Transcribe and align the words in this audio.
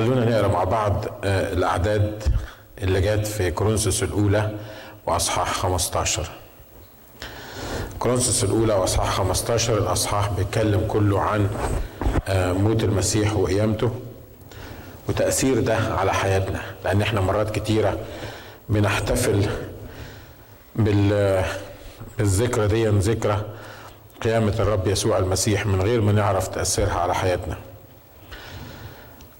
خلونا 0.00 0.24
نقرأ 0.30 0.48
مع 0.48 0.64
بعض 0.64 1.04
آه، 1.24 1.52
الأعداد 1.52 2.22
اللي 2.82 3.00
جت 3.00 3.26
في 3.26 3.50
كورنثوس 3.50 4.02
الأولى 4.02 4.50
وأصحاح 5.06 5.52
15 5.52 6.30
كورنثوس 7.98 8.44
الأولى 8.44 8.74
وأصحاح 8.74 9.10
15 9.10 9.78
الأصحاح 9.78 10.30
بيتكلم 10.30 10.84
كله 10.88 11.20
عن 11.20 11.48
آه، 12.28 12.52
موت 12.52 12.84
المسيح 12.84 13.36
وقيامته 13.36 13.90
وتأثير 15.08 15.60
ده 15.60 15.76
على 15.76 16.12
حياتنا 16.14 16.60
لأن 16.84 17.02
إحنا 17.02 17.20
مرات 17.20 17.50
كتيرة 17.58 17.98
بنحتفل 18.68 19.46
بال 20.76 21.42
بالذكرى 22.18 22.66
دي 22.66 22.86
ذكرى 22.88 23.42
قيامة 24.22 24.54
الرب 24.60 24.86
يسوع 24.86 25.18
المسيح 25.18 25.66
من 25.66 25.82
غير 25.82 26.00
ما 26.00 26.12
نعرف 26.12 26.48
تأثيرها 26.48 26.94
على 27.00 27.14
حياتنا. 27.14 27.56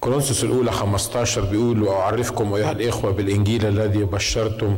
كورنثوس 0.01 0.43
الأولى 0.43 0.71
15 0.71 1.41
بيقول 1.41 1.83
وأعرفكم 1.83 2.53
أيها 2.53 2.71
الإخوة 2.71 3.11
بالإنجيل 3.11 3.65
الذي 3.65 4.03
بشرتم 4.03 4.77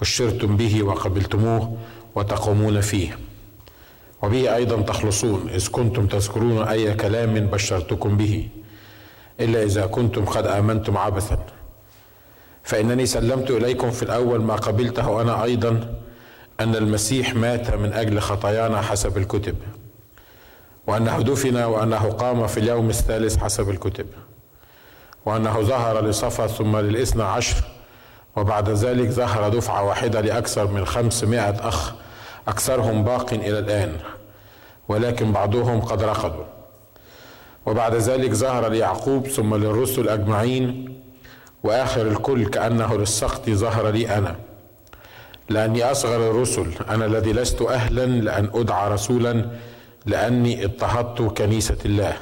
بشرتم 0.00 0.56
به 0.56 0.82
وقبلتموه 0.82 1.76
وتقومون 2.14 2.80
فيه. 2.80 3.18
وبه 4.22 4.56
أيضا 4.56 4.82
تخلصون 4.82 5.50
إذ 5.54 5.68
كنتم 5.68 6.06
تذكرون 6.06 6.62
أي 6.62 6.94
كلام 6.94 7.34
بشرتكم 7.34 8.16
به 8.16 8.48
إلا 9.40 9.62
إذا 9.62 9.86
كنتم 9.86 10.24
قد 10.24 10.46
آمنتم 10.46 10.96
عبثا. 10.96 11.38
فإنني 12.62 13.06
سلمت 13.06 13.50
إليكم 13.50 13.90
في 13.90 14.02
الأول 14.02 14.42
ما 14.42 14.54
قبلته 14.54 15.22
أنا 15.22 15.44
أيضا 15.44 15.98
أن 16.60 16.76
المسيح 16.76 17.34
مات 17.34 17.74
من 17.74 17.92
أجل 17.92 18.20
خطايانا 18.20 18.80
حسب 18.80 19.18
الكتب 19.18 19.56
وأنه 20.86 21.22
دفن 21.22 21.56
وأنه 21.56 22.08
قام 22.10 22.46
في 22.46 22.60
اليوم 22.60 22.90
الثالث 22.90 23.36
حسب 23.36 23.70
الكتب. 23.70 24.06
وأنه 25.28 25.60
ظهر 25.60 26.04
لصفا 26.04 26.46
ثم 26.46 26.76
للإثنى 26.76 27.22
عشر 27.22 27.56
وبعد 28.36 28.70
ذلك 28.70 29.10
ظهر 29.10 29.48
دفعة 29.48 29.84
واحدة 29.84 30.20
لأكثر 30.20 30.66
من 30.66 30.84
خمسمائة 30.86 31.68
أخ 31.68 31.92
أكثرهم 32.48 33.04
باق 33.04 33.32
إلى 33.32 33.58
الآن 33.58 33.92
ولكن 34.88 35.32
بعضهم 35.32 35.80
قد 35.80 36.02
رقدوا. 36.02 36.44
وبعد 37.66 37.94
ذلك 37.94 38.32
ظهر 38.32 38.68
ليعقوب 38.68 39.26
ثم 39.26 39.54
للرسل 39.54 40.08
أجمعين 40.08 40.98
وآخر 41.62 42.06
الكل 42.06 42.46
كأنه 42.46 42.96
للسقط 42.96 43.50
ظهر 43.50 43.88
لي 43.88 44.18
أنا. 44.18 44.36
لأني 45.48 45.90
أصغر 45.90 46.30
الرسل 46.30 46.66
أنا 46.90 47.04
الذي 47.04 47.32
لست 47.32 47.62
أهلا 47.62 48.06
لأن 48.06 48.50
أدعى 48.54 48.90
رسولا 48.92 49.46
لأني 50.06 50.64
اضطهدت 50.64 51.22
كنيسة 51.22 51.78
الله. 51.84 52.16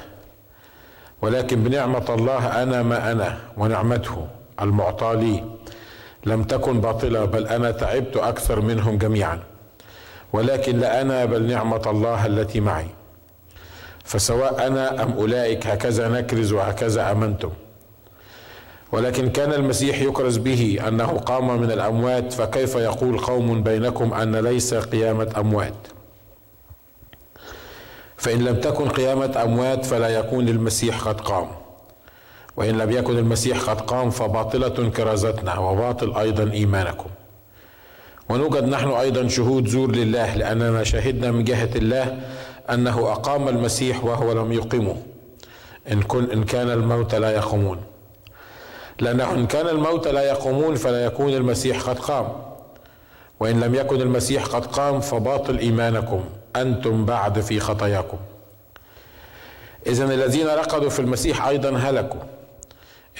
ولكن 1.21 1.63
بنعمة 1.63 2.05
الله 2.09 2.63
أنا 2.63 2.83
ما 2.83 3.11
أنا 3.11 3.37
ونعمته 3.57 4.27
المعطى 4.61 5.15
لي. 5.15 5.43
لم 6.25 6.43
تكن 6.43 6.81
باطلة 6.81 7.25
بل 7.25 7.47
أنا 7.47 7.71
تعبت 7.71 8.17
أكثر 8.17 8.61
منهم 8.61 8.97
جميعا. 8.97 9.39
ولكن 10.33 10.77
لا 10.77 11.01
أنا 11.01 11.25
بل 11.25 11.43
نعمة 11.43 11.81
الله 11.87 12.25
التي 12.25 12.59
معي. 12.59 12.87
فسواء 14.03 14.67
أنا 14.67 15.03
أم 15.03 15.11
أولئك 15.11 15.67
هكذا 15.67 16.07
نكرز 16.09 16.53
وهكذا 16.53 17.11
أمنتم. 17.11 17.49
ولكن 18.91 19.29
كان 19.29 19.53
المسيح 19.53 20.01
يكرز 20.01 20.37
به 20.37 20.79
أنه 20.87 21.05
قام 21.05 21.61
من 21.61 21.71
الأموات 21.71 22.33
فكيف 22.33 22.75
يقول 22.75 23.19
قوم 23.19 23.63
بينكم 23.63 24.13
أن 24.13 24.35
ليس 24.35 24.73
قيامة 24.73 25.33
أموات؟ 25.37 25.96
فإن 28.17 28.39
لم 28.45 28.55
تكن 28.55 28.89
قيامة 28.89 29.43
أموات 29.43 29.85
فلا 29.85 30.07
يكون 30.09 30.47
المسيح 30.49 31.07
قد 31.07 31.21
قام. 31.21 31.47
وإن 32.57 32.77
لم 32.77 32.91
يكن 32.91 33.17
المسيح 33.17 33.69
قد 33.69 33.81
قام 33.81 34.09
فباطلة 34.09 34.89
كرازتنا 34.89 35.57
وباطل 35.59 36.17
أيضا 36.17 36.51
إيمانكم. 36.51 37.09
ونوجد 38.29 38.63
نحن 38.63 38.89
أيضا 38.89 39.27
شهود 39.27 39.67
زور 39.67 39.91
لله 39.91 40.35
لأننا 40.35 40.83
شهدنا 40.83 41.31
من 41.31 41.43
جهة 41.43 41.69
الله 41.75 42.19
أنه 42.69 43.11
أقام 43.11 43.47
المسيح 43.47 44.03
وهو 44.03 44.31
لم 44.31 44.53
يقمه 44.53 44.95
إن, 45.91 46.01
كن 46.01 46.31
إن 46.31 46.43
كان 46.43 46.69
الموت 46.69 47.15
لا 47.15 47.31
يقومون. 47.31 47.77
لأنه 48.99 49.31
إن 49.31 49.47
كان 49.47 49.67
الموت 49.67 50.07
لا 50.07 50.21
يقومون 50.21 50.75
فلا 50.75 51.05
يكون 51.05 51.33
المسيح 51.33 51.81
قد 51.81 51.99
قام. 51.99 52.27
وإن 53.39 53.59
لم 53.59 53.75
يكن 53.75 54.01
المسيح 54.01 54.45
قد 54.45 54.65
قام 54.65 54.99
فباطل 54.99 55.57
إيمانكم. 55.57 56.23
أنتم 56.61 57.05
بعد 57.05 57.39
في 57.39 57.59
خطاياكم. 57.59 58.17
إذا 59.87 60.03
الذين 60.03 60.47
رقدوا 60.47 60.89
في 60.89 60.99
المسيح 60.99 61.45
أيضا 61.45 61.77
هلكوا. 61.77 62.19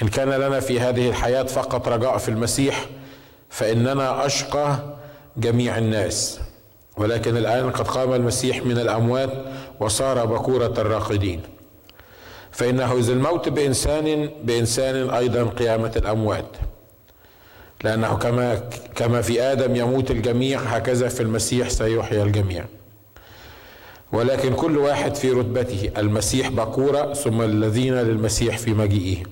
إن 0.02 0.08
كان 0.08 0.30
لنا 0.30 0.60
في 0.60 0.80
هذه 0.80 1.10
الحياة 1.10 1.44
فقط 1.44 1.88
رجاء 1.88 2.18
في 2.18 2.30
المسيح 2.30 2.86
فإننا 3.50 4.26
أشقى 4.26 4.78
جميع 5.38 5.78
الناس. 5.78 6.40
ولكن 6.98 7.38
الآن 7.38 7.72
قد 7.72 7.88
قام 7.88 8.14
المسيح 8.14 8.66
من 8.66 8.78
الأموات 8.78 9.30
وصار 9.80 10.26
بكورة 10.26 10.74
الراقدين. 10.78 11.42
فإنه 12.52 12.98
إذا 12.98 13.14
الموت 13.14 13.50
بإنسان 13.50 14.30
بإنسان 14.44 15.10
أيضا 15.10 15.44
قيامة 15.44 15.92
الأموات. 15.96 16.58
لأنه 17.84 18.16
كما 18.16 18.56
كما 18.96 19.22
في 19.22 19.42
آدم 19.42 19.76
يموت 19.76 20.12
الجميع 20.12 20.60
هكذا 20.60 21.08
في 21.08 21.22
المسيح 21.22 21.70
سيحيا 21.70 22.24
الجميع. 22.24 22.66
ولكن 24.12 24.54
كل 24.54 24.78
واحد 24.78 25.16
في 25.16 25.32
رتبته 25.32 25.92
المسيح 25.98 26.50
بكورة 26.50 27.14
ثم 27.14 27.42
الذين 27.42 27.94
للمسيح 27.94 28.58
في 28.58 28.74
مجيئه. 28.74 29.24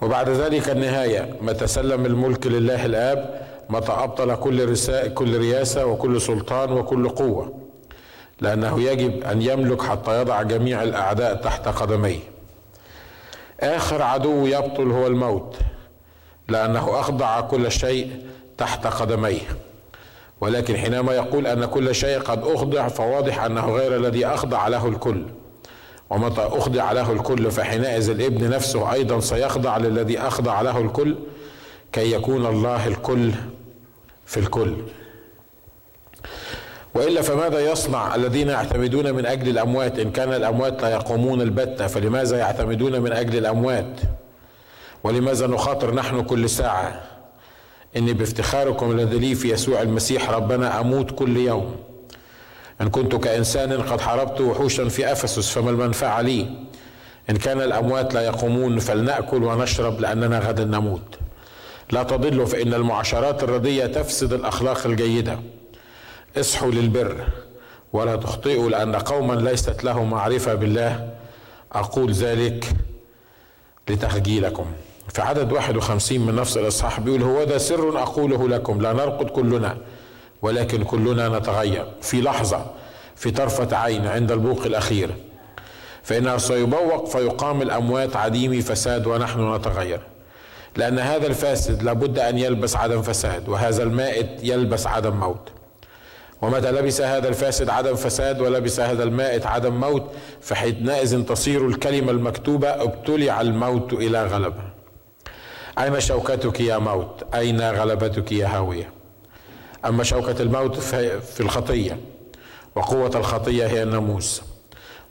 وبعد 0.00 0.28
ذلك 0.28 0.68
النهاية 0.68 1.36
متى 1.40 1.66
سلم 1.66 2.06
الملك 2.06 2.46
لله 2.46 2.86
الآب 2.86 3.48
متى 3.70 3.92
أبطل 3.92 4.34
كل 4.34 4.76
كل 5.14 5.38
رياسة 5.38 5.86
وكل 5.86 6.20
سلطان 6.20 6.72
وكل 6.72 7.08
قوة. 7.08 7.54
لأنه 8.40 8.80
يجب 8.80 9.24
أن 9.24 9.42
يملك 9.42 9.82
حتى 9.82 10.20
يضع 10.20 10.42
جميع 10.42 10.82
الأعداء 10.82 11.34
تحت 11.34 11.68
قدميه. 11.68 12.20
آخر 13.60 14.02
عدو 14.02 14.46
يبطل 14.46 14.90
هو 14.90 15.06
الموت 15.06 15.56
لأنه 16.48 17.00
أخضع 17.00 17.40
كل 17.40 17.72
شيء 17.72 18.26
تحت 18.58 18.86
قدميه. 18.86 19.67
ولكن 20.40 20.76
حينما 20.76 21.12
يقول 21.12 21.46
أن 21.46 21.64
كل 21.64 21.94
شيء 21.94 22.18
قد 22.18 22.44
أخضع 22.44 22.88
فواضح 22.88 23.44
أنه 23.44 23.70
غير 23.70 23.96
الذي 23.96 24.26
أخضع 24.26 24.68
له 24.68 24.88
الكل. 24.88 25.24
ومتى 26.10 26.40
أخضع 26.40 26.92
له 26.92 27.12
الكل 27.12 27.50
فحينئذ 27.50 28.10
الإبن 28.10 28.50
نفسه 28.50 28.92
أيضا 28.92 29.20
سيخضع 29.20 29.76
للذي 29.76 30.18
أخضع 30.18 30.60
له 30.60 30.78
الكل 30.80 31.16
كي 31.92 32.12
يكون 32.12 32.46
الله 32.46 32.86
الكل 32.86 33.32
في 34.26 34.40
الكل. 34.40 34.76
وإلا 36.94 37.22
فماذا 37.22 37.60
يصنع 37.60 38.14
الذين 38.14 38.48
يعتمدون 38.48 39.14
من 39.14 39.26
أجل 39.26 39.48
الأموات؟ 39.48 39.98
إن 39.98 40.10
كان 40.10 40.32
الأموات 40.32 40.82
لا 40.82 40.88
يقومون 40.88 41.40
البتة 41.40 41.86
فلماذا 41.86 42.38
يعتمدون 42.38 43.00
من 43.00 43.12
أجل 43.12 43.38
الأموات؟ 43.38 44.00
ولماذا 45.04 45.46
نخاطر 45.46 45.94
نحن 45.94 46.22
كل 46.22 46.50
ساعة؟ 46.50 47.02
إني 47.96 48.12
بافتخاركم 48.12 48.90
الذي 48.90 49.18
لي 49.18 49.34
في 49.34 49.52
يسوع 49.52 49.82
المسيح 49.82 50.30
ربنا 50.30 50.80
أموت 50.80 51.10
كل 51.10 51.36
يوم. 51.36 51.76
إن 52.80 52.88
كنت 52.88 53.16
كإنسان 53.16 53.82
قد 53.82 54.00
حاربت 54.00 54.40
وحوشا 54.40 54.88
في 54.88 55.12
أفسس 55.12 55.50
فما 55.50 55.70
المنفعة 55.70 56.20
لي. 56.20 56.46
إن 57.30 57.36
كان 57.36 57.60
الأموات 57.60 58.14
لا 58.14 58.20
يقومون 58.20 58.78
فلنأكل 58.78 59.44
ونشرب 59.44 60.00
لأننا 60.00 60.38
غدا 60.38 60.64
نموت. 60.64 61.18
لا 61.90 62.02
تضلوا 62.02 62.46
فإن 62.46 62.74
المعاشرات 62.74 63.42
الردية 63.42 63.86
تفسد 63.86 64.32
الأخلاق 64.32 64.86
الجيدة. 64.86 65.38
اصحوا 66.36 66.70
للبر 66.70 67.24
ولا 67.92 68.16
تخطئوا 68.16 68.70
لأن 68.70 68.96
قوما 68.96 69.34
ليست 69.34 69.84
لهم 69.84 70.10
معرفة 70.10 70.54
بالله. 70.54 71.10
أقول 71.72 72.12
ذلك 72.12 72.64
لتخجيلكم. 73.88 74.66
في 75.08 75.22
عدد 75.22 75.52
51 75.52 76.20
من 76.20 76.34
نفس 76.34 76.56
الإصحاح 76.56 77.00
بيقول 77.00 77.22
هو 77.22 77.44
ده 77.44 77.58
سر 77.58 78.02
أقوله 78.02 78.48
لكم 78.48 78.80
لا 78.80 78.92
نرقد 78.92 79.30
كلنا 79.30 79.76
ولكن 80.42 80.84
كلنا 80.84 81.38
نتغير 81.38 81.86
في 82.02 82.20
لحظة 82.20 82.66
في 83.16 83.30
طرفة 83.30 83.76
عين 83.76 84.06
عند 84.06 84.32
البوق 84.32 84.64
الأخير. 84.64 85.10
فإنه 86.02 86.36
سيبوق 86.38 87.08
فيقام 87.08 87.62
الأموات 87.62 88.16
عديم 88.16 88.60
فساد 88.60 89.06
ونحن 89.06 89.54
نتغير. 89.54 90.00
لأن 90.76 90.98
هذا 90.98 91.26
الفاسد 91.26 91.82
لابد 91.82 92.18
أن 92.18 92.38
يلبس 92.38 92.76
عدم 92.76 93.02
فساد 93.02 93.48
وهذا 93.48 93.82
المائت 93.82 94.28
يلبس 94.42 94.86
عدم 94.86 95.16
موت. 95.16 95.48
ومتى 96.42 96.70
لبس 96.70 97.00
هذا 97.00 97.28
الفاسد 97.28 97.70
عدم 97.70 97.94
فساد 97.94 98.40
ولبس 98.40 98.80
هذا 98.80 99.02
المائت 99.02 99.46
عدم 99.46 99.80
موت 99.80 100.02
فحينئذ 100.40 101.24
تصير 101.24 101.66
الكلمة 101.66 102.10
المكتوبة 102.10 102.68
ابتلع 102.68 103.40
الموت 103.40 103.92
إلى 103.92 104.24
غلبه. 104.24 104.77
أين 105.78 106.00
شوكتك 106.00 106.60
يا 106.60 106.78
موت؟ 106.78 107.22
أين 107.34 107.60
غلبتك 107.60 108.32
يا 108.32 108.46
هاوية؟ 108.46 108.90
أما 109.84 110.04
شوكة 110.04 110.42
الموت 110.42 110.76
في 110.78 111.40
الخطية 111.40 111.98
وقوة 112.74 113.10
الخطية 113.14 113.66
هي 113.66 113.82
الناموس. 113.82 114.42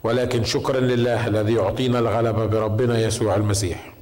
ولكن 0.04 0.44
شكرا 0.44 0.80
لله 0.80 1.26
الذي 1.26 1.54
يعطينا 1.54 1.98
الغلبة 1.98 2.46
بربنا 2.46 2.98
يسوع 2.98 3.36
المسيح. 3.36 3.92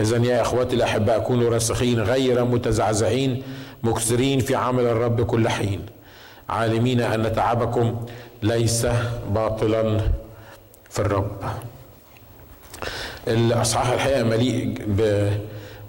إذا 0.00 0.16
يا 0.16 0.42
إخوتي 0.42 0.76
الأحباء 0.76 1.18
كونوا 1.18 1.50
راسخين 1.50 2.00
غير 2.00 2.44
متزعزعين 2.44 3.42
مكثرين 3.82 4.40
في 4.40 4.54
عمل 4.54 4.84
الرب 4.84 5.26
كل 5.26 5.48
حين. 5.48 5.86
عالمين 6.48 7.00
أن 7.00 7.32
تعبكم 7.32 8.06
ليس 8.42 8.86
باطلا 9.30 10.00
في 10.90 10.98
الرب. 10.98 11.36
الأصحاح 13.28 13.90
الحقيقة 13.90 14.22
مليء 14.22 14.74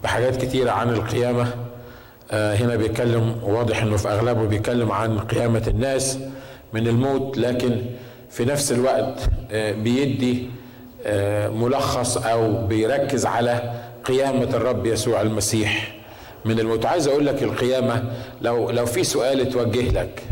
بحاجات 0.05 0.35
كتيرة 0.45 0.71
عن 0.71 0.89
القيامة. 0.89 1.47
آه، 2.31 2.55
هنا 2.55 2.75
بيتكلم 2.75 3.35
واضح 3.43 3.81
إنه 3.81 3.97
في 3.97 4.07
أغلبه 4.07 4.45
بيتكلم 4.45 4.91
عن 4.91 5.19
قيامة 5.19 5.63
الناس 5.67 6.19
من 6.73 6.87
الموت 6.87 7.37
لكن 7.37 7.81
في 8.29 8.45
نفس 8.45 8.71
الوقت 8.71 9.19
آه، 9.51 9.71
بيدي 9.71 10.49
آه، 11.05 11.47
ملخص 11.49 12.17
أو 12.17 12.67
بيركز 12.67 13.25
على 13.25 13.73
قيامة 14.03 14.43
الرب 14.43 14.85
يسوع 14.85 15.21
المسيح 15.21 15.95
من 16.45 16.59
الموت. 16.59 16.85
عايز 16.85 17.07
أقول 17.07 17.25
لك 17.25 17.43
القيامة 17.43 18.03
لو 18.41 18.71
لو 18.71 18.85
في 18.85 19.03
سؤال 19.03 19.41
اتوجه 19.41 19.91
لك 19.91 20.23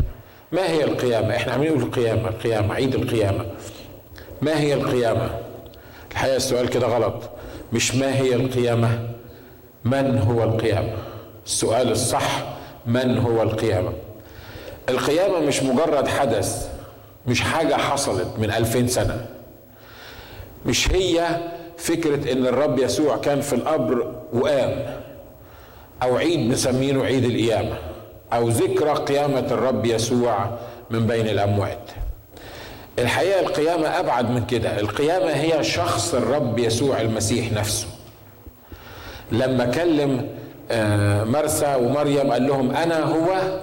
ما 0.52 0.70
هي 0.70 0.84
القيامة؟ 0.84 1.36
إحنا 1.36 1.52
عاملين 1.52 1.70
نقول 1.72 1.82
القيامة 1.82 2.28
القيامة 2.28 2.74
عيد 2.74 2.94
القيامة. 2.94 3.46
ما 4.42 4.60
هي 4.60 4.74
القيامة؟ 4.74 5.30
الحقيقة 6.12 6.36
السؤال 6.36 6.68
كده 6.68 6.86
غلط. 6.86 7.30
مش 7.72 7.94
ما 7.94 8.16
هي 8.16 8.34
القيامة؟ 8.34 9.13
من 9.84 10.18
هو 10.18 10.42
القيامة؟ 10.42 10.92
السؤال 11.46 11.90
الصح 11.90 12.44
من 12.86 13.18
هو 13.18 13.42
القيامة؟ 13.42 13.92
القيامة 14.88 15.38
مش 15.40 15.62
مجرد 15.62 16.08
حدث 16.08 16.68
مش 17.26 17.40
حاجة 17.40 17.74
حصلت 17.74 18.28
من 18.38 18.50
ألفين 18.50 18.88
سنة. 18.88 19.26
مش 20.66 20.92
هي 20.92 21.26
فكرة 21.78 22.32
إن 22.32 22.46
الرب 22.46 22.78
يسوع 22.78 23.16
كان 23.16 23.40
في 23.40 23.52
القبر 23.54 24.12
وقام 24.32 24.96
أو 26.02 26.16
عيد 26.16 26.38
مسمينه 26.50 27.04
عيد 27.04 27.24
القيامة 27.24 27.76
أو 28.32 28.48
ذكرى 28.48 28.90
قيامة 28.94 29.46
الرب 29.50 29.86
يسوع 29.86 30.50
من 30.90 31.06
بين 31.06 31.28
الأموات. 31.28 31.90
الحقيقة 32.98 33.40
القيامة 33.40 33.86
أبعد 34.00 34.30
من 34.30 34.46
كده. 34.46 34.80
القيامة 34.80 35.30
هي 35.30 35.64
شخص 35.64 36.14
الرب 36.14 36.58
يسوع 36.58 37.00
المسيح 37.00 37.52
نفسه. 37.52 37.86
لما 39.38 39.64
كلم 39.64 40.28
آه، 40.70 41.24
مرسى 41.24 41.74
ومريم 41.80 42.32
قال 42.32 42.46
لهم 42.46 42.70
أنا 42.76 43.00
هو 43.04 43.58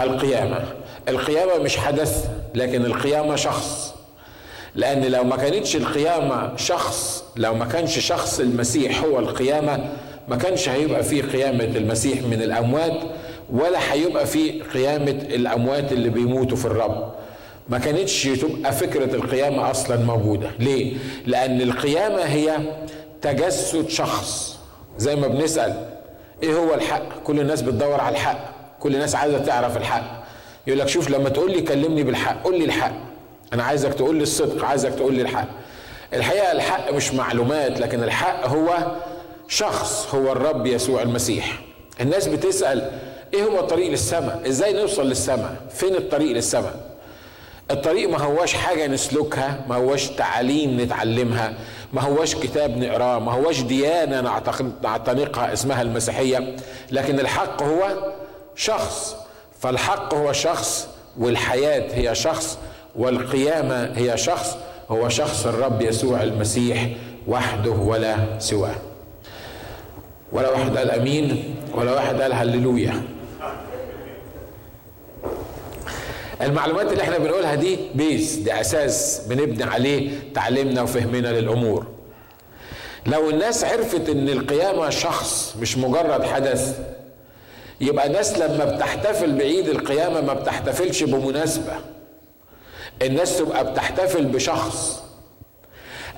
القيامة. 0.00 0.64
القيامة 1.08 1.58
مش 1.58 1.76
حدث 1.76 2.28
لكن 2.54 2.84
القيامة 2.84 3.36
شخص. 3.36 3.94
لأن 4.74 5.04
لو 5.04 5.24
ما 5.24 5.36
كانتش 5.36 5.76
القيامة 5.76 6.56
شخص 6.56 7.24
لو 7.36 7.54
ما 7.54 7.64
كانش 7.64 7.98
شخص 7.98 8.40
المسيح 8.40 9.04
هو 9.04 9.18
القيامة 9.18 9.88
ما 10.28 10.36
كانش 10.36 10.68
هيبقى 10.68 11.02
فيه 11.02 11.22
قيامة 11.22 11.64
المسيح 11.64 12.22
من 12.22 12.42
الأموات 12.42 12.98
ولا 13.52 13.92
هيبقى 13.92 14.26
فيه 14.26 14.62
قيامة 14.62 15.10
الأموات 15.10 15.92
اللي 15.92 16.08
بيموتوا 16.08 16.56
في 16.56 16.64
الرب. 16.64 17.12
ما 17.68 17.78
كانتش 17.78 18.22
تبقى 18.24 18.72
فكرة 18.72 19.14
القيامة 19.14 19.70
أصلا 19.70 19.96
موجودة. 19.96 20.50
ليه؟ 20.58 20.94
لأن 21.26 21.60
القيامة 21.60 22.22
هي 22.22 22.56
تجسد 23.22 23.88
شخص. 23.88 24.57
زي 24.98 25.16
ما 25.16 25.26
بنسأل 25.28 25.88
إيه 26.42 26.54
هو 26.54 26.74
الحق؟ 26.74 27.22
كل 27.24 27.40
الناس 27.40 27.62
بتدور 27.62 28.00
على 28.00 28.12
الحق 28.14 28.38
كل 28.80 28.94
الناس 28.94 29.14
عايزة 29.14 29.38
تعرف 29.38 29.76
الحق. 29.76 30.24
يقول 30.66 30.78
لك 30.80 30.88
شوف 30.88 31.10
لما 31.10 31.28
تقول 31.28 31.52
لي 31.52 31.60
كلمني 31.60 32.02
بالحق 32.02 32.42
قول 32.42 32.58
لي 32.58 32.64
الحق. 32.64 32.92
أنا 33.52 33.62
عايزك 33.62 33.94
تقول 33.94 34.16
لي 34.16 34.22
الصدق 34.22 34.64
عايزك 34.64 34.94
تقول 34.94 35.14
لي 35.14 35.22
الحق. 35.22 35.48
الحقيقة 36.14 36.52
الحق 36.52 36.92
مش 36.92 37.14
معلومات 37.14 37.80
لكن 37.80 38.02
الحق 38.02 38.46
هو 38.46 38.96
شخص 39.48 40.14
هو 40.14 40.32
الرب 40.32 40.66
يسوع 40.66 41.02
المسيح. 41.02 41.60
الناس 42.00 42.28
بتسأل 42.28 42.90
إيه 43.34 43.42
هو 43.42 43.60
الطريق 43.60 43.90
للسماء؟ 43.90 44.42
إزاي 44.48 44.72
نوصل 44.72 45.08
للسماء؟ 45.08 45.56
فين 45.70 45.94
الطريق 45.94 46.32
للسماء؟ 46.32 46.88
الطريق 47.70 48.08
ما 48.10 48.18
هواش 48.18 48.54
حاجة 48.54 48.86
نسلكها 48.86 49.64
ما 49.68 49.76
هواش 49.76 50.06
تعاليم 50.06 50.80
نتعلمها. 50.80 51.54
ما 51.92 52.02
هواش 52.02 52.34
كتاب 52.34 52.76
نقراه 52.78 53.18
ما 53.18 53.32
هواش 53.32 53.60
ديانة 53.60 54.20
نعتنقها 54.82 55.52
اسمها 55.52 55.82
المسيحية 55.82 56.56
لكن 56.90 57.20
الحق 57.20 57.62
هو 57.62 58.12
شخص 58.56 59.16
فالحق 59.60 60.14
هو 60.14 60.32
شخص 60.32 60.88
والحياة 61.18 61.94
هي 61.94 62.14
شخص 62.14 62.58
والقيامة 62.96 63.92
هي 63.96 64.16
شخص 64.16 64.56
هو 64.90 65.08
شخص 65.08 65.46
الرب 65.46 65.82
يسوع 65.82 66.22
المسيح 66.22 66.88
وحده 67.28 67.70
ولا 67.70 68.16
سواه. 68.38 68.74
ولا 70.32 70.50
واحد 70.50 70.76
قال 70.76 70.90
آمين 70.90 71.54
ولا 71.74 71.92
واحد 71.92 72.20
قال 72.20 72.32
هللويا. 72.32 73.02
المعلومات 76.42 76.92
اللي 76.92 77.02
إحنا 77.02 77.18
بنقولها 77.18 77.54
دي 77.54 77.78
بيس 77.94 78.34
دي 78.36 78.60
أساس 78.60 79.20
بنبني 79.28 79.64
عليه 79.64 80.10
تعليمنا 80.34 80.82
وفهمنا 80.82 81.28
للأمور. 81.40 81.86
لو 83.06 83.30
الناس 83.30 83.64
عرفت 83.64 84.08
إن 84.08 84.28
القيامة 84.28 84.90
شخص 84.90 85.54
مش 85.60 85.78
مجرد 85.78 86.22
حدث 86.24 86.78
يبقى 87.80 88.06
الناس 88.06 88.38
لما 88.38 88.64
بتحتفل 88.64 89.32
بعيد 89.32 89.68
القيامة 89.68 90.20
ما 90.20 90.34
بتحتفلش 90.34 91.02
بمناسبة. 91.02 91.72
الناس 93.02 93.38
تبقى 93.38 93.72
بتحتفل 93.72 94.24
بشخص. 94.24 95.02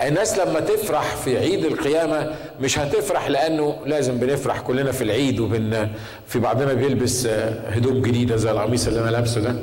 الناس 0.02 0.38
لما 0.38 0.61
تفرح 0.61 1.16
في 1.16 1.38
عيد 1.38 1.64
القيامة 1.64 2.34
مش 2.61 2.78
هتفرح 2.78 3.28
لأنه 3.28 3.76
لازم 3.87 4.19
بنفرح 4.19 4.61
كلنا 4.61 4.93
في 4.93 5.05
العيد 5.05 5.40
وبن 5.40 5.88
في 6.26 6.38
بعضنا 6.38 6.73
بيلبس 6.73 7.26
هدوم 7.66 8.02
جديدة 8.02 8.37
زي 8.37 8.50
القميص 8.50 8.87
اللي 8.87 9.00
أنا 9.00 9.11
لابسه 9.11 9.40
ده. 9.40 9.55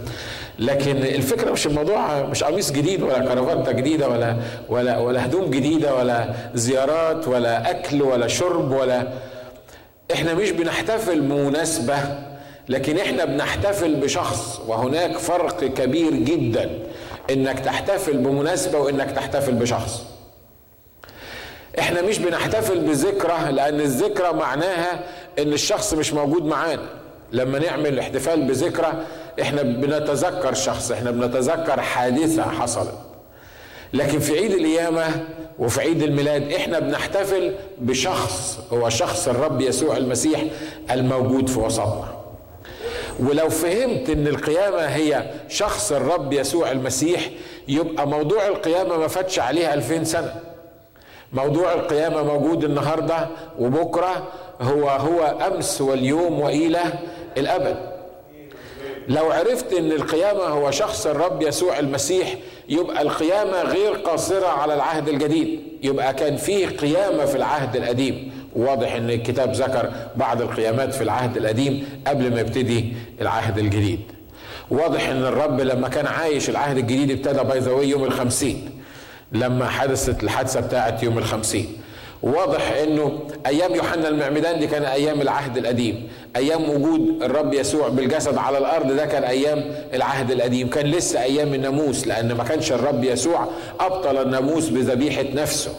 لكن 0.59 0.97
الفكرة 0.97 1.51
مش 1.51 1.67
الموضوع 1.67 2.21
مش 2.23 2.43
قميص 2.43 2.71
جديد 2.71 3.01
ولا 3.03 3.19
كرافتة 3.19 3.71
جديدة 3.71 4.09
ولا 4.09 4.37
ولا 4.69 4.97
ولا 4.97 5.25
هدوم 5.25 5.49
جديدة 5.51 5.95
ولا 5.95 6.33
زيارات 6.53 7.27
ولا 7.27 7.71
أكل 7.71 8.01
ولا 8.01 8.27
شرب 8.27 8.71
ولا 8.71 9.07
إحنا 10.13 10.33
مش 10.33 10.51
بنحتفل 10.51 11.21
بمناسبة 11.21 11.97
لكن 12.69 12.97
إحنا 12.97 13.25
بنحتفل 13.25 13.95
بشخص 13.95 14.61
وهناك 14.67 15.17
فرق 15.17 15.63
كبير 15.63 16.13
جدا 16.13 16.69
إنك 17.29 17.59
تحتفل 17.59 18.17
بمناسبة 18.17 18.79
وإنك 18.79 19.11
تحتفل 19.11 19.51
بشخص. 19.53 20.03
إحنا 21.79 22.01
مش 22.01 22.19
بنحتفل 22.19 22.79
بذكرى 22.79 23.51
لأن 23.51 23.79
الذكرى 23.79 24.33
معناها 24.33 24.99
إن 25.39 25.53
الشخص 25.53 25.93
مش 25.93 26.13
موجود 26.13 26.45
معانا. 26.45 26.81
لما 27.31 27.59
نعمل 27.59 27.99
احتفال 27.99 28.41
بذكرى 28.43 28.93
إحنا 29.41 29.61
بنتذكر 29.61 30.53
شخص 30.53 30.91
إحنا 30.91 31.11
بنتذكر 31.11 31.81
حادثة 31.81 32.43
حصلت. 32.43 32.93
لكن 33.93 34.19
في 34.19 34.37
عيد 34.37 34.51
القيامة 34.51 35.05
وفي 35.59 35.81
عيد 35.81 36.03
الميلاد 36.03 36.51
إحنا 36.51 36.79
بنحتفل 36.79 37.53
بشخص 37.77 38.59
هو 38.73 38.89
شخص 38.89 39.27
الرب 39.27 39.61
يسوع 39.61 39.97
المسيح 39.97 40.43
الموجود 40.91 41.49
في 41.49 41.59
وسطنا. 41.59 42.07
ولو 43.19 43.49
فهمت 43.49 44.09
إن 44.09 44.27
القيامة 44.27 44.77
هي 44.77 45.23
شخص 45.49 45.91
الرب 45.91 46.33
يسوع 46.33 46.71
المسيح 46.71 47.29
يبقى 47.67 48.07
موضوع 48.07 48.47
القيامة 48.47 48.97
ما 48.97 49.07
فاتش 49.07 49.39
عليها 49.39 49.73
ألفين 49.73 50.05
سنة. 50.05 50.35
موضوع 51.33 51.73
القيامة 51.73 52.23
موجود 52.23 52.63
النهاردة 52.63 53.27
وبكرة 53.59 54.27
هو 54.61 54.89
هو 54.89 55.23
أمس 55.47 55.81
واليوم 55.81 56.39
وإلى 56.39 56.79
الأبد. 57.37 57.77
لو 59.07 59.31
عرفت 59.31 59.73
إن 59.73 59.91
القيامة 59.91 60.39
هو 60.43 60.71
شخص 60.71 61.07
الرب 61.07 61.41
يسوع 61.41 61.79
المسيح 61.79 62.35
يبقى 62.69 63.01
القيامة 63.01 63.61
غير 63.61 63.91
قاصرة 63.93 64.47
على 64.47 64.73
العهد 64.73 65.07
الجديد 65.09 65.59
يبقى 65.83 66.13
كان 66.13 66.37
فيه 66.37 66.67
قيامة 66.67 67.25
في 67.25 67.35
العهد 67.37 67.75
القديم. 67.75 68.31
واضح 68.55 68.95
إن 68.95 69.09
الكتاب 69.09 69.53
ذكر 69.53 69.91
بعض 70.15 70.41
القيامات 70.41 70.93
في 70.93 71.01
العهد 71.03 71.37
القديم 71.37 72.01
قبل 72.07 72.33
ما 72.33 72.39
يبتدي 72.39 72.93
العهد 73.21 73.57
الجديد. 73.57 73.99
واضح 74.71 75.09
إن 75.09 75.23
الرب 75.23 75.61
لما 75.61 75.87
كان 75.87 76.07
عايش 76.07 76.49
العهد 76.49 76.77
الجديد 76.77 77.11
ابتدى 77.11 77.43
باي 77.43 77.89
يوم 77.89 78.03
الخمسين 78.03 78.69
لما 79.31 79.69
حدثت 79.69 80.23
الحادثة 80.23 80.59
بتاعت 80.59 81.03
يوم 81.03 81.17
الخمسين. 81.17 81.77
واضح 82.23 82.71
إنه 82.71 83.19
أيام 83.45 83.75
يوحنا 83.75 84.07
المعمدان 84.07 84.59
دي 84.59 84.67
كان 84.67 84.83
أيام 84.83 85.21
العهد 85.21 85.57
القديم. 85.57 86.09
أيام 86.35 86.69
وجود 86.69 87.23
الرب 87.23 87.53
يسوع 87.53 87.87
بالجسد 87.87 88.37
على 88.37 88.57
الأرض 88.57 88.91
ده 88.91 89.05
كان 89.05 89.23
أيام 89.23 89.75
العهد 89.93 90.31
القديم. 90.31 90.69
كان 90.69 90.85
لسه 90.85 91.21
أيام 91.23 91.53
الناموس 91.53 92.07
لأن 92.07 92.33
ما 92.33 92.43
كانش 92.43 92.71
الرب 92.71 93.03
يسوع 93.03 93.47
أبطل 93.79 94.21
الناموس 94.21 94.69
بذبيحة 94.69 95.25
نفسه. 95.33 95.71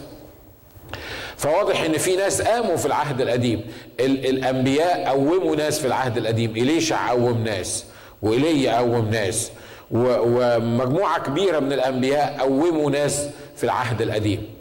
فواضح 1.37 1.83
إن 1.83 1.93
في 1.93 2.17
ناس 2.17 2.43
قاموا 2.43 2.77
في 2.77 2.87
العهد 2.87 3.21
القديم. 3.21 3.65
الأنبياء 4.01 5.09
قوموا 5.09 5.57
ناس 5.57 5.79
في 5.79 5.87
العهد 5.87 6.17
القديم. 6.17 6.51
إليشع 6.51 7.11
قوم 7.11 7.45
ناس 7.45 7.85
وايليا 8.23 8.77
قوم 8.77 9.09
ناس 9.11 9.51
ومجموعة 9.91 11.23
كبيرة 11.23 11.59
من 11.59 11.73
الأنبياء 11.73 12.37
قوموا 12.41 12.91
ناس 12.91 13.29
في 13.57 13.65
العهد 13.65 14.03
القديم. 14.03 14.58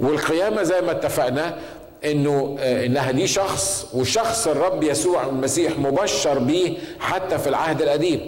والقيامة 0.00 0.62
زي 0.62 0.80
ما 0.80 0.90
اتفقنا 0.90 1.58
إنه 2.04 2.56
آه، 2.60 2.86
إنها 2.86 3.10
دي 3.10 3.26
شخص 3.26 3.86
وشخص 3.94 4.46
الرب 4.48 4.82
يسوع 4.82 5.26
المسيح 5.26 5.78
مبشر 5.78 6.38
به 6.38 6.78
حتى 7.00 7.38
في 7.38 7.48
العهد 7.48 7.82
القديم. 7.82 8.20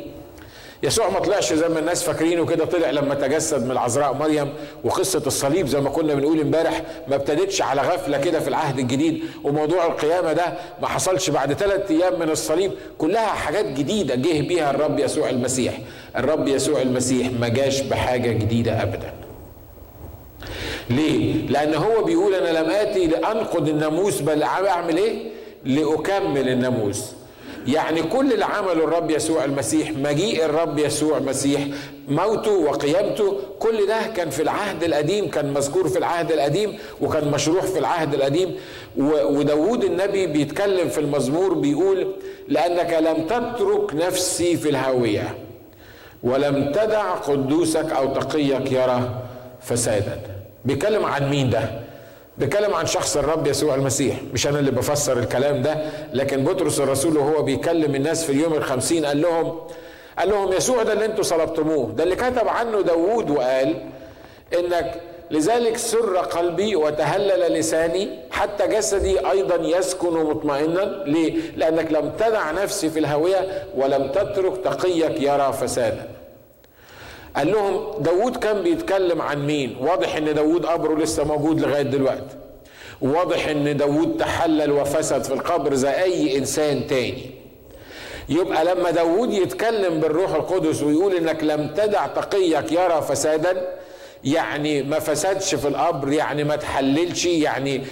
يسوع 0.82 1.10
ما 1.10 1.18
طلعش 1.18 1.52
زي 1.52 1.68
ما 1.68 1.78
الناس 1.78 2.02
فاكرينه 2.02 2.46
كده 2.46 2.64
طلع 2.64 2.90
لما 2.90 3.14
تجسد 3.14 3.64
من 3.64 3.70
العذراء 3.70 4.12
مريم 4.14 4.52
وقصة 4.84 5.22
الصليب 5.26 5.66
زي 5.66 5.80
ما 5.80 5.90
كنا 5.90 6.14
بنقول 6.14 6.40
امبارح 6.40 6.82
ما 7.08 7.14
ابتدتش 7.16 7.62
على 7.62 7.82
غفلة 7.82 8.18
كده 8.18 8.40
في 8.40 8.48
العهد 8.48 8.78
الجديد. 8.78 9.24
وموضوع 9.44 9.86
القيامة 9.86 10.32
ده 10.32 10.44
ما 10.82 10.88
حصلش 10.88 11.30
بعد 11.30 11.52
ثلاث 11.52 11.90
أيام 11.90 12.18
من 12.20 12.30
الصليب. 12.30 12.72
كلها 12.98 13.26
حاجات 13.26 13.64
جديدة 13.64 14.14
جه 14.14 14.40
بيها 14.40 14.70
الرب 14.70 14.98
يسوع 14.98 15.30
المسيح. 15.30 15.78
الرب 16.16 16.48
يسوع 16.48 16.82
المسيح 16.82 17.28
ما 17.40 17.48
جاش 17.48 17.80
بحاجة 17.80 18.32
جديدة 18.32 18.82
ابدا. 18.82 19.12
ليه؟ 20.90 21.46
لأن 21.46 21.74
هو 21.74 22.04
بيقول 22.04 22.34
أنا 22.34 22.58
لم 22.58 22.70
آتي 22.70 23.06
لأنقض 23.06 23.68
الناموس 23.68 24.20
بل 24.20 24.42
أعمل 24.42 24.96
إيه؟ 24.96 25.18
لأكمل 25.64 26.48
الناموس 26.48 27.04
يعني 27.66 28.02
كل 28.02 28.32
اللي 28.32 28.44
عمله 28.44 28.72
الرب 28.84 29.10
يسوع 29.10 29.44
المسيح 29.44 29.90
مجيء 29.92 30.44
الرب 30.44 30.78
يسوع 30.78 31.18
المسيح 31.18 31.60
موته 32.08 32.52
وقيامته 32.52 33.36
كل 33.58 33.86
ده 33.86 34.06
كان 34.16 34.30
في 34.30 34.42
العهد 34.42 34.84
القديم 34.84 35.30
كان 35.30 35.52
مذكور 35.52 35.88
في 35.88 35.98
العهد 35.98 36.32
القديم 36.32 36.78
وكان 37.00 37.30
مشروح 37.30 37.64
في 37.64 37.78
العهد 37.78 38.14
القديم 38.14 38.54
وداود 38.96 39.84
النبي 39.84 40.26
بيتكلم 40.26 40.88
في 40.88 41.00
المزمور 41.00 41.54
بيقول 41.54 42.14
لأنك 42.48 42.92
لم 42.92 43.26
تترك 43.26 43.94
نفسي 43.94 44.56
في 44.56 44.68
الهاوية 44.70 45.34
ولم 46.22 46.72
تدع 46.72 47.10
قدوسك 47.14 47.92
أو 47.92 48.14
تقيك 48.14 48.72
يرى 48.72 49.10
فسادا 49.60 50.20
بيتكلم 50.64 51.04
عن 51.04 51.30
مين 51.30 51.50
ده؟ 51.50 51.70
بيتكلم 52.38 52.74
عن 52.74 52.86
شخص 52.86 53.16
الرب 53.16 53.46
يسوع 53.46 53.74
المسيح. 53.74 54.16
مش 54.32 54.46
أنا 54.46 54.58
اللي 54.58 54.70
بفسر 54.70 55.18
الكلام 55.18 55.62
ده 55.62 55.76
لكن 56.12 56.44
بطرس 56.44 56.80
الرسول 56.80 57.16
وهو 57.16 57.42
بيكلم 57.42 57.94
الناس 57.94 58.24
في 58.24 58.32
اليوم 58.32 58.54
الخمسين 58.54 59.04
قال 59.06 59.22
لهم 59.22 59.58
قال 60.18 60.28
لهم 60.28 60.52
يسوع 60.52 60.82
ده 60.82 60.92
اللي 60.92 61.04
أنتوا 61.04 61.24
صلبتموه. 61.24 61.92
ده 61.92 62.04
اللي 62.04 62.16
كتب 62.16 62.48
عنه 62.48 62.80
داوود 62.80 63.30
وقال 63.30 63.76
إنك 64.58 64.94
لذلك 65.30 65.76
سر 65.76 66.16
قلبي 66.16 66.76
وتهلل 66.76 67.52
لساني 67.52 68.08
حتى 68.30 68.66
جسدي 68.66 69.30
أيضا 69.30 69.56
يسكن 69.78 70.12
مطمئنا. 70.12 71.02
ليه؟ 71.06 71.34
لأنك 71.56 71.92
لم 71.92 72.12
تدع 72.18 72.50
نفسي 72.50 72.90
في 72.90 72.98
الهوية 72.98 73.64
ولم 73.76 74.08
تترك 74.12 74.56
تقيك 74.64 75.22
يرى 75.22 75.52
فسادا. 75.52 76.08
قال 77.36 77.52
لهم 77.52 78.02
داود 78.02 78.36
كان 78.36 78.62
بيتكلم 78.62 79.22
عن 79.22 79.46
مين؟ 79.46 79.76
واضح 79.80 80.16
إن 80.16 80.34
داود 80.34 80.66
قبره 80.66 80.94
لسه 80.98 81.24
موجود 81.24 81.60
لغاية 81.60 81.82
دلوقتي. 81.82 82.36
واضح 83.00 83.48
إن 83.48 83.76
داود 83.76 84.16
تحلل 84.18 84.70
وفسد 84.72 85.24
في 85.24 85.32
القبر 85.34 85.74
زي 85.74 85.90
أي 86.02 86.38
إنسان 86.38 86.86
تاني. 86.86 87.30
يبقى 88.28 88.64
لما 88.64 88.90
داود 88.90 89.32
يتكلم 89.32 90.00
بالروح 90.00 90.34
القدس 90.34 90.82
ويقول 90.82 91.14
إنك 91.14 91.44
لم 91.44 91.68
تدع 91.76 92.06
تقيك 92.06 92.72
يرى 92.72 93.02
فسادا 93.08 93.68
يعني 94.24 94.82
ما 94.82 94.98
فسدش 94.98 95.54
في 95.54 95.68
القبر 95.68 96.12
يعني 96.12 96.44
ما 96.44 96.56
تحللش 96.56 97.26
يعني 97.26 97.82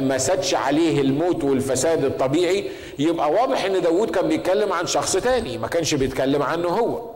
ما 0.00 0.18
سدش 0.18 0.54
عليه 0.54 1.00
الموت 1.00 1.44
والفساد 1.44 2.04
الطبيعي 2.04 2.64
يبقى 2.98 3.30
واضح 3.32 3.64
إن 3.64 3.80
داود 3.82 4.10
كان 4.10 4.28
بيتكلم 4.28 4.72
عن 4.72 4.86
شخص 4.86 5.12
تاني 5.16 5.58
ما 5.58 5.66
كانش 5.68 5.94
بيتكلم 5.94 6.42
عنه 6.42 6.68
هو. 6.68 7.09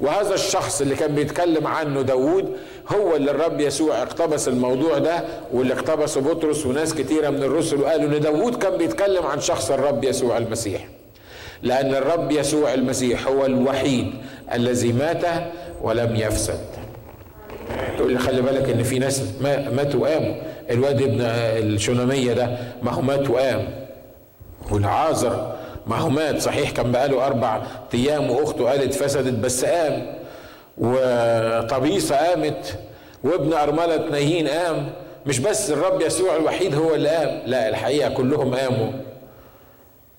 وهذا 0.00 0.34
الشخص 0.34 0.80
اللي 0.80 0.94
كان 0.94 1.14
بيتكلم 1.14 1.66
عنه 1.66 2.02
داود 2.02 2.56
هو 2.88 3.16
اللي 3.16 3.30
الرب 3.30 3.60
يسوع 3.60 4.02
اقتبس 4.02 4.48
الموضوع 4.48 4.98
ده 4.98 5.24
واللي 5.52 5.74
اقتبسه 5.74 6.20
بطرس 6.20 6.66
وناس 6.66 6.94
كتيرة 6.94 7.30
من 7.30 7.42
الرسل 7.42 7.80
وقالوا 7.80 8.04
إن 8.16 8.20
داود 8.20 8.54
كان 8.54 8.76
بيتكلم 8.76 9.26
عن 9.26 9.40
شخص 9.40 9.70
الرب 9.70 10.04
يسوع 10.04 10.38
المسيح. 10.38 10.88
لأن 11.62 11.94
الرب 11.94 12.30
يسوع 12.32 12.74
المسيح 12.74 13.26
هو 13.28 13.46
الوحيد 13.46 14.12
الذي 14.54 14.92
مات 14.92 15.24
ولم 15.82 16.16
يفسد. 16.16 16.60
تقول 17.98 18.12
لي 18.12 18.18
خلي 18.18 18.42
بالك 18.42 18.68
إن 18.70 18.82
في 18.82 18.98
ناس 18.98 19.22
ماتوا 19.72 20.00
وقاموا. 20.00 20.34
الواد 20.70 21.02
ابن 21.02 21.20
الشنامية 21.20 22.32
ده 22.32 22.56
ما 22.82 22.90
هو 22.92 23.00
مات 23.02 23.30
وقام. 23.30 23.68
والعازر 24.70 25.52
ما 25.86 25.96
هو 25.96 26.08
مات 26.08 26.40
صحيح 26.40 26.70
كان 26.70 26.92
بقاله 26.92 27.26
أربع 27.26 27.62
أيام 27.94 28.30
وأخته 28.30 28.70
قالت 28.70 28.94
فسدت 28.94 29.34
بس 29.38 29.64
قام 29.64 30.14
وطبيصة 30.78 32.16
قامت 32.16 32.78
وابن 33.24 33.52
أرملة 33.52 34.10
نايين 34.10 34.48
قام. 34.48 34.92
مش 35.26 35.38
بس 35.38 35.70
الرب 35.70 36.00
يسوع 36.00 36.36
الوحيد 36.36 36.74
هو 36.74 36.94
اللي 36.94 37.08
قام 37.08 37.42
لا 37.46 37.68
الحقيقة 37.68 38.14
كلهم 38.14 38.54
قاموا 38.54 38.92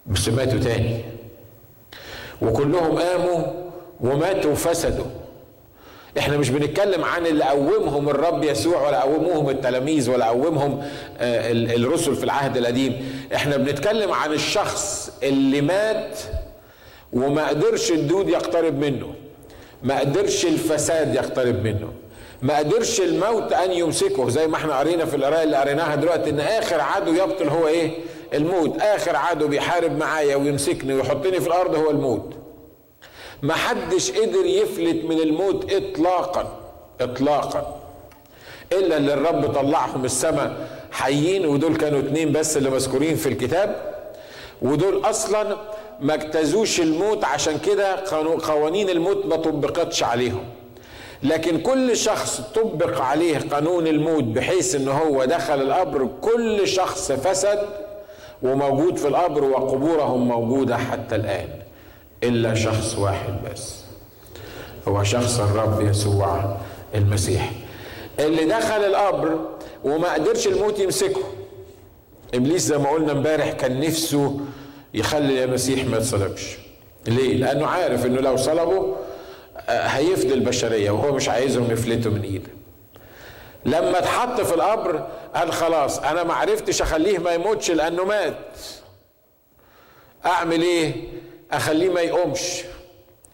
بس 0.06 0.30
ماتوا 0.30 0.60
تاني. 0.60 1.02
وكلهم 2.42 2.98
قاموا 3.00 3.44
وماتوا 4.00 4.52
وفسدوا. 4.52 5.06
إحنا 6.18 6.38
مش 6.38 6.50
بنتكلم 6.50 7.04
عن 7.04 7.26
اللي 7.28 7.44
قومهم 7.44 8.10
الرب 8.10 8.44
يسوع 8.44 8.88
ولا 8.88 9.02
قوموهم 9.02 9.50
التلاميذ 9.50 10.10
ولا 10.10 10.26
قومهم 10.26 10.84
آه، 11.20 11.52
الرسل 11.52 12.16
في 12.16 12.24
العهد 12.24 12.58
القديم. 12.58 13.24
إحنا 13.36 13.58
بنتكلم 13.58 14.12
عن 14.12 14.34
الشخص 14.34 15.12
اللي 15.24 15.62
مات 15.62 16.20
وما 17.14 17.48
قدرش 17.48 17.92
الدود 17.92 18.30
يقترب 18.30 18.80
منه. 18.80 19.14
ما 19.84 20.00
قدرش 20.00 20.46
الفساد 20.46 21.16
يقترب 21.16 21.64
منه. 21.64 21.94
ما 22.42 22.58
قدرش 22.58 23.02
الموت 23.02 23.54
أن 23.54 23.72
يمسكه. 23.72 24.30
زي 24.30 24.48
ما 24.48 24.56
إحنا 24.56 24.80
قرينا 24.80 25.06
في 25.06 25.16
القرايه 25.16 25.44
اللي 25.44 25.58
قريناها 25.58 25.96
دلوقتي 25.96 26.30
إن 26.30 26.40
آخر 26.40 26.82
عدو 26.82 27.14
يبطل 27.14 27.48
هو 27.50 27.68
إيه؟ 27.68 27.92
الموت. 28.34 28.82
آخر 28.82 29.16
عدو 29.16 29.48
بيحارب 29.48 29.98
معايا 29.98 30.36
ويمسكني 30.36 30.94
ويحطني 30.94 31.40
في 31.40 31.48
الأرض 31.48 31.76
هو 31.76 31.90
الموت. 31.90 32.34
ما 33.42 33.54
حدش 33.54 34.12
قدر 34.12 34.46
يفلت 34.46 35.06
من 35.06 35.20
الموت 35.20 35.74
اطلاقا 35.74 36.58
اطلاقا. 37.02 37.78
إلا 38.72 38.98
اللي 38.98 39.14
الرب 39.14 39.54
طلعهم 39.54 40.06
السماء 40.06 40.68
حيين 40.92 41.46
ودول 41.46 41.76
كانوا 41.76 42.00
اتنين 42.00 42.32
بس 42.32 42.58
اللي 42.58 42.70
مذكورين 42.70 43.16
في 43.16 43.30
الكتاب. 43.30 43.76
ودول 44.62 45.06
أصلا 45.06 45.58
ما 46.00 46.14
اجتازوش 46.14 46.80
الموت 46.82 47.24
عشان 47.26 47.58
كده 47.60 48.04
قوانين 48.44 48.90
الموت 48.90 49.26
ما 49.26 49.36
طبقتش 49.36 50.04
عليهم. 50.04 50.44
لكن 51.24 51.60
كل 51.60 51.98
شخص 51.98 52.42
طبق 52.56 53.02
عليه 53.02 53.38
قانون 53.52 53.88
الموت 53.88 54.24
بحيث 54.24 54.76
إن 54.76 54.88
هو 54.88 55.26
دخل 55.26 55.62
القبر 55.62 56.10
كل 56.22 56.68
شخص 56.68 57.12
فسد 57.12 57.60
وموجود 58.44 58.98
في 58.98 59.08
القبر 59.08 59.44
وقبورهم 59.44 60.28
موجودة 60.28 60.78
حتى 60.78 61.16
الآن. 61.16 61.48
إلا 62.24 62.56
شخص 62.56 62.96
واحد 62.98 63.34
بس. 63.52 63.76
هو 64.88 65.04
شخص 65.04 65.40
الرب 65.40 65.82
يسوع 65.82 66.58
المسيح. 66.96 67.52
اللي 68.20 68.46
دخل 68.46 68.84
القبر 68.86 69.40
وما 69.84 70.14
قدرش 70.14 70.48
الموت 70.48 70.80
يمسكه. 70.80 71.22
إبليس 72.34 72.62
زي 72.62 72.78
ما 72.78 72.90
قلنا 72.90 73.12
امبارح 73.12 73.52
كان 73.52 73.80
نفسه 73.80 74.40
يخلي 74.94 75.44
المسيح 75.44 75.86
ما 75.86 75.98
يتصلبش. 75.98 76.58
ليه؟ 77.08 77.38
لأنه 77.38 77.68
عارف 77.68 78.06
إنه 78.06 78.22
لو 78.22 78.38
صلبه 78.38 78.96
آه، 79.70 79.88
هيفدي 79.88 80.34
البشريه 80.34 80.92
وهو 80.92 81.12
مش 81.16 81.30
عايزهم 81.30 81.72
يفلتوا 81.72 82.12
من 82.12 82.22
إيده. 82.22 82.50
لما 83.66 84.00
اتحط 84.00 84.42
في 84.42 84.54
القبر 84.56 85.08
قال 85.36 85.54
خلاص 85.54 86.00
أنا 86.00 86.24
ما 86.24 86.34
عرفتش 86.34 86.82
أخليه 86.82 87.18
ما 87.18 87.32
يموتش 87.32 87.72
لأنه 87.72 88.06
مات. 88.06 88.36
أعمل 90.26 90.62
إيه؟ 90.62 90.94
أخليه 91.54 91.90
ما 91.90 92.02
يقومش. 92.02 92.62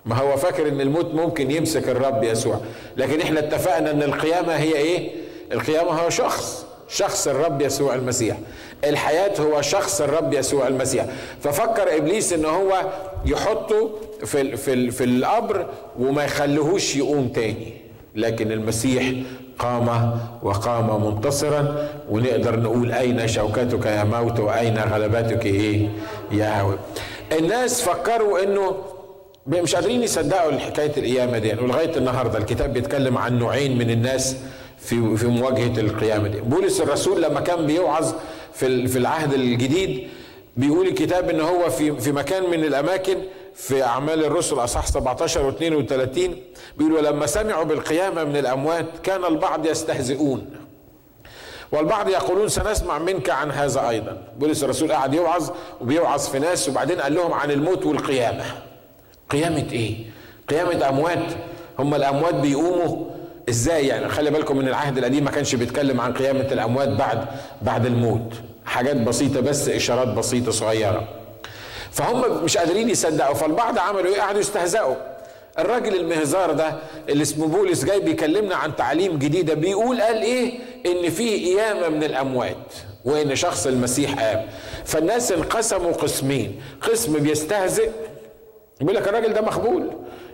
ما 0.05 0.15
هو 0.15 0.38
فاكر 0.38 0.67
إن 0.67 0.81
الموت 0.81 1.13
ممكن 1.13 1.51
يمسك 1.51 1.89
الرب 1.89 2.24
يسوع. 2.24 2.59
لكن 2.97 3.21
إحنا 3.21 3.39
اتفقنا 3.39 3.91
إن 3.91 4.03
القيامة 4.03 4.53
هي 4.55 4.75
إيه؟ 4.75 5.09
القيامة 5.51 5.91
هو 5.91 6.09
شخص 6.09 6.65
شخص 6.89 7.27
الرب 7.27 7.62
يسوع 7.62 7.95
المسيح. 7.95 8.38
الحياة 8.83 9.41
هو 9.41 9.62
شخص 9.62 10.01
الرب 10.01 10.33
يسوع 10.33 10.67
المسيح. 10.67 11.05
ففكر 11.43 11.95
إبليس 11.97 12.33
إن 12.33 12.45
هو 12.45 12.81
يحطه 13.25 13.89
في, 14.25 14.57
في, 14.57 14.91
في 14.91 15.03
القبر 15.03 15.65
وما 16.00 16.24
يخليهوش 16.24 16.95
يقوم 16.95 17.27
تاني. 17.27 17.74
لكن 18.15 18.51
المسيح 18.51 19.12
قام 19.59 20.19
وقام 20.43 21.05
منتصرا 21.05 21.89
ونقدر 22.09 22.59
نقول 22.59 22.91
أين 22.91 23.27
شوكتك 23.27 23.86
يا 23.86 24.03
موت 24.03 24.39
وأين 24.39 24.77
غلبتك 24.77 25.45
إيه؟ 25.45 25.88
يا 26.31 26.62
هوي 26.62 26.77
الناس 27.31 27.81
فكروا 27.81 28.43
إنه 28.43 28.75
مش 29.48 29.75
قادرين 29.75 30.03
يصدقوا 30.03 30.51
حكاية 30.60 30.91
القيامة 30.98 31.38
دي. 31.38 31.53
ولغايه 31.53 31.98
النهارده 31.98 32.38
الكتاب 32.38 32.74
بيتكلم 32.74 33.17
عن 33.17 33.39
نوعين 33.39 33.77
من 33.77 33.89
الناس 33.89 34.36
في 34.77 35.17
في 35.17 35.27
مواجهة 35.27 35.79
القيامة 35.79 36.27
دي. 36.27 36.39
بولس 36.41 36.81
الرسول 36.81 37.22
لما 37.22 37.39
كان 37.39 37.65
بيوعظ 37.65 38.13
في 38.53 38.88
في 38.88 38.98
العهد 38.98 39.34
الجديد 39.34 40.07
بيقول 40.57 40.88
الكتاب 40.88 41.29
إن 41.29 41.41
هو 41.41 41.69
في 41.69 42.00
في 42.00 42.12
مكان 42.12 42.50
من 42.50 42.63
الأماكن 42.63 43.17
في 43.55 43.84
أعمال 43.84 44.25
الرسل 44.25 44.55
أصحاح 44.60 44.88
17 44.88 45.51
و32 45.51 46.19
بيقول 46.77 46.93
ولما 46.93 47.25
سمعوا 47.25 47.63
بالقيامة 47.63 48.24
من 48.24 48.38
الأموات 48.38 48.86
كان 49.03 49.25
البعض 49.25 49.65
يستهزئون. 49.65 50.50
والبعض 51.71 52.09
يقولون 52.09 52.47
سنسمع 52.50 53.00
منك 53.00 53.29
عن 53.29 53.51
هذا 53.51 53.89
أيضا. 53.89 54.17
بولس 54.39 54.63
الرسول 54.63 54.91
قاعد 54.91 55.13
يوعظ 55.13 55.50
وبيوعظ 55.81 56.27
في 56.27 56.39
ناس 56.39 56.69
وبعدين 56.69 57.01
قال 57.01 57.15
لهم 57.15 57.33
عن 57.33 57.51
الموت 57.51 57.86
والقيامة. 57.86 58.43
قيامة 59.29 59.65
إيه؟ 59.71 59.95
قيامة 60.50 60.89
أموات. 60.89 61.25
هم 61.79 61.95
الأموات 61.95 62.36
بيقوموا 62.36 63.05
إزاي 63.50 63.88
يعني؟ 63.88 64.09
خلي 64.09 64.31
بالكم 64.31 64.57
من 64.57 64.67
العهد 64.67 64.97
القديم 64.97 65.24
ما 65.24 65.31
كانش 65.31 65.55
بيتكلم 65.55 66.01
عن 66.01 66.13
قيامة 66.13 66.47
الأموات 66.51 66.89
بعد 66.89 67.25
بعد 67.62 67.86
الموت. 67.86 68.33
حاجات 68.65 68.95
بسيطة 68.95 69.39
بس 69.39 69.69
إشارات 69.69 70.07
بسيطة 70.07 70.51
صغيرة. 70.51 71.07
فهم 71.91 72.43
مش 72.43 72.57
قادرين 72.57 72.89
يصدقوا. 72.89 73.33
فالبعض 73.33 73.79
عملوا 73.79 74.15
إيه؟ 74.15 74.21
قعدوا 74.21 74.39
يستهزئوا 74.39 74.95
الراجل 75.59 75.95
المهزار 75.95 76.51
ده 76.51 76.75
اللي 77.09 77.21
اسمه 77.24 77.47
بولس 77.47 77.86
جاي 77.86 78.00
بيكلمنا 78.00 78.55
عن 78.55 78.75
تعليم 78.75 79.17
جديده 79.17 79.53
بيقول 79.53 80.01
قال 80.01 80.21
إيه؟ 80.21 80.59
إن 80.86 81.10
في 81.10 81.46
قيامه 81.46 81.89
من 81.89 82.03
الأموات 82.03 82.74
وإن 83.05 83.36
شخص 83.36 83.67
المسيح 83.67 84.19
قام 84.19 84.46
فالناس 84.86 85.31
انقسموا 85.31 85.91
قسمين. 85.91 86.62
قسم 86.81 87.19
بيستهزئ 87.19 87.89
بيقول 88.79 88.96
لك 88.96 89.07
الراجل 89.07 89.34
ده 89.34 89.41
مخبول. 89.41 89.89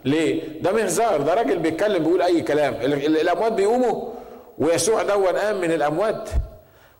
ليه؟ 0.06 0.42
ده 0.62 0.72
مهزار. 0.72 1.22
ده 1.22 1.34
راجل 1.34 1.60
بيتكلم 1.60 2.04
بيقول 2.04 2.22
أي 2.22 2.42
كلام. 2.42 2.74
الأموات 2.82 3.52
بيقوموا. 3.52 4.10
ويسوع 4.58 5.04
دون 5.04 5.26
قام 5.36 5.62
من 5.62 5.72
الأموات. 5.72 6.30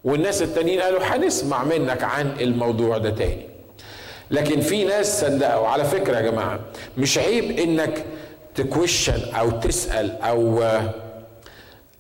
والناس 0.04 0.42
التانيين 0.42 0.82
قالوا 0.82 1.00
هنسمع 1.04 1.64
منك 1.64 2.04
عن 2.04 2.36
الموضوع 2.42 2.98
ده 2.98 3.10
تاني. 3.10 3.48
لكن 4.32 4.62
في 4.62 4.84
ناس 4.86 5.22
صدقوا. 5.22 5.68
على 5.68 5.84
فكرة 5.84 6.16
يا 6.18 6.22
جماعة 6.22 6.60
مش 6.98 7.18
عيب 7.18 7.60
إنك 7.60 8.06
تكوشن 8.56 9.34
أو 9.40 9.50
تسأل 9.52 10.22
أو 10.22 10.64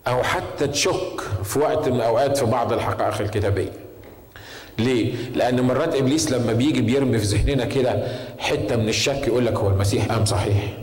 أو 0.08 0.24
حتى 0.24 0.68
تشك 0.68 1.22
في 1.44 1.60
وقت 1.60 1.90
من 1.90 1.96
الأوقات 1.96 2.38
في 2.38 2.46
بعض 2.46 2.74
الحقائق 2.74 3.22
الكتابية. 3.22 3.72
ليه؟ 4.80 5.14
لأن 5.36 5.62
مرات 5.62 5.96
إبليس 5.96 6.32
لما 6.32 6.54
بيجي 6.54 6.82
بيرمي 6.82 7.20
في 7.20 7.26
ذهننا 7.26 7.66
كده 7.66 8.08
حتة 8.40 8.76
من 8.76 8.90
الشك 8.90 9.28
يقول 9.28 9.46
لك 9.46 9.54
هو 9.54 9.68
المسيح 9.70 10.06
قام 10.06 10.26
صحيح. 10.26 10.74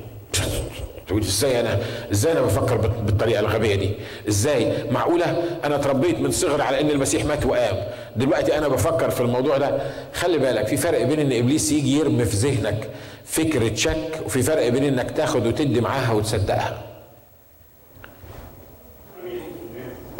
تقول 1.09 1.23
إزاي 1.23 1.61
أنا؟ 1.61 1.79
إزاي 2.13 2.33
أنا 2.33 2.41
بفكر 2.41 2.77
بالطريقة 2.77 3.41
الغبية 3.41 3.75
دي؟ 3.75 3.91
إزاي؟ 4.29 4.73
معقولة؟ 4.91 5.43
أنا 5.65 5.75
اتربيت 5.77 6.19
من 6.21 6.31
صغري 6.31 6.63
على 6.63 6.81
إن 6.81 6.91
المسيح 6.91 7.25
مات 7.25 7.47
وقام. 7.47 7.77
دلوقتي 8.17 8.59
أنا 8.59 8.69
بفكر 8.69 9.11
في 9.11 9.21
الموضوع 9.21 9.59
ده. 9.59 9.79
خلي 10.15 10.39
بالك 10.39 10.67
في 10.67 10.77
فرق 10.77 11.03
بين 11.03 11.21
إن 11.21 11.33
إبليس 11.33 11.73
يجي 11.73 11.99
يرمي 11.99 12.25
في 12.25 12.37
ذهنك 12.37 12.89
فكرة 13.25 13.75
شك 13.75 14.21
وفي 14.27 14.43
فرق 14.43 14.69
بين 14.69 14.85
إنك 14.85 15.11
تاخد 15.11 15.47
وتدي 15.47 15.81
معاها 15.81 16.13
وتصدقها. 16.13 16.83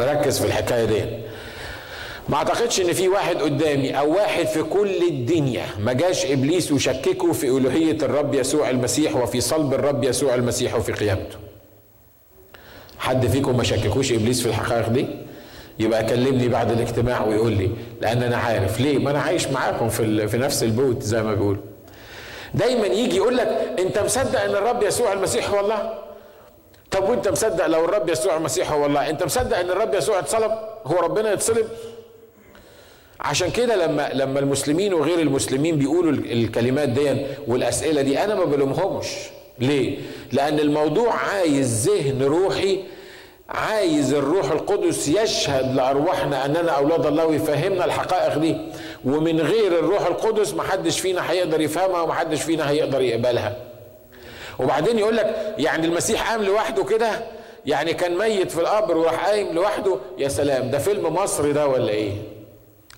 ركز 0.05 0.39
في 0.39 0.45
الحكاية 0.45 0.85
دي. 0.85 1.01
ما 2.29 2.37
أعتقدش 2.37 2.81
إن 2.81 2.93
في 2.93 3.07
واحد 3.07 3.35
قدامي 3.35 3.99
أو 3.99 4.13
واحد 4.15 4.45
في 4.47 4.63
كل 4.63 5.03
الدنيا 5.09 5.65
ما 5.79 5.93
جاش 5.93 6.25
إبليس 6.25 6.71
وشككه 6.71 7.31
في 7.33 7.47
ألوهية 7.47 7.97
الرب 8.01 8.33
يسوع 8.33 8.69
المسيح 8.69 9.15
وفي 9.15 9.41
صلب 9.41 9.73
الرب 9.73 10.03
يسوع 10.03 10.35
المسيح 10.35 10.75
وفي 10.75 10.91
قيامته. 10.91 11.37
حد 12.99 13.27
فيكم 13.27 13.57
ما 13.57 13.63
شككوش 13.63 14.11
إبليس 14.11 14.41
في 14.41 14.47
الحقائق 14.49 14.89
دي؟ 14.89 15.05
يبقى 15.79 16.03
كلمني 16.05 16.47
بعد 16.49 16.71
الاجتماع 16.71 17.25
ويقول 17.25 17.51
لي 17.53 17.69
لأن 18.01 18.23
أنا 18.23 18.37
عارف. 18.37 18.79
ليه؟ 18.81 18.97
ما 18.97 19.11
أنا 19.11 19.19
عايش 19.19 19.47
معاكم 19.47 19.89
في 19.89 20.27
في 20.27 20.37
نفس 20.37 20.63
البوت 20.63 21.03
زي 21.03 21.23
ما 21.23 21.33
بيقول 21.33 21.57
دايما 22.53 22.87
يجي 22.87 23.15
يقول 23.15 23.37
لك 23.37 23.75
أنت 23.79 23.99
مصدق 23.99 24.41
إن 24.41 24.49
الرب 24.49 24.83
يسوع 24.83 25.13
المسيح 25.13 25.49
هو 25.49 25.59
الله؟ 25.59 25.93
طب 26.91 27.09
وانت 27.09 27.27
مصدق 27.27 27.65
لو 27.67 27.85
الرب 27.85 28.09
يسوع 28.09 28.37
المسيح 28.37 28.71
هو 28.71 28.85
الله؟ 28.85 29.09
انت 29.09 29.23
مصدق 29.23 29.57
ان 29.57 29.69
الرب 29.69 29.93
يسوع 29.93 30.19
اتصلب؟ 30.19 30.51
هو 30.85 30.99
ربنا 30.99 31.31
يتصلب؟ 31.33 31.67
عشان 33.21 33.51
كده 33.51 33.75
لما 33.85 34.09
لما 34.13 34.39
المسلمين 34.39 34.93
وغير 34.93 35.19
المسلمين 35.19 35.75
بيقولوا 35.77 36.11
الكلمات 36.11 36.89
دي 36.89 37.17
والأسئلة 37.47 38.01
دي 38.01 38.23
أنا 38.23 38.35
ما 38.35 38.45
بلومهمش. 38.45 39.07
ليه؟ 39.59 39.97
لأن 40.31 40.59
الموضوع 40.59 41.13
عايز 41.15 41.89
ذهن 41.89 42.23
روحي 42.23 42.83
عايز 43.49 44.13
الروح 44.13 44.51
القدس 44.51 45.07
يشهد 45.07 45.75
لأرواحنا 45.75 46.45
أننا 46.45 46.71
أولاد 46.71 47.05
الله 47.05 47.25
ويفهمنا 47.25 47.85
الحقائق 47.85 48.37
دي. 48.37 48.57
ومن 49.05 49.39
غير 49.41 49.79
الروح 49.79 50.05
القدس 50.05 50.53
محدش 50.53 50.99
فينا 50.99 51.31
هيقدر 51.31 51.61
يفهمها 51.61 52.01
ومحدش 52.01 52.41
فينا 52.41 52.69
هيقدر 52.69 53.01
يقبلها. 53.01 53.55
وبعدين 54.61 54.99
يقول 54.99 55.17
لك 55.17 55.55
يعني 55.57 55.87
المسيح 55.87 56.31
قام 56.31 56.43
لوحده 56.43 56.83
كده؟ 56.83 57.09
يعني 57.65 57.93
كان 57.93 58.17
ميت 58.17 58.51
في 58.51 58.61
القبر 58.61 58.97
وراح 58.97 59.25
قايم 59.25 59.53
لوحده؟ 59.53 59.95
يا 60.17 60.27
سلام 60.27 60.69
ده 60.71 60.77
فيلم 60.77 61.13
مصري 61.13 61.53
ده 61.53 61.67
ولا 61.67 61.89
إيه؟ 61.89 62.11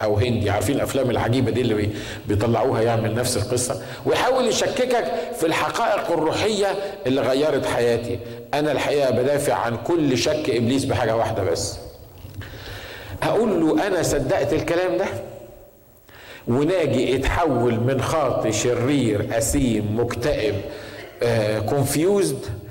أو 0.04 0.18
هندي 0.18 0.50
عارفين 0.50 0.76
الأفلام 0.76 1.10
العجيبة 1.10 1.52
دي 1.52 1.62
اللي 1.62 1.90
بيطلعوها 2.28 2.82
يعمل 2.82 3.16
نفس 3.16 3.38
القصة؟ 3.38 3.82
ويحاول 4.06 4.48
يشككك 4.48 5.06
في 5.40 5.46
الحقائق 5.46 6.12
الروحية 6.12 6.68
اللي 7.08 7.22
غيرت 7.22 7.66
حياتي. 7.66 8.20
أنا 8.54 8.72
الحقيقة 8.72 9.10
بدافع 9.12 9.54
عن 9.54 9.78
كل 9.78 10.18
شك 10.18 10.50
إبليس 10.50 10.86
بحاجة 10.86 11.16
واحدة 11.16 11.44
بس. 11.44 11.78
أقول 13.24 13.62
له 13.62 13.88
أنا 13.88 14.04
صدقت 14.04 14.54
الكلام 14.54 14.98
ده؟ 14.98 15.06
وناجي 16.48 17.16
اتحول 17.16 17.80
من 17.80 18.02
خاطي 18.02 18.52
شرير 18.52 19.38
أسيم 19.38 20.00
مكتئب 20.00 20.56
كونفيوزد 21.70 22.46
آه 22.46 22.64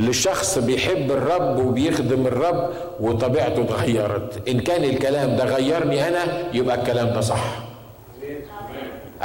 لشخص 0.00 0.58
بيحب 0.58 1.10
الرب 1.10 1.66
وبيخدم 1.66 2.26
الرب 2.26 2.70
وطبيعته 3.00 3.62
اتغيرت. 3.62 4.48
إن 4.48 4.60
كان 4.60 4.84
الكلام 4.84 5.36
ده 5.36 5.44
غيرني 5.44 6.08
أنا 6.08 6.24
يبقى 6.54 6.76
الكلام 6.76 7.06
ده 7.12 7.20
صح. 7.20 7.44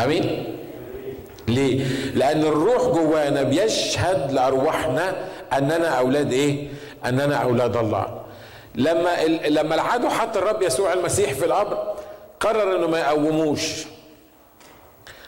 آمين؟ 0.03 0.55
ليه؟ 1.47 1.85
لأن 2.15 2.41
الروح 2.41 2.81
جوانا 2.87 3.43
بيشهد 3.43 4.31
لأرواحنا 4.31 5.15
أننا 5.57 5.87
أولاد 5.87 6.33
إيه؟ 6.33 6.67
أننا 7.05 7.35
أولاد 7.35 7.77
الله. 7.77 8.21
لما 8.75 9.09
لما 9.49 9.75
العدو 9.75 10.09
حط 10.09 10.37
الرب 10.37 10.61
يسوع 10.61 10.93
المسيح 10.93 11.33
في 11.33 11.45
القبر 11.45 11.93
قرر 12.39 12.75
إنه 12.75 12.87
ما 12.87 12.99
يقوموش. 12.99 13.85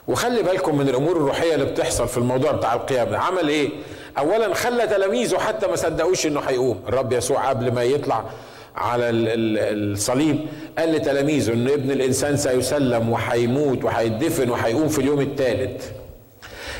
وخلي 0.07 0.43
بالكم 0.43 0.77
من 0.77 0.89
الأمور 0.89 1.11
الروحية 1.17 1.53
اللي 1.55 1.65
بتحصل 1.65 2.07
في 2.07 2.17
الموضوع 2.17 2.51
بتاع 2.51 2.73
القيامه 2.73 3.17
عمل 3.17 3.47
إيه؟ 3.49 3.69
اولا 4.17 4.53
خلى 4.53 4.87
تلاميذه 4.87 5.37
حتى 5.37 5.67
ما 5.67 5.75
صدقوش 5.75 6.25
إنه 6.25 6.39
هيقوم. 6.39 6.79
الرب 6.87 7.13
يسوع 7.13 7.49
قبل 7.49 7.71
ما 7.71 7.83
يطلع 7.83 8.23
على 8.75 9.09
الصليب 9.09 10.39
قال 10.77 10.91
لتلاميذه 10.91 11.53
ان 11.53 11.67
ابن 11.67 11.91
الإنسان 11.91 12.37
سيسلم 12.37 13.09
وهيموت 13.09 13.83
وهيدفن 13.83 14.49
وهيقوم 14.49 14.87
في 14.87 14.99
اليوم 14.99 15.21
الثالث. 15.21 15.85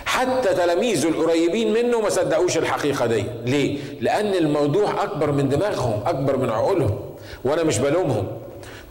حتى 0.06 0.54
تلاميذه 0.54 1.08
القريبين 1.10 1.74
منه 1.74 2.02
ما 2.02 2.10
صدقوش 2.10 2.58
الحقيقة 2.58 3.06
دي. 3.06 3.24
ليه؟ 3.46 3.78
لأن 4.02 4.34
الموضوع 4.34 5.04
أكبر 5.04 5.32
من 5.32 5.50
دماغهم 5.50 6.04
أكبر 6.06 6.38
من 6.38 6.50
عقولهم. 6.50 7.00
وأنا 7.44 7.64
مش 7.64 7.80
بلومهم. 7.80 8.28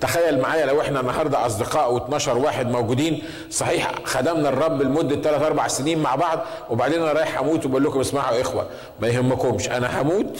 تخيل 0.00 0.40
معايا 0.40 0.66
لو 0.66 0.80
إحنا 0.80 1.00
النهارده 1.00 1.46
اصدقاء 1.46 1.98
و12 1.98 2.28
واحد 2.28 2.70
موجودين 2.70 3.22
صحيح 3.50 3.92
خدمنا 4.04 4.48
الرب 4.48 4.82
لمدة 4.82 5.16
3 5.16 5.46
4 5.46 5.68
سنين 5.68 5.98
مع 5.98 6.14
بعض 6.14 6.40
وبعدين 6.70 7.02
أنا 7.02 7.12
رايح 7.12 7.38
أموت 7.38 7.66
وبقول 7.66 7.84
لكم 7.84 8.00
اسمعوا 8.00 8.36
يا 8.36 8.40
إخوة 8.40 8.66
ما 9.00 9.08
يهمكمش 9.08 9.68
أنا 9.70 10.02
هموت 10.02 10.38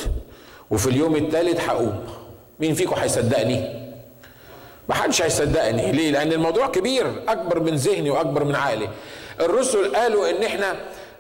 وفي 0.70 0.86
اليوم 0.86 1.16
الثالث 1.16 1.68
هقوم 1.68 2.04
مين 2.60 2.74
فيكم 2.74 2.94
هيصدقني؟ 2.96 3.86
ما 4.88 4.94
حدش 4.94 5.22
هيصدقني 5.22 5.92
ليه؟ 5.92 6.10
لأن 6.10 6.32
الموضوع 6.32 6.66
كبير 6.66 7.06
أكبر 7.28 7.60
من 7.60 7.74
ذهني 7.74 8.10
وأكبر 8.10 8.44
من 8.44 8.54
عقلي 8.54 8.88
الرسل 9.40 9.96
قالوا 9.96 10.30
إن 10.30 10.42
إحنا 10.42 10.74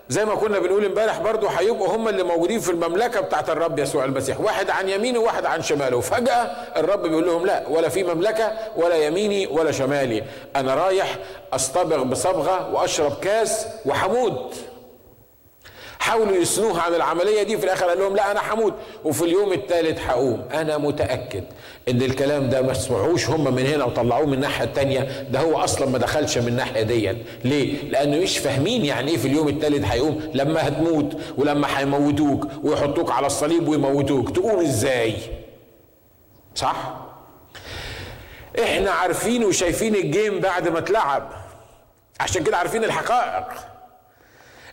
زي 0.08 0.24
ما 0.24 0.34
كنا 0.34 0.58
بنقول 0.58 0.84
امبارح 0.84 1.18
برضو 1.18 1.46
هيبقوا 1.46 1.96
هم 1.96 2.08
اللي 2.08 2.22
موجودين 2.22 2.60
في 2.60 2.70
المملكة 2.70 3.20
بتاعت 3.20 3.50
الرب 3.50 3.78
يسوع 3.78 4.04
المسيح. 4.04 4.40
واحد 4.40 4.70
عن 4.70 4.88
يمينه 4.88 5.18
وواحد 5.18 5.46
عن 5.46 5.62
شماله. 5.62 6.00
فجأة 6.00 6.50
الرب 6.76 7.02
بيقول 7.02 7.26
لهم 7.26 7.46
لا 7.46 7.62
ولا 7.68 7.88
في 7.88 8.04
مملكة 8.04 8.52
ولا 8.76 8.96
يميني 8.96 9.46
ولا 9.46 9.72
شمالي. 9.72 10.24
أنا 10.56 10.74
رايح 10.74 11.18
اصطبغ 11.52 12.02
بصبغة 12.02 12.74
وأشرب 12.74 13.20
كاس 13.20 13.66
وحموت. 13.86 14.54
حاولوا 16.06 16.36
يسنوها 16.36 16.82
عن 16.82 16.94
العملية 16.94 17.42
دي 17.42 17.58
في 17.58 17.64
الآخر 17.64 17.86
قال 17.86 17.98
لهم 17.98 18.16
لا 18.16 18.30
أنا 18.30 18.40
هموت 18.54 18.74
وفي 19.04 19.22
اليوم 19.24 19.52
الثالث 19.52 20.00
هقوم. 20.00 20.44
أنا 20.54 20.78
متأكد 20.78 21.44
إن 21.88 22.02
الكلام 22.02 22.48
ده 22.50 22.62
ما 22.62 22.72
سمعوش 22.74 23.28
هم 23.30 23.54
من 23.54 23.66
هنا 23.66 23.84
وطلعوه 23.84 24.26
من 24.26 24.32
الناحية 24.34 24.64
الثانية 24.64 25.00
ده 25.30 25.40
هو 25.40 25.58
أصلا 25.64 25.88
ما 25.88 25.98
دخلش 25.98 26.38
من 26.38 26.48
الناحية 26.48 26.82
دي 26.82 27.12
ليه؟ 27.44 27.90
لأنه 27.90 28.16
مش 28.18 28.38
فاهمين 28.38 28.84
يعني 28.84 29.10
إيه 29.10 29.16
في 29.16 29.28
اليوم 29.28 29.48
الثالث 29.48 29.84
هيقوم. 29.84 30.30
لما 30.34 30.68
هتموت 30.68 31.16
ولما 31.38 31.78
هيموتوك 31.78 32.46
ويحطوك 32.62 33.10
على 33.10 33.26
الصليب 33.26 33.68
ويموتوك 33.68 34.30
تقوم 34.30 34.60
إزاي؟ 34.60 35.14
صح؟ 36.54 36.94
إحنا 38.62 38.90
عارفين 38.90 39.44
وشايفين 39.44 39.94
الجيم 39.94 40.40
بعد 40.40 40.68
ما 40.68 40.78
اتلعب. 40.78 41.28
عشان 42.20 42.44
كده 42.44 42.56
عارفين 42.56 42.84
الحقائق. 42.84 43.75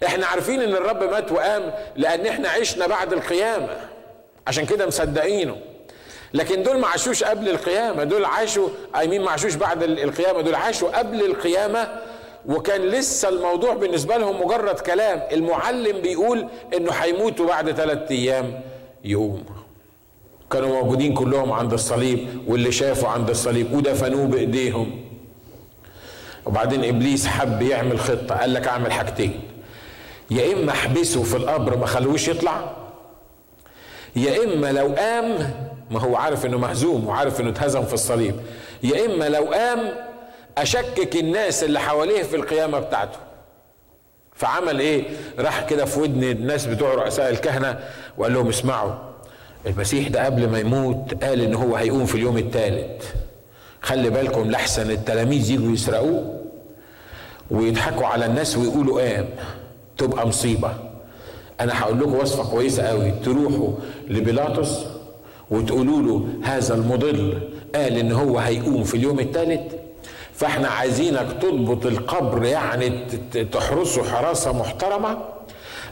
إحنا 0.03 0.25
عارفين 0.25 0.61
ان 0.61 0.73
الرب 0.73 1.03
مات 1.03 1.31
وقام 1.31 1.73
لأن 1.95 2.25
إحنا 2.25 2.49
عشنا 2.49 2.87
بعد 2.87 3.13
القيامة. 3.13 3.67
عشان 4.47 4.65
كده 4.65 4.87
مصدقينه. 4.87 5.55
لكن 6.33 6.63
دول 6.63 6.77
ما 6.79 6.87
عاشوش 6.87 7.23
قبل 7.23 7.49
القيامة. 7.49 8.03
دول 8.03 8.25
عاشوا 8.25 8.69
أي 8.99 9.07
مين 9.07 9.21
ما 9.21 9.31
عاشوش 9.31 9.55
بعد 9.55 9.83
القيامة. 9.83 10.41
دول 10.41 10.55
عاشوا 10.55 10.97
قبل 10.97 11.25
القيامة. 11.25 11.87
وكان 12.45 12.81
لسه 12.81 13.29
الموضوع 13.29 13.73
بالنسبة 13.73 14.17
لهم 14.17 14.41
مجرد 14.45 14.79
كلام. 14.79 15.21
المعلم 15.31 16.01
بيقول 16.01 16.47
إنه 16.77 16.91
هيموتوا 16.91 17.47
بعد 17.47 17.71
ثلاثة 17.71 18.15
أيام 18.15 18.61
يقوم 19.03 19.43
كانوا 20.51 20.81
موجودين 20.81 21.13
كلهم 21.13 21.51
عند 21.51 21.73
الصليب 21.73 22.43
واللي 22.47 22.71
شافوا 22.71 23.09
عند 23.09 23.29
الصليب 23.29 23.73
ودفنوه 23.73 24.25
بإيديهم. 24.27 25.01
وبعدين 26.45 26.83
إبليس 26.83 27.27
حب 27.27 27.61
يعمل 27.61 27.99
خطة. 27.99 28.35
قال 28.35 28.53
لك 28.53 28.67
أعمل 28.67 28.91
حاجتين. 28.91 29.41
يا 30.33 30.53
إما 30.53 30.71
احبسه 30.71 31.23
في 31.23 31.37
القبر 31.37 31.77
ما 31.77 31.85
خلوش 31.85 32.27
يطلع 32.27 32.75
يا 34.15 34.43
إما 34.43 34.71
لو 34.71 34.95
قام 34.97 35.53
ما 35.91 35.99
هو 35.99 36.15
عارف 36.15 36.45
إنه 36.45 36.57
مهزوم 36.57 37.07
وعارف 37.07 37.41
إنه 37.41 37.49
اتهزم 37.49 37.83
في 37.85 37.93
الصليب 37.93 38.35
يا 38.83 39.05
إما 39.05 39.29
لو 39.29 39.43
قام 39.43 39.79
أشكك 40.57 41.15
الناس 41.15 41.63
اللي 41.63 41.79
حواليه 41.79 42.23
في 42.23 42.35
القيامة 42.35 42.79
بتاعته. 42.79 43.17
فعمل 44.35 44.79
إيه؟ 44.79 45.03
راح 45.39 45.65
كده 45.65 45.85
في 45.85 45.99
ودن 45.99 46.23
الناس 46.23 46.65
بتوع 46.65 46.93
رؤساء 46.93 47.29
الكهنة 47.29 47.79
وقال 48.17 48.33
لهم 48.33 48.49
اسمعوا 48.49 48.93
المسيح 49.65 50.07
ده 50.07 50.25
قبل 50.25 50.49
ما 50.49 50.59
يموت 50.59 51.23
قال 51.23 51.41
إن 51.41 51.53
هو 51.55 51.75
هيقوم 51.75 52.05
في 52.05 52.15
اليوم 52.15 52.37
الثالث 52.37 53.03
خلي 53.81 54.09
بالكم 54.09 54.51
لحسن 54.51 54.91
التلاميذ 54.91 55.51
يجوا 55.51 55.71
يسرقوه 55.73 56.39
ويضحكوا 57.51 58.05
على 58.07 58.25
الناس 58.25 58.57
ويقولوا 58.57 59.01
قام 59.01 59.25
تبقى 59.97 60.27
مصيبة. 60.27 60.73
أنا 61.61 61.81
هقول 61.81 61.99
لكم 61.99 62.15
وصفة 62.15 62.51
كويسة 62.51 62.83
قوي. 62.83 63.11
تروحوا 63.11 63.69
لبيلاطس 64.07 64.79
وتقولوا 65.51 66.01
له 66.01 66.27
هذا 66.43 66.75
المضل 66.75 67.39
قال 67.75 67.97
إن 67.97 68.11
هو 68.11 68.37
هيقوم 68.39 68.83
في 68.83 68.97
اليوم 68.97 69.19
الثالث 69.19 69.73
فإحنا 70.33 70.67
عايزينك 70.67 71.27
تضبط 71.41 71.85
القبر 71.85 72.43
يعني 72.45 72.89
تحرسه 73.51 74.03
حراسة 74.03 74.53
محترمة 74.53 75.17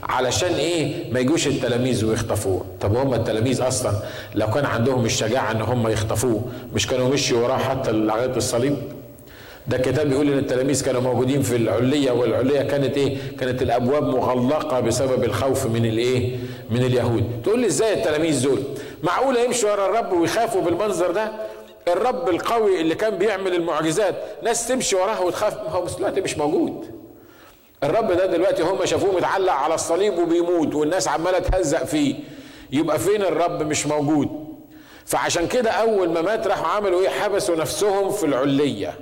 علشان 0.02 0.52
إيه؟ 0.54 1.12
ما 1.12 1.20
يجوش 1.20 1.46
التلاميذ 1.46 2.04
ويخطفوه. 2.04 2.64
طب 2.80 2.96
هم 2.96 3.14
التلاميذ 3.14 3.62
أصلا 3.68 3.92
لو 4.34 4.50
كان 4.50 4.64
عندهم 4.66 5.04
الشجاعة 5.04 5.50
إن 5.52 5.62
هم 5.62 5.88
يخطفوه 5.88 6.42
مش 6.74 6.86
كانوا 6.86 7.08
مشوا 7.08 7.42
وراه 7.42 7.56
حتى 7.58 7.92
لغاية 7.92 8.36
الصليب؟ 8.36 8.76
ده 9.66 9.76
الكتاب 9.76 10.08
بيقول 10.08 10.32
إن 10.32 10.38
التلاميذ 10.38 10.84
كانوا 10.84 11.00
موجودين 11.00 11.42
في 11.42 11.56
العلية 11.56 12.10
والعلية 12.10 12.62
كانت 12.62 12.96
إيه؟ 12.96 13.16
كانت 13.40 13.62
الأبواب 13.62 14.02
مغلقة 14.02 14.80
بسبب 14.80 15.24
الخوف 15.24 15.66
من 15.66 15.86
الإيه؟ 15.86 16.36
من 16.70 16.82
اليهود. 16.82 17.24
تقول 17.44 17.58
لي 17.60 17.66
إزاي 17.66 17.92
التلاميذ 17.94 18.42
دول؟ 18.42 18.62
معقوله 19.02 19.40
يمشوا 19.40 19.72
ورا 19.72 19.86
الرب 19.86 20.12
ويخافوا 20.12 20.60
بالمنظر 20.60 21.10
ده؟ 21.10 21.32
الرب 21.88 22.28
القوي 22.28 22.80
اللي 22.80 22.94
كان 22.94 23.16
بيعمل 23.18 23.54
المعجزات 23.54 24.14
ناس 24.42 24.68
تمشي 24.68 24.96
وراه 24.96 25.22
وتخاف 25.22 25.54
ما 25.54 25.70
هو 25.70 25.86
دلوقتي 25.98 26.20
مش 26.20 26.38
موجود. 26.38 26.86
الرب 27.84 28.12
ده 28.12 28.26
دلوقتي 28.26 28.62
هم 28.62 28.84
شافوه 28.84 29.14
متعلق 29.16 29.52
على 29.52 29.74
الصليب 29.74 30.18
وبيموت 30.18 30.74
والناس 30.74 31.08
عمالة 31.08 31.38
تهزق 31.38 31.84
فيه. 31.84 32.14
يبقى 32.72 32.98
فين 32.98 33.22
الرب 33.22 33.62
مش 33.62 33.86
موجود؟ 33.86 34.28
فعشان 35.06 35.46
كده 35.48 35.70
أول 35.70 36.08
ما 36.10 36.22
مات 36.22 36.46
راحوا 36.46 36.66
عملوا 36.66 37.00
إيه؟ 37.02 37.08
حبسوا 37.08 37.56
نفسهم 37.56 38.10
في 38.10 38.26
العلية. 38.26 38.94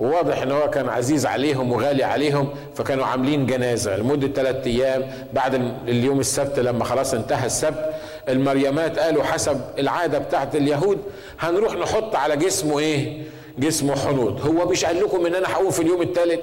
وواضح 0.00 0.42
إن 0.42 0.50
هو 0.52 0.70
كان 0.70 0.88
عزيز 0.88 1.26
عليهم 1.26 1.72
وغالي 1.72 2.04
عليهم 2.04 2.48
فكانوا 2.74 3.06
عاملين 3.06 3.46
جنازة 3.46 3.96
لمدة 3.96 4.28
ثلاثة 4.28 4.70
أيام 4.70 5.10
بعد 5.32 5.54
اليوم 5.88 6.20
السبت 6.20 6.58
لما 6.58 6.84
خلاص 6.84 7.14
انتهى 7.14 7.46
السبت 7.46 7.90
المريمات 8.28 8.98
قالوا 8.98 9.22
حسب 9.24 9.60
العادة 9.78 10.18
بتاعت 10.18 10.56
اليهود 10.56 10.98
هنروح 11.40 11.74
نحط 11.74 12.16
على 12.16 12.36
جسمه 12.36 12.78
إيه؟ 12.78 13.22
جسمه 13.58 13.96
حنوط 13.96 14.40
هو 14.40 14.66
مش 14.66 14.84
قال 14.84 15.00
لكم 15.00 15.26
إن 15.26 15.34
أنا 15.34 15.52
هقوم 15.52 15.70
في 15.70 15.82
اليوم 15.82 16.02
الثالث؟ 16.02 16.40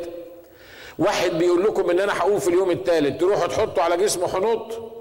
واحد 0.99 1.31
بيقول 1.31 1.63
لكم 1.63 1.89
إن 1.89 1.99
أنا 1.99 2.17
هقوم 2.17 2.39
في 2.39 2.47
اليوم 2.47 2.71
الثالث 2.71 3.19
تروحوا 3.19 3.47
تحطوا 3.47 3.83
على 3.83 3.97
جسمه 3.97 4.27
حنوط؟ 4.27 4.96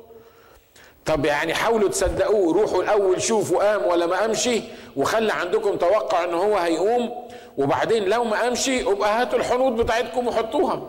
طب 1.06 1.24
يعني 1.24 1.54
حاولوا 1.54 1.88
تصدقوه 1.88 2.54
روحوا 2.62 2.82
الأول 2.82 3.22
شوفوا 3.22 3.58
قام 3.72 3.86
ولا 3.90 4.06
ما 4.06 4.16
قامش 4.20 4.48
وخلي 4.96 5.32
عندكم 5.32 5.76
توقع 5.76 6.24
إن 6.24 6.34
هو 6.34 6.56
هيقوم 6.56 7.10
وبعدين 7.58 8.04
لو 8.04 8.24
ما 8.24 8.42
قامش 8.42 8.68
يبقى 8.68 9.20
هاتوا 9.22 9.38
الحنوط 9.38 9.72
بتاعتكم 9.72 10.26
وحطوها. 10.26 10.82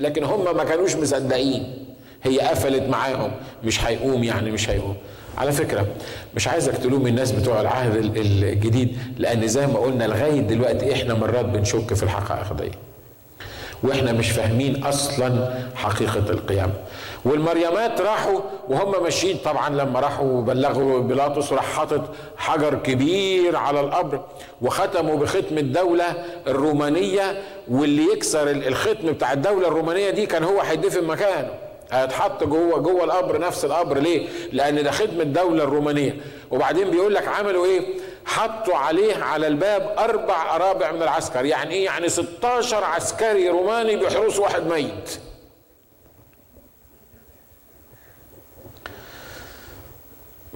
لكن 0.00 0.24
هم 0.24 0.56
ما 0.56 0.64
كانوش 0.64 0.96
مصدقين 0.96 1.86
هي 2.22 2.40
قفلت 2.40 2.82
معاهم 2.82 3.30
مش 3.64 3.84
هيقوم 3.84 4.24
يعني 4.24 4.50
مش 4.50 4.70
هيقوم. 4.70 4.96
على 5.38 5.52
فكرة 5.52 5.86
مش 6.34 6.48
عايزك 6.48 6.76
تلوم 6.76 7.06
الناس 7.06 7.32
بتوع 7.32 7.60
العهد 7.60 7.96
الجديد 8.16 8.98
لأن 9.18 9.48
زي 9.48 9.66
ما 9.66 9.78
قلنا 9.78 10.04
لغاية 10.04 10.40
دلوقتي 10.40 10.92
إحنا 10.92 11.14
مرات 11.14 11.44
بنشك 11.44 11.94
في 11.94 12.02
الحقائق 12.02 12.52
دي. 12.52 12.70
وإحنا 13.82 14.12
مش 14.12 14.30
فاهمين 14.30 14.84
أصلا 14.84 15.54
حقيقة 15.74 16.18
القيامة. 16.30 16.72
والمريمات 17.24 18.00
راحوا 18.00 18.40
وهم 18.68 19.02
ماشيين. 19.02 19.36
طبعا 19.44 19.68
لما 19.70 20.00
راحوا 20.00 20.42
بلغوا 20.42 21.00
بيلاطس 21.00 21.52
راح 21.52 21.64
حاطط 21.76 22.00
حجر 22.36 22.74
كبير 22.74 23.56
على 23.56 23.80
القبر 23.80 24.20
وختموا 24.62 25.16
بختم 25.16 25.58
الدولة 25.58 26.24
الرومانية. 26.46 27.42
واللي 27.70 28.12
يكسر 28.12 28.50
الختم 28.50 29.12
بتاع 29.12 29.32
الدولة 29.32 29.68
الرومانية 29.68 30.10
دي 30.10 30.26
كان 30.26 30.44
هو 30.44 30.60
هيدفن 30.60 31.04
مكانه. 31.04 31.50
هيتحط 31.92 32.44
جوه 32.44 32.78
جوه 32.78 33.04
القبر 33.04 33.40
نفس 33.40 33.64
القبر. 33.64 33.98
ليه؟ 33.98 34.28
لأن 34.52 34.82
ده 34.84 34.90
ختم 34.90 35.20
الدولة 35.20 35.64
الرومانية. 35.64 36.16
وبعدين 36.50 36.90
بيقول 36.90 37.14
لك 37.14 37.28
عملوا 37.28 37.66
إيه؟ 37.66 37.80
حطوا 38.26 38.74
عليه 38.76 39.16
على 39.16 39.46
الباب 39.46 39.94
أربع 39.98 40.56
أرابع 40.56 40.92
من 40.92 41.02
العسكر. 41.02 41.44
يعني 41.44 41.74
إيه؟ 41.74 41.84
يعني 41.84 42.08
16 42.08 42.84
عسكري 42.84 43.48
روماني 43.48 43.96
بيحرسوا 43.96 44.44
واحد 44.44 44.66
ميت. 44.66 45.20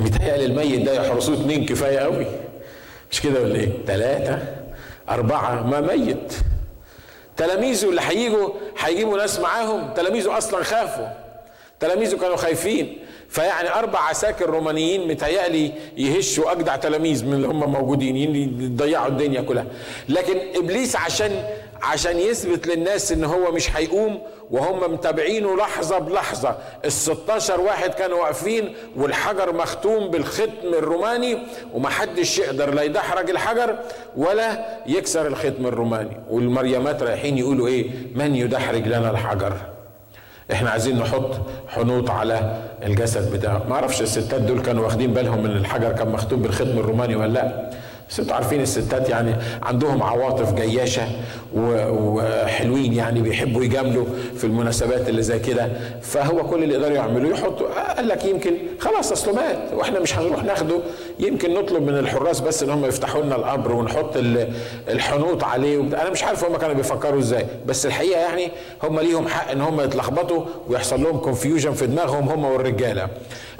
متهيألي 0.02 0.44
الميت 0.44 0.80
ده 0.86 0.92
يحرسوه 1.06 1.34
اتنين 1.40 1.66
كفاية 1.66 1.98
قوي 1.98 2.26
مش 3.10 3.20
كده 3.20 3.42
ولا 3.42 3.54
إيه؟ 3.54 3.68
ثلاثة 3.86 4.38
أربعة 5.08 5.62
ما 5.66 5.80
ميت. 5.80 6.32
تلاميذه 7.36 7.88
اللي 7.90 8.00
هيجوا 8.04 8.48
هيجيبوا 8.78 9.18
ناس 9.18 9.40
معاهم. 9.40 9.94
تلاميذه 9.94 10.38
أصلا 10.38 10.62
خافوا. 10.64 11.06
تلاميذه 11.80 12.16
كانوا 12.16 12.36
خايفين. 12.36 12.98
فيعني 13.28 13.74
أربع 13.74 13.98
عساكر 13.98 14.50
رومانيين 14.50 15.08
متهيألي 15.08 15.72
يهشوا 15.96 16.52
أجدع 16.52 16.76
تلاميذ 16.76 17.24
من 17.26 17.32
اللي 17.32 17.46
هم 17.46 17.72
موجودين 17.72 18.16
يضيعوا 18.16 19.08
الدنيا 19.08 19.40
كلها. 19.40 19.66
لكن 20.08 20.38
إبليس 20.56 20.96
عشان 20.96 21.44
عشان 21.82 22.18
يثبت 22.18 22.66
للناس 22.66 23.12
إن 23.12 23.24
هو 23.24 23.52
مش 23.52 23.76
هيقوم 23.76 24.18
وهم 24.50 24.92
متابعينه 24.92 25.56
لحظة 25.56 25.98
بلحظة. 25.98 26.56
ال 26.84 26.92
16 26.92 27.60
واحد 27.60 27.94
كانوا 27.94 28.18
واقفين 28.18 28.74
والحجر 28.96 29.52
مختوم 29.52 30.10
بالختم 30.10 30.50
الروماني 30.64 31.38
ومحدش 31.74 32.38
يقدر 32.38 32.74
لا 32.74 32.82
يدحرج 32.82 33.30
الحجر 33.30 33.78
ولا 34.16 34.64
يكسر 34.86 35.26
الختم 35.26 35.66
الروماني. 35.66 36.20
والمريمات 36.30 37.02
رايحين 37.02 37.38
يقولوا 37.38 37.68
إيه؟ 37.68 37.90
من 38.14 38.36
يدحرج 38.36 38.86
لنا 38.88 39.10
الحجر؟ 39.10 39.52
إحنا 40.52 40.70
عايزين 40.70 40.98
نحط 40.98 41.30
حنوط 41.68 42.10
على 42.10 42.62
الجسد 42.82 43.32
بتاعه. 43.36 43.62
ما 43.68 43.74
أعرفش 43.74 44.02
الستات 44.02 44.40
دول 44.40 44.62
كانوا 44.62 44.84
واخدين 44.84 45.12
بالهم 45.14 45.42
من 45.42 45.50
الحجر 45.50 45.92
كان 45.92 46.08
مختوم 46.08 46.42
بالختم 46.42 46.78
الروماني 46.78 47.16
ولا 47.16 47.28
لأ. 47.32 47.70
أنتوا 48.18 48.34
عارفين 48.34 48.60
الستات 48.60 49.08
يعني 49.08 49.34
عندهم 49.62 50.02
عواطف 50.02 50.54
جياشة 50.54 51.02
وحلوين 51.56 52.92
يعني 52.92 53.20
بيحبوا 53.20 53.64
يجاملوا 53.64 54.04
في 54.36 54.44
المناسبات 54.44 55.08
اللي 55.08 55.22
زي 55.22 55.38
كده. 55.38 55.68
فهو 56.02 56.46
كل 56.46 56.62
اللي 56.62 56.74
يقدروا 56.74 56.96
يعملوه 56.96 57.32
يحطوا. 57.32 57.92
قال 57.96 58.08
لك 58.08 58.24
يمكن 58.24 58.50
خلاص 58.78 59.12
اصله 59.12 59.34
مات 59.34 59.58
وإحنا 59.74 60.00
مش 60.00 60.18
هنروح 60.18 60.44
ناخده. 60.44 60.78
يمكن 61.18 61.54
نطلب 61.54 61.82
من 61.82 61.98
الحراس 61.98 62.40
بس 62.40 62.62
ان 62.62 62.70
هم 62.70 62.84
يفتحوا 62.84 63.22
لنا 63.22 63.36
القبر 63.36 63.72
ونحط 63.72 64.16
الحنوط 64.88 65.44
عليه 65.44 65.80
أنا 65.80 66.10
مش 66.10 66.24
عارف 66.24 66.44
هم 66.44 66.56
كانوا 66.56 66.74
بيفكروا 66.74 67.20
إزاي. 67.20 67.46
بس 67.66 67.86
الحقيقة 67.86 68.20
يعني 68.20 68.48
هم 68.82 69.00
ليهم 69.00 69.28
حق 69.28 69.50
ان 69.50 69.60
هم 69.60 69.80
يتلخبطوا 69.80 70.44
ويحصل 70.68 71.02
لهم 71.02 71.16
كونفيوجن 71.18 71.72
في 71.72 71.86
دماغهم 71.86 72.28
هم 72.28 72.44
والرجالة. 72.44 73.08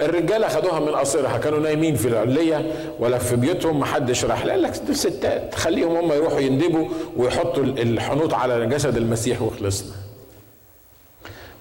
الرجالة 0.01 0.49
خدوها 0.49 0.81
من 0.81 0.89
قصرها 0.89 1.39
كانوا 1.39 1.59
نايمين 1.59 1.95
في 1.95 2.09
العلية 2.09 2.73
ولا 3.01 3.19
في 3.19 3.37
بيوتهم. 3.37 3.81
محدش 3.81 4.25
راح 4.25 4.42
قال 4.51 4.63
لك 4.63 4.77
دول 4.87 4.97
ستات 4.97 5.55
خليهم 5.55 5.97
هم 5.97 6.13
يروحوا 6.13 6.41
يندبوا 6.41 6.89
ويحطوا 7.17 7.63
الحنوط 7.65 8.35
على 8.35 8.67
جسد 8.67 8.97
المسيح 8.97 9.43
وخلصنا. 9.43 9.93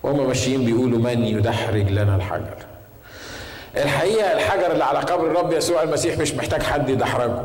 وهم 0.04 0.28
ماشيين 0.28 0.66
بيقولوا 0.66 1.00
من 1.00 1.24
يدحرج 1.26 1.90
لنا 1.92 2.16
الحجر؟ 2.16 2.58
الحقيقة 3.78 4.34
الحجر 4.34 4.72
اللي 4.72 4.84
على 4.84 5.00
قبر 5.00 5.28
الرب 5.32 5.54
يسوع 5.54 5.84
المسيح 5.84 6.18
مش 6.18 6.34
محتاج 6.34 6.64
حد 6.64 6.90
يدحرجه. 6.90 7.42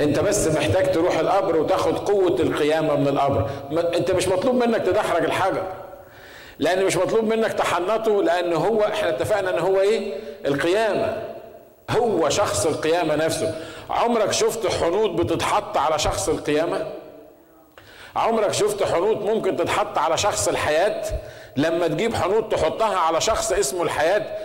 انت 0.00 0.20
بس 0.20 0.46
محتاج 0.48 0.92
تروح 0.92 1.18
القبر 1.18 1.56
وتاخد 1.56 1.98
قوة 1.98 2.40
القيامة 2.40 2.96
من 2.96 3.08
القبر. 3.08 3.50
انت 3.96 4.10
مش 4.10 4.28
مطلوب 4.28 4.54
منك 4.54 4.82
تدحرج 4.82 5.24
الحجر. 5.24 5.62
لأن 6.58 6.84
مش 6.84 6.96
مطلوب 6.96 7.24
منك 7.24 7.52
تحنطه 7.52 8.22
لأن 8.22 8.52
هو 8.52 8.82
إحنا 8.82 9.08
اتفقنا 9.08 9.50
إن 9.50 9.58
هو 9.58 9.80
إيه؟ 9.80 10.12
القيامة. 10.46 11.29
هو 11.98 12.28
شخص 12.28 12.66
القيامة 12.66 13.14
نفسه. 13.16 13.54
عمرك 13.90 14.32
شفت 14.32 14.66
حنوط 14.66 15.10
بتتحط 15.10 15.76
على 15.76 15.98
شخص 15.98 16.28
القيامة؟ 16.28 16.86
عمرك 18.16 18.52
شفت 18.52 18.82
حنوط 18.82 19.16
ممكن 19.16 19.56
تتحط 19.56 19.98
على 19.98 20.18
شخص 20.18 20.48
الحياة؟ 20.48 21.02
لما 21.56 21.88
تجيب 21.88 22.14
حنوط 22.14 22.52
تحطها 22.54 22.96
على 22.98 23.20
شخص 23.20 23.52
اسمه 23.52 23.82
الحياة 23.82 24.38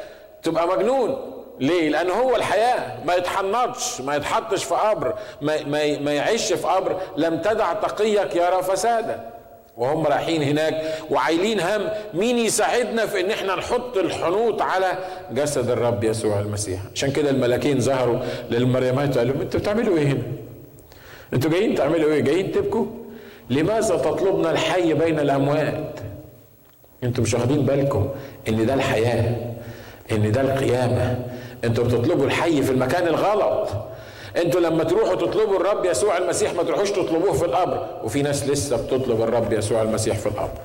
تبقى 0.44 0.68
مجنون. 0.68 1.32
ليه؟ 1.60 1.90
لأن 1.90 2.10
هو 2.10 2.36
الحياة. 2.36 3.04
ما 3.06 3.16
يتحنطش 3.16 4.02
ما 4.02 4.16
يتحطش 4.16 4.64
في 4.64 4.76
قبر 4.76 5.14
ما, 5.42 5.64
ما, 5.64 6.00
ما 6.00 6.14
يعيش 6.14 6.54
في 6.54 6.68
قبر. 6.68 7.02
لم 7.18 7.42
تدع 7.42 7.74
تقيك 7.74 8.36
يرى 8.36 8.64
فسادا. 8.64 9.35
وهم 9.78 10.08
رايحين 10.08 10.42
هناك 10.44 10.82
وعايلين 11.12 11.60
هم. 11.60 11.90
مين 12.14 12.38
يساعدنا 12.38 13.06
في 13.06 13.20
إن 13.22 13.32
إحنا 13.32 13.56
نحط 13.56 13.98
الحنوط 13.98 14.62
على 14.62 14.92
جسد 15.32 15.70
الرب 15.70 16.04
يسوع 16.04 16.40
المسيح؟ 16.40 16.80
عشان 16.96 17.12
كده 17.12 17.30
الملاكين 17.30 17.80
ظهروا 17.80 18.20
للمريمات 18.50 19.16
وقالوا 19.18 19.36
أنتوا 19.42 19.60
بتعملوا 19.60 19.98
إيه 19.98 20.08
هنا؟ 20.08 20.22
أنتوا 21.34 21.52
جايين 21.52 21.76
تعملوا 21.76 22.14
إيه؟ 22.14 22.20
جايين 22.20 22.52
تبكوا؟ 22.52 22.86
لماذا 23.50 23.96
تطلبنا 23.98 24.52
الحي 24.52 24.94
بين 24.94 25.20
الأموات؟ 25.20 26.00
أنتوا 27.04 27.24
مش 27.24 27.34
واخدين 27.34 27.66
بالكم 27.66 28.10
إن 28.50 28.66
ده 28.66 28.74
الحياة 28.74 29.36
إن 30.12 30.32
ده 30.32 30.42
القيامة. 30.42 31.20
أنتوا 31.64 31.84
بتطلبوا 31.84 32.26
الحي 32.26 32.62
في 32.64 32.72
المكان 32.72 33.08
الغلط. 33.08 33.70
أنتوا 34.38 34.62
لما 34.62 34.84
تروحوا 34.84 35.16
تطلبوا 35.16 35.56
الرب 35.58 35.86
يسوع 35.86 36.18
المسيح 36.18 36.54
ما 36.54 36.64
تروحوش 36.64 36.92
تطلبوه 36.92 37.34
في 37.34 37.46
القبر. 37.46 37.86
وفي 38.04 38.22
ناس 38.22 38.50
لسه 38.50 38.78
بتطلب 38.78 39.22
الرب 39.22 39.54
يسوع 39.54 39.82
المسيح 39.82 40.18
في 40.18 40.26
القبر. 40.26 40.60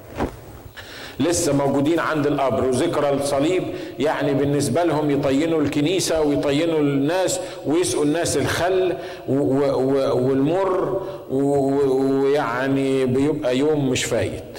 لسه 1.20 1.52
موجودين 1.52 1.98
عند 1.98 2.26
القبر. 2.26 2.64
وذكرى 2.64 3.10
الصليب 3.10 3.62
يعني 3.98 4.34
بالنسبة 4.34 4.82
لهم 4.84 5.10
يطينوا 5.10 5.60
الكنيسة 5.60 6.20
ويطينوا 6.22 6.78
الناس 6.78 7.40
ويسقوا 7.66 8.04
الناس 8.04 8.36
الخل 8.36 8.94
والمر 9.28 11.00
ويعني 11.30 13.06
بيبقى 13.06 13.58
يوم 13.58 13.88
مش 13.90 14.04
فايت. 14.04 14.58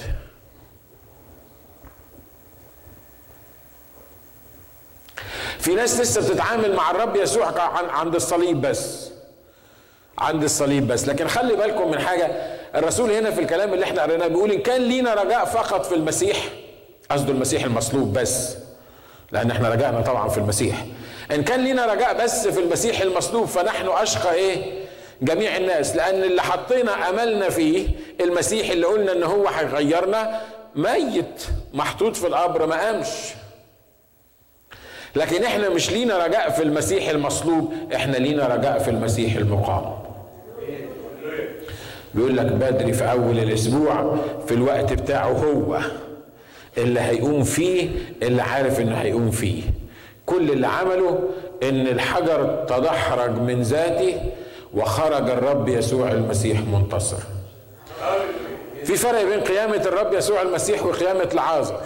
في 5.62 5.74
ناس 5.74 6.00
لسه 6.00 6.20
بتتعامل 6.20 6.74
مع 6.74 6.90
الرب 6.90 7.16
يسوع 7.16 7.52
عند 7.90 8.14
الصليب 8.14 8.60
بس. 8.60 9.10
عند 10.18 10.42
الصليب 10.44 10.86
بس. 10.88 11.08
لكن 11.08 11.28
خلي 11.28 11.56
بالكم 11.56 11.90
من 11.90 11.98
حاجة 11.98 12.26
الرسول 12.74 13.10
هنا 13.12 13.30
في 13.30 13.40
الكلام 13.40 13.74
اللي 13.74 13.84
إحنا 13.84 14.02
قريناه 14.02 14.26
بيقول 14.26 14.50
إن 14.52 14.62
كان 14.62 14.80
لينا 14.80 15.14
رجاء 15.14 15.44
فقط 15.44 15.86
في 15.86 15.94
المسيح. 15.94 16.36
قصده 17.10 17.32
المسيح 17.32 17.64
المصلوب 17.64 18.12
بس. 18.12 18.54
لأن 19.32 19.50
إحنا 19.50 19.68
رجعنا 19.68 20.00
طبعا 20.00 20.28
في 20.28 20.38
المسيح. 20.38 20.84
إن 21.32 21.44
كان 21.44 21.60
لينا 21.64 21.86
رجاء 21.86 22.24
بس 22.24 22.48
في 22.48 22.60
المسيح 22.60 23.00
المصلوب 23.00 23.46
فنحن 23.46 23.88
أشقى 23.88 24.34
إيه؟ 24.34 24.82
جميع 25.22 25.56
الناس. 25.56 25.96
لأن 25.96 26.22
اللي 26.22 26.42
حطينا 26.42 27.08
أملنا 27.08 27.48
فيه 27.50 27.88
المسيح 28.20 28.70
اللي 28.70 28.86
قلنا 28.86 29.12
إن 29.12 29.22
هو 29.22 29.48
هيغيرنا 29.48 30.40
ميت 30.74 31.42
محطوط 31.74 32.16
في 32.16 32.26
القبر 32.26 32.66
ما 32.66 32.76
قامش. 32.86 33.08
لكن 35.16 35.44
إحنا 35.44 35.68
مش 35.68 35.90
لينا 35.92 36.26
رجاء 36.26 36.50
في 36.50 36.62
المسيح 36.62 37.08
المصلوب 37.08 37.72
إحنا 37.94 38.16
لينا 38.16 38.46
رجاء 38.48 38.78
في 38.78 38.90
المسيح 38.90 39.36
المقام. 39.36 39.94
بيقول 42.14 42.36
لك 42.36 42.46
بدري 42.46 42.92
في 42.92 43.04
أول 43.10 43.38
الأسبوع 43.38 44.16
في 44.46 44.54
الوقت 44.54 44.92
بتاعه 44.92 45.30
هو 45.32 45.78
اللي 46.78 47.00
هيقوم 47.00 47.42
فيه 47.44 47.90
اللي 48.22 48.42
عارف 48.42 48.80
إنه 48.80 48.94
هيقوم 48.96 49.30
فيه. 49.30 49.62
كل 50.26 50.50
اللي 50.50 50.66
عمله 50.66 51.18
إن 51.62 51.86
الحجر 51.86 52.64
تدحرج 52.68 53.30
من 53.30 53.62
ذاته 53.62 54.20
وخرج 54.74 55.30
الرب 55.30 55.68
يسوع 55.68 56.10
المسيح 56.12 56.60
منتصر. 56.60 57.16
في 58.84 58.96
فرق 58.96 59.24
بين 59.24 59.40
قيامة 59.40 59.76
الرب 59.86 60.12
يسوع 60.14 60.42
المسيح 60.42 60.86
وقيامة 60.86 61.28
العازر. 61.32 61.80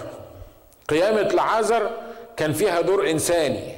قيامة 0.88 1.20
العازر 1.34 1.90
كان 2.36 2.52
فيها 2.52 2.80
دور 2.80 3.10
إنساني. 3.10 3.76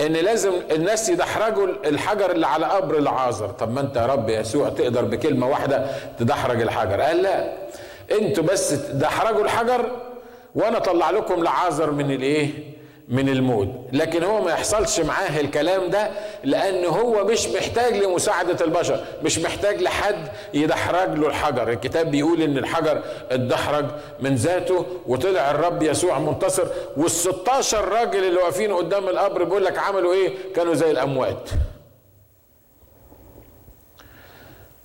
إن 0.00 0.12
لازم 0.12 0.52
الناس 0.70 1.08
يدحرجوا 1.08 1.66
الحجر 1.66 2.30
اللي 2.30 2.46
على 2.46 2.66
قبر 2.66 2.98
العازر. 2.98 3.48
طب 3.48 3.70
ما 3.70 3.80
أنت 3.80 3.96
يا 3.96 4.06
رب 4.06 4.28
يسوع 4.28 4.68
تقدر 4.68 5.04
بكلمة 5.04 5.48
واحدة 5.48 5.86
تدحرج 6.18 6.62
الحجر. 6.62 7.00
قال 7.00 7.22
لا 7.22 7.52
أنتوا 8.12 8.44
بس 8.44 8.72
دحرجوا 8.72 9.44
الحجر 9.44 9.90
وأنا 10.54 10.76
أطلع 10.76 11.10
لكم 11.10 11.44
لعازر 11.44 11.90
من 11.90 12.10
الإيه؟ 12.10 12.73
من 13.08 13.28
الموت. 13.28 13.68
لكن 13.92 14.22
هو 14.24 14.40
ما 14.40 14.50
يحصلش 14.50 15.00
معاه 15.00 15.40
الكلام 15.40 15.90
ده 15.90 16.10
لأن 16.44 16.84
هو 16.84 17.24
مش 17.24 17.48
محتاج 17.48 17.96
لمساعدة 17.96 18.64
البشر 18.64 19.04
مش 19.22 19.38
محتاج 19.38 19.82
لحد 19.82 20.28
يدحرج 20.54 21.18
له 21.18 21.26
الحجر. 21.28 21.68
الكتاب 21.70 22.10
بيقول 22.10 22.42
إن 22.42 22.58
الحجر 22.58 23.02
اتدحرج 23.30 23.86
من 24.20 24.34
ذاته 24.34 24.86
وطلع 25.06 25.50
الرب 25.50 25.82
يسوع 25.82 26.18
منتصر. 26.18 26.66
وال16 26.96 27.74
راجل 27.74 28.24
اللي 28.24 28.36
واقفين 28.36 28.72
قدام 28.72 29.08
القبر 29.08 29.44
بيقول 29.44 29.64
لك 29.64 29.78
عملوا 29.78 30.12
إيه؟ 30.14 30.34
كانوا 30.56 30.74
زي 30.74 30.90
الأموات. 30.90 31.50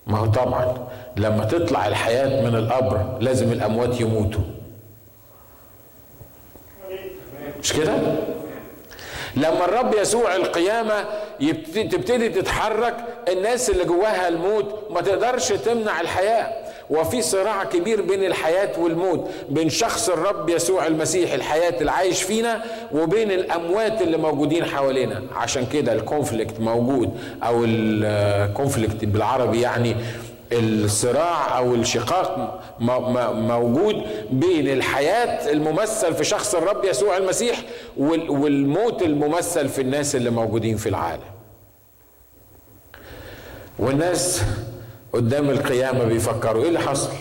ما 0.07 0.17
هو 0.17 0.25
طبعا 0.25 0.87
لما 1.17 1.45
تطلع 1.45 1.87
الحياة 1.87 2.49
من 2.49 2.55
القبر 2.55 3.17
لازم 3.21 3.51
الأموات 3.51 4.01
يموتوا. 4.01 4.41
مش 7.61 7.73
كده؟ 7.73 7.93
لما 9.35 9.65
الرب 9.65 9.95
يسوع 10.01 10.35
القيامة 10.35 11.05
تبتدي 11.75 12.29
تتحرك 12.29 12.95
الناس 13.29 13.69
اللي 13.69 13.85
جواها 13.85 14.27
الموت 14.27 14.87
ما 14.89 15.01
تقدرش 15.01 15.47
تمنع 15.51 16.01
الحياة. 16.01 16.53
وفي 16.89 17.21
صراع 17.21 17.63
كبير 17.63 18.01
بين 18.01 18.23
الحياة 18.25 18.79
والموت 18.79 19.29
بين 19.49 19.69
شخص 19.69 20.09
الرب 20.09 20.49
يسوع 20.49 20.87
المسيح 20.87 21.33
الحياة 21.33 21.73
اللي 21.79 21.91
عايش 21.91 22.23
فينا 22.23 22.61
وبين 22.91 23.31
الأموات 23.31 24.01
اللي 24.01 24.17
موجودين 24.17 24.65
حوالينا. 24.65 25.21
عشان 25.35 25.65
كده 25.65 25.93
الكونفليكت 25.93 26.59
موجود 26.59 27.17
أو 27.43 27.63
الكونفليكت 27.65 29.05
بالعربي 29.05 29.61
يعني 29.61 29.95
الصراع 30.53 31.57
أو 31.57 31.75
الشقاق 31.75 32.59
موجود 33.33 33.95
بين 34.31 34.67
الحياة 34.69 35.51
الممثل 35.51 36.15
في 36.15 36.23
شخص 36.23 36.55
الرب 36.55 36.85
يسوع 36.85 37.17
المسيح 37.17 37.61
والموت 37.97 39.01
الممثل 39.01 39.69
في 39.69 39.81
الناس 39.81 40.15
اللي 40.15 40.29
موجودين 40.29 40.77
في 40.77 40.89
العالم. 40.89 41.23
والناس 43.79 44.41
قدام 45.13 45.49
القيامة 45.49 46.03
بيفكروا 46.03 46.61
إيه 46.63 46.67
اللي 46.69 46.79
حصل؟ 46.79 47.11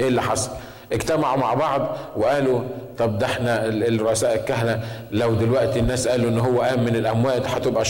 إيه 0.00 0.08
اللي 0.08 0.22
حصل؟ 0.22 0.50
اجتمعوا 0.92 1.38
مع 1.38 1.54
بعض 1.54 1.96
وقالوا 2.16 2.60
طب 2.98 3.18
ده 3.18 3.26
إحنا 3.26 3.66
الرؤساء 3.68 4.34
الكهنة 4.34 4.80
لو 5.12 5.34
دلوقتي 5.34 5.78
الناس 5.80 6.08
قالوا 6.08 6.30
إن 6.30 6.38
هو 6.38 6.60
قام 6.60 6.84
من 6.84 6.96
الأموات 6.96 7.46
هتبقى 7.46 7.84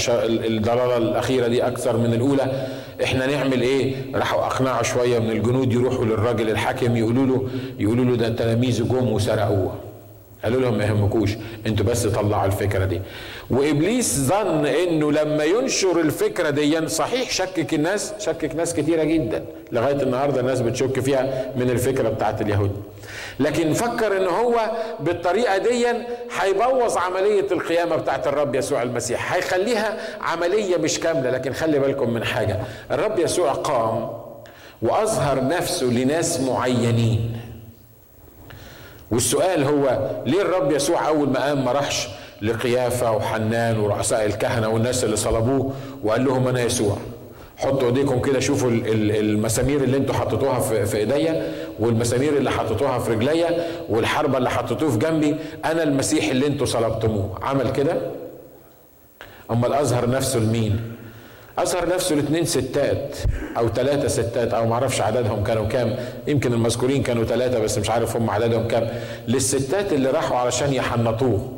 الضلاله 0.46 0.96
الأخيرة 0.96 1.48
دي 1.48 1.66
أكثر 1.66 1.96
من 1.96 2.14
الأولى. 2.14 2.66
إحنا 3.04 3.26
نعمل 3.26 3.62
إيه؟ 3.62 3.94
راحوا 4.14 4.46
أقنعوا 4.46 4.82
شوية 4.82 5.18
من 5.18 5.30
الجنود 5.30 5.72
يروحوا 5.72 6.04
للراجل 6.04 6.50
الحاكم 6.50 6.96
يقولوا 6.96 7.26
له 7.26 7.48
يقولوا 7.78 8.04
له 8.04 8.16
ده 8.16 8.28
تلاميذه 8.28 8.82
جم 8.82 9.12
وسرقوه. 9.12 9.74
قالوا 10.44 10.60
لهم 10.60 10.78
ما 10.78 10.84
يهمكوش 10.84 11.30
أنتوا 11.66 11.86
بس 11.86 12.06
طلعوا 12.06 12.46
الفكرة 12.46 12.84
دي. 12.84 13.00
وإبليس 13.50 14.18
ظن 14.18 14.66
إنه 14.66 15.12
لما 15.12 15.44
ينشر 15.44 16.00
الفكرة 16.00 16.50
دي 16.50 16.88
صحيح 16.88 17.30
شكك 17.30 17.74
الناس 17.74 18.12
شكك 18.18 18.54
ناس 18.54 18.74
كتيرة 18.74 19.04
جدا 19.04 19.44
لغاية 19.72 20.02
النهارده 20.02 20.40
الناس 20.40 20.60
بتشك 20.60 21.00
فيها 21.00 21.52
من 21.56 21.70
الفكرة 21.70 22.08
بتاعت 22.08 22.40
اليهود. 22.40 22.82
لكن 23.40 23.72
فكر 23.72 24.16
إن 24.16 24.26
هو 24.26 24.54
بالطريقة 25.00 25.58
دي 25.58 25.86
هيبوظ 26.40 26.96
عملية 26.96 27.46
القيامة 27.52 27.96
بتاعت 27.96 28.26
الرب 28.26 28.54
يسوع 28.54 28.82
المسيح. 28.82 29.32
هيخليها 29.34 29.96
عملية 30.20 30.76
مش 30.76 31.00
كاملة 31.00 31.30
لكن 31.30 31.52
خلي 31.52 31.78
بالكم 31.78 32.10
من 32.10 32.24
حاجة. 32.24 32.58
الرب 32.90 33.18
يسوع 33.18 33.52
قام 33.52 34.10
وأظهر 34.82 35.44
نفسه 35.48 35.86
لناس 35.86 36.40
معينين. 36.40 37.36
والسؤال 39.14 39.64
هو 39.64 40.10
ليه 40.26 40.42
الرب 40.42 40.72
يسوع 40.72 41.08
أول 41.08 41.28
ما 41.28 41.44
قام 41.44 41.64
ما 41.64 41.72
راحش 41.72 42.08
لقيافة 42.42 43.12
وحنان 43.12 43.78
ورؤساء 43.78 44.26
الكهنة 44.26 44.68
والناس 44.68 45.04
اللي 45.04 45.16
صلبوه 45.16 45.72
وقال 46.04 46.24
لهم 46.24 46.48
أنا 46.48 46.62
يسوع؟ 46.62 46.96
حطوا 47.56 47.88
إيديكم 47.88 48.20
كده 48.20 48.40
شوفوا 48.40 48.70
المسامير 48.70 49.84
اللي 49.84 49.96
أنتوا 49.96 50.14
حطيتوها 50.14 50.60
في 50.60 50.96
إيديا 50.96 51.52
والمسامير 51.80 52.36
اللي 52.36 52.50
حطيتوها 52.50 52.98
في 52.98 53.12
رجليا 53.12 53.66
والحربة 53.88 54.38
اللي 54.38 54.50
حطيتوه 54.50 54.90
في 54.90 54.98
جنبي 54.98 55.36
أنا 55.64 55.82
المسيح 55.82 56.28
اللي 56.30 56.46
أنتوا 56.46 56.66
صلبتموه. 56.66 57.38
عمل 57.42 57.72
كده؟ 57.72 57.96
أمال 59.50 59.72
أظهر 59.72 60.10
نفسه 60.10 60.38
لمين؟ 60.38 60.93
اظهر 61.58 61.88
نفسه 61.88 62.14
لاثنين 62.16 62.44
ستات 62.44 63.16
أو 63.58 63.68
ثلاثة 63.68 64.08
ستات 64.08 64.54
أو 64.54 64.66
معرفش 64.66 65.00
عددهم 65.00 65.44
كانوا 65.44 65.66
كام. 65.68 65.96
يمكن 66.28 66.52
المذكورين 66.52 67.02
كانوا 67.02 67.24
ثلاثة 67.24 67.58
بس 67.58 67.78
مش 67.78 67.90
عارف 67.90 68.16
هم 68.16 68.30
عددهم 68.30 68.68
كام. 68.68 68.88
للستات 69.28 69.92
اللي 69.92 70.10
راحوا 70.10 70.36
علشان 70.36 70.72
يحنطوه. 70.72 71.52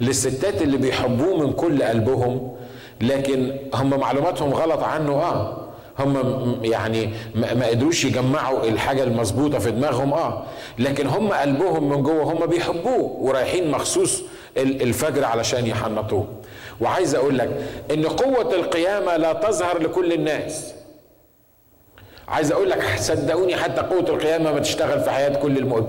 للستات 0.00 0.62
اللي 0.62 0.76
بيحبوه 0.76 1.46
من 1.46 1.52
كل 1.52 1.82
قلبهم 1.82 2.56
لكن 3.00 3.52
هم 3.74 3.90
معلوماتهم 4.00 4.54
غلط 4.54 4.82
عنه 4.82 5.12
آه. 5.12 5.62
هم 5.98 6.16
يعني 6.62 7.10
ما 7.34 7.66
قدروش 7.66 8.04
يجمعوا 8.04 8.64
الحاجة 8.64 9.02
المظبوطة 9.02 9.58
في 9.58 9.70
دماغهم 9.70 10.12
آه. 10.12 10.42
لكن 10.78 11.06
هم 11.06 11.28
قلبهم 11.32 11.88
من 11.88 12.02
جوه 12.02 12.22
هم 12.22 12.46
بيحبوه 12.46 13.16
ورايحين 13.20 13.70
مخصوص 13.70 14.22
الفجر 14.56 15.24
علشان 15.24 15.66
يحنطوه. 15.66 16.26
وعايز 16.80 17.14
أقول 17.14 17.38
لك 17.38 17.50
ان 17.90 18.06
قوة 18.06 18.54
القيامة 18.54 19.16
لا 19.16 19.32
تظهر 19.32 19.78
لكل 19.82 20.12
الناس. 20.12 20.74
عايز 22.28 22.52
أقول 22.52 22.70
لك 22.70 22.84
صدقوني 22.98 23.56
حتى 23.56 23.80
قوة 23.80 24.08
القيامة 24.08 24.52
ما 24.52 24.60
تشتغل 24.60 25.00
في 25.00 25.10
حياة 25.10 25.36
كل 25.36 25.82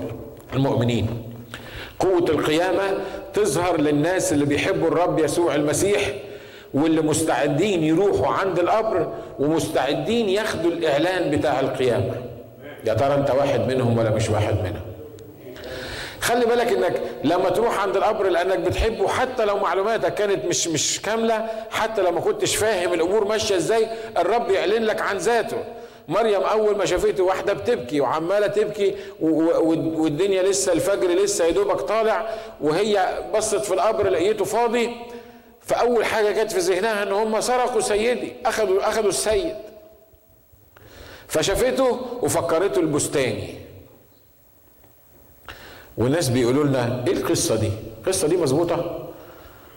المؤمنين. 0.54 1.06
قوة 1.98 2.24
القيامة 2.28 2.82
تظهر 3.34 3.80
للناس 3.80 4.32
اللي 4.32 4.44
بيحبوا 4.44 4.88
الرب 4.88 5.18
يسوع 5.18 5.54
المسيح 5.54 6.00
واللي 6.74 7.00
مستعدين 7.00 7.84
يروحوا 7.84 8.26
عند 8.34 8.58
القبر 8.58 9.12
ومستعدين 9.38 10.28
ياخدوا 10.28 10.70
الإعلان 10.70 11.30
بتاع 11.36 11.60
القيامة. 11.60 12.14
يا 12.84 12.94
ترى 12.94 13.14
انت 13.14 13.30
واحد 13.30 13.60
منهم 13.60 13.98
ولا 13.98 14.10
مش 14.10 14.30
واحد 14.30 14.54
منهم؟ 14.54 14.87
خلي 16.20 16.46
بالك 16.46 16.72
إنك 16.72 17.02
لما 17.24 17.50
تروح 17.50 17.82
عند 17.82 17.96
القبر 17.96 18.28
لأنك 18.28 18.58
بتحبه 18.58 19.08
حتى 19.08 19.44
لو 19.44 19.58
معلوماتك 19.58 20.14
كانت 20.14 20.44
مش 20.44 20.68
مش 20.68 21.02
كاملة 21.02 21.46
حتى 21.70 22.02
لو 22.02 22.12
ما 22.12 22.20
كنتش 22.20 22.56
فاهم 22.56 22.92
الأمور 22.92 23.24
ماشية 23.24 23.56
إزاي 23.56 23.88
الرب 24.18 24.50
يعلن 24.50 24.84
لك 24.84 25.00
عن 25.00 25.16
ذاته. 25.16 25.64
مريم 26.08 26.42
أول 26.42 26.76
ما 26.76 26.84
شافته 26.84 27.24
واحدة 27.24 27.52
بتبكي 27.52 28.00
وعمالة 28.00 28.46
تبكي 28.46 28.94
والدنيا 29.20 30.42
لسه 30.42 30.72
الفجر 30.72 31.08
لسه 31.08 31.44
يا 31.44 31.50
دوبك 31.50 31.80
طالع 31.80 32.30
وهي 32.60 33.18
بصت 33.34 33.64
في 33.64 33.74
القبر 33.74 34.08
لقيته 34.08 34.44
فاضي. 34.44 34.96
فأول 35.60 36.04
حاجة 36.04 36.42
جت 36.42 36.52
في 36.52 36.58
ذهنها 36.58 37.02
إن 37.02 37.12
هم 37.12 37.40
سرقوا 37.40 37.80
سيدي 37.80 38.32
اخذوا 38.46 38.88
اخذوا 38.88 39.08
السيد. 39.08 39.56
فشافته 41.28 42.00
وفكرته 42.22 42.80
البستاني. 42.80 43.54
والناس 45.98 46.28
بيقولوا 46.28 46.64
لنا 46.64 47.04
إيه 47.06 47.12
القصة 47.12 47.56
دي؟ 47.56 47.70
القصة 48.00 48.28
دي 48.28 48.36
مظبوطة. 48.36 49.08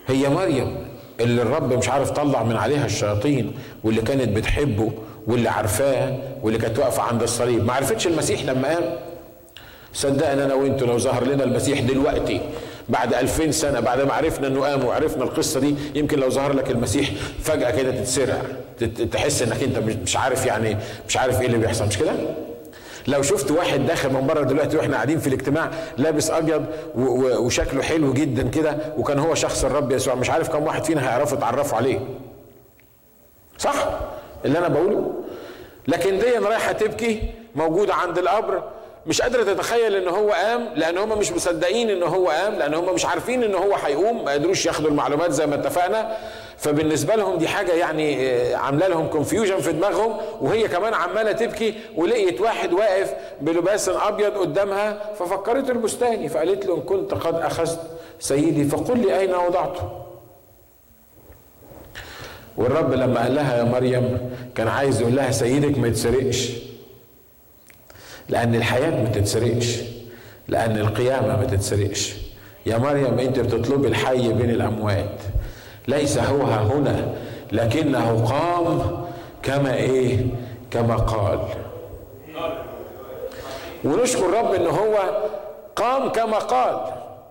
هي 0.07 0.29
مريم 0.29 0.75
اللي 1.19 1.41
الرب 1.41 1.73
مش 1.73 1.89
عارف 1.89 2.12
طلع 2.12 2.43
من 2.43 2.55
عليها 2.55 2.86
الشياطين 2.86 3.53
واللي 3.84 4.01
كانت 4.01 4.29
بتحبه 4.38 4.91
واللي 5.27 5.49
عارفاه 5.49 6.17
واللي 6.43 6.60
كانت 6.60 6.79
واقفة 6.79 7.01
عند 7.03 7.23
الصليب. 7.23 7.65
ما 7.65 7.73
عرفتش 7.73 8.07
المسيح 8.07 8.45
لما 8.45 8.67
قام. 8.67 8.84
صدقنا 9.93 10.45
أنا 10.45 10.53
وأنتوا 10.53 10.88
لو 10.88 10.97
ظهر 10.97 11.23
لنا 11.27 11.43
المسيح 11.43 11.79
دلوقتي 11.79 12.41
بعد 12.89 13.13
ألفين 13.13 13.51
سنة 13.51 13.79
بعد 13.79 14.01
ما 14.01 14.13
عرفنا 14.13 14.47
أنه 14.47 14.62
قام 14.62 14.86
وعرفنا 14.86 15.23
القصة 15.23 15.60
دي 15.60 15.75
يمكن 15.95 16.19
لو 16.19 16.29
ظهر 16.29 16.53
لك 16.53 16.71
المسيح 16.71 17.10
فجأة 17.43 17.71
كده 17.71 17.91
تتسرع 17.91 18.41
تحس 19.12 19.41
أنك 19.41 19.63
أنت 19.63 19.77
مش 20.03 20.17
عارف 20.17 20.45
يعني 20.45 20.77
مش 21.07 21.17
عارف 21.17 21.41
إيه 21.41 21.47
اللي 21.47 21.57
بيحصل. 21.57 21.88
مش 21.88 21.97
كده؟ 21.97 22.12
لو 23.08 23.22
شفت 23.22 23.52
واحد 23.52 23.86
داخل 23.86 24.14
من 24.14 24.28
بره 24.28 24.44
دلوقتي 24.44 24.78
وإحنا 24.78 24.96
قاعدين 24.96 25.20
في 25.20 25.28
الاجتماع 25.28 25.72
لابس 25.98 26.32
أبيض 26.32 26.66
وشكله 26.96 27.82
حلو 27.82 28.14
جدا 28.14 28.50
كده 28.50 28.78
وكان 28.98 29.20
هو 29.20 29.36
شخص 29.36 29.66
الرب 29.66 29.92
يسوع 29.92 30.16
مش 30.16 30.30
عارف 30.30 30.50
كم 30.50 30.64
واحد 30.64 30.84
فينا 30.84 31.02
هيعرفوا 31.10 31.38
يتعرفوا 31.38 31.78
عليه. 31.78 32.00
صح؟ 33.58 33.88
اللي 34.46 34.58
أنا 34.60 34.68
بقوله. 34.68 35.14
لكن 35.88 36.20
دي 36.20 36.38
رايحة 36.38 36.72
تبكي 36.72 37.22
موجودة 37.56 37.94
عند 37.94 38.18
القبر 38.18 38.64
مش 39.08 39.22
قادرة 39.22 39.44
تتخيل 39.44 39.96
إن 39.96 40.08
هو 40.08 40.32
قام 40.32 40.70
لأن 40.76 40.98
هم 40.98 41.20
مش 41.20 41.32
مصدقين 41.32 41.90
إن 41.90 42.04
هو 42.04 42.28
قام 42.30 42.54
لأن 42.56 42.74
هم 42.74 42.94
مش 42.94 43.06
عارفين 43.06 43.44
إن 43.44 43.56
هو 43.56 43.76
هيقوم 43.76 44.26
ما 44.26 44.32
قدروش 44.32 44.66
ياخدوا 44.66 44.90
المعلومات 44.90 45.32
زي 45.32 45.46
ما 45.48 45.56
اتفقنا. 45.56 46.18
فبالنسبة 46.62 47.15
لهم 47.15 47.38
دي 47.38 47.47
حاجة 47.47 47.71
يعني 47.71 48.30
آه، 48.32 48.56
عاملة 48.56 48.88
لهم 48.88 49.08
confusion 49.08 49.58
في 49.60 49.71
دماغهم 49.71 50.17
وهي 50.41 50.67
كمان 50.67 50.93
عمالة 50.93 51.32
تبكي 51.32 51.74
ولقيت 51.95 52.41
واحد 52.41 52.74
واقف 52.74 53.13
بلباس 53.41 53.89
أبيض 53.89 54.32
قدامها 54.38 55.13
ففكرت 55.19 55.69
البستاني 55.69 56.30
فقالت 56.30 56.65
له 56.65 56.76
إن 56.76 56.82
كنت 56.82 57.13
قد 57.13 57.36
أخذت 57.36 57.80
سيدي 58.19 58.63
فقل 58.65 59.00
لي 59.00 59.19
أين 59.19 59.36
وضعته؟ 59.36 59.91
والرب 62.58 62.93
لما 62.93 63.21
قال 63.21 63.36
لها 63.36 63.58
يا 63.58 63.63
مريم 63.63 64.32
كان 64.56 64.67
عايز 64.67 65.02
يقول 65.02 65.15
لها 65.15 65.32
سيدك 65.32 65.78
ما 65.78 65.88
يتسرقش 65.88 66.50
لأن 68.30 68.56
الحياة 68.56 69.04
ما 69.04 69.10
تتسرقش 69.10 69.78
لأن 70.47 70.78
القيامة 70.78 71.28
ما 71.38 71.45
تتسرقش 71.45 72.13
يا 72.65 72.78
مريم 72.78 73.19
أنت 73.19 73.39
بتطلبي 73.39 73.88
الحي 73.88 74.34
بين 74.34 74.50
الأموات. 74.50 75.19
ليس 75.88 76.17
هو 76.17 76.41
هنا 76.44 77.15
لكنه 77.52 78.26
قام 78.26 79.02
كما 79.44 79.74
إيه؟ 79.74 80.17
كما 80.72 80.96
قال. 80.96 81.39
ونشكر 83.84 84.26
الرب 84.26 84.54
إن 84.54 84.67
هو 84.67 84.98
قام 85.76 86.10
كما 86.10 86.38
قال 86.38 86.80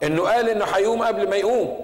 إنه 0.03 0.23
قال 0.23 0.49
إنه 0.49 0.65
هيقوم 0.65 1.03
قبل 1.03 1.29
ما 1.31 1.37
يقوم. 1.37 1.77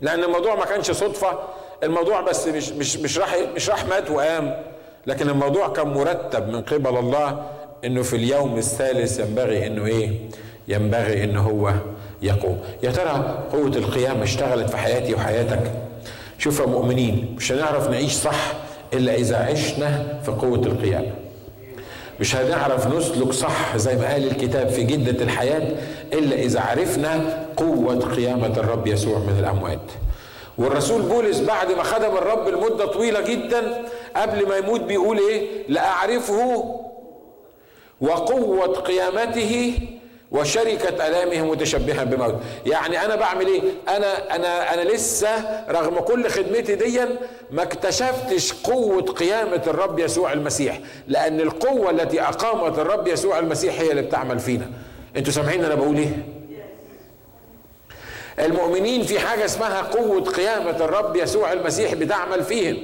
لأن 0.00 0.24
الموضوع 0.24 0.54
ما 0.54 0.64
كانش 0.64 0.90
صدفة 0.90 1.38
الموضوع 1.82 2.20
بس 2.20 2.46
مش 2.48 2.68
مش 2.72 2.96
مش 2.96 3.18
راح 3.18 3.36
مش 3.56 3.70
راح 3.70 3.84
مات 3.84 4.10
وقام. 4.10 4.62
لكن 5.06 5.28
الموضوع 5.28 5.68
كان 5.68 5.88
مرتب 5.88 6.48
من 6.48 6.62
قبل 6.62 6.96
الله 6.98 7.42
إنه 7.84 8.02
في 8.02 8.16
اليوم 8.16 8.58
الثالث 8.58 9.20
ينبغي 9.20 9.66
إنه 9.66 9.86
إيه؟ 9.86 10.10
ينبغي 10.68 11.24
انه 11.24 11.40
هو 11.42 11.72
يقوم. 12.22 12.60
يا 12.82 12.90
ترى 12.90 13.38
قوة 13.52 13.66
القيامة 13.76 14.22
اشتغلت 14.22 14.70
في 14.70 14.76
حياتي 14.76 15.14
وحياتك؟ 15.14 15.72
شوف 16.38 16.60
يا 16.60 16.66
مؤمنين 16.66 17.34
مش 17.36 17.52
هنعرف 17.52 17.90
نعيش 17.90 18.12
صح 18.12 18.52
إلا 18.92 19.14
إذا 19.14 19.36
عشنا 19.36 20.18
في 20.24 20.30
قوة 20.30 20.58
القيامة. 20.58 21.12
مش 22.20 22.36
هنعرف 22.36 22.86
نسلك 22.86 23.32
صح 23.32 23.76
زي 23.76 23.96
ما 23.96 24.12
قال 24.12 24.26
الكتاب 24.26 24.68
في 24.68 24.82
جدة 24.84 25.24
الحياة 25.24 25.72
إلا 26.12 26.36
إذا 26.36 26.60
عرفنا 26.60 27.46
قوة 27.56 27.98
قيامة 28.00 28.46
الرب 28.56 28.86
يسوع 28.86 29.18
من 29.18 29.36
الأموات. 29.40 29.80
والرسول 30.58 31.02
بولس 31.02 31.40
بعد 31.40 31.72
ما 31.72 31.82
خدم 31.82 32.16
الرب 32.16 32.48
لمدة 32.48 32.86
طويلة 32.86 33.20
جدا 33.20 33.84
قبل 34.16 34.48
ما 34.48 34.56
يموت 34.56 34.80
بيقول 34.80 35.18
إيه؟ 35.18 35.46
لأعرفه 35.68 36.74
وقوة 38.00 38.66
قيامته 38.66 39.78
وشركة 40.30 41.06
آلامه 41.06 41.50
متشبها 41.50 42.04
بموت. 42.04 42.34
يعني 42.66 43.04
أنا 43.04 43.16
بعمل 43.16 43.46
إيه؟ 43.46 43.60
أنا 43.88 44.36
أنا 44.36 44.74
أنا 44.74 44.80
لسه 44.90 45.62
رغم 45.70 46.00
كل 46.00 46.28
خدمتي 46.28 46.74
ديا 46.74 47.18
ما 47.50 47.62
اكتشفتش 47.62 48.52
قوة 48.52 49.02
قيامة 49.02 49.62
الرب 49.66 49.98
يسوع 49.98 50.32
المسيح 50.32 50.80
لأن 51.06 51.40
القوة 51.40 51.90
التي 51.90 52.22
أقامت 52.22 52.78
الرب 52.78 53.08
يسوع 53.08 53.38
المسيح 53.38 53.80
هي 53.80 53.90
اللي 53.90 54.02
بتعمل 54.02 54.38
فينا. 54.38 54.70
أنتوا 55.16 55.32
سامعين 55.32 55.64
أنا 55.64 55.74
بقول 55.74 55.96
إيه؟ 55.96 56.12
المؤمنين 58.38 59.02
في 59.02 59.18
حاجة 59.20 59.44
اسمها 59.44 59.82
قوة 59.82 60.20
قيامة 60.20 60.84
الرب 60.84 61.16
يسوع 61.16 61.52
المسيح 61.52 61.94
بتعمل 61.94 62.42
فيهم. 62.44 62.76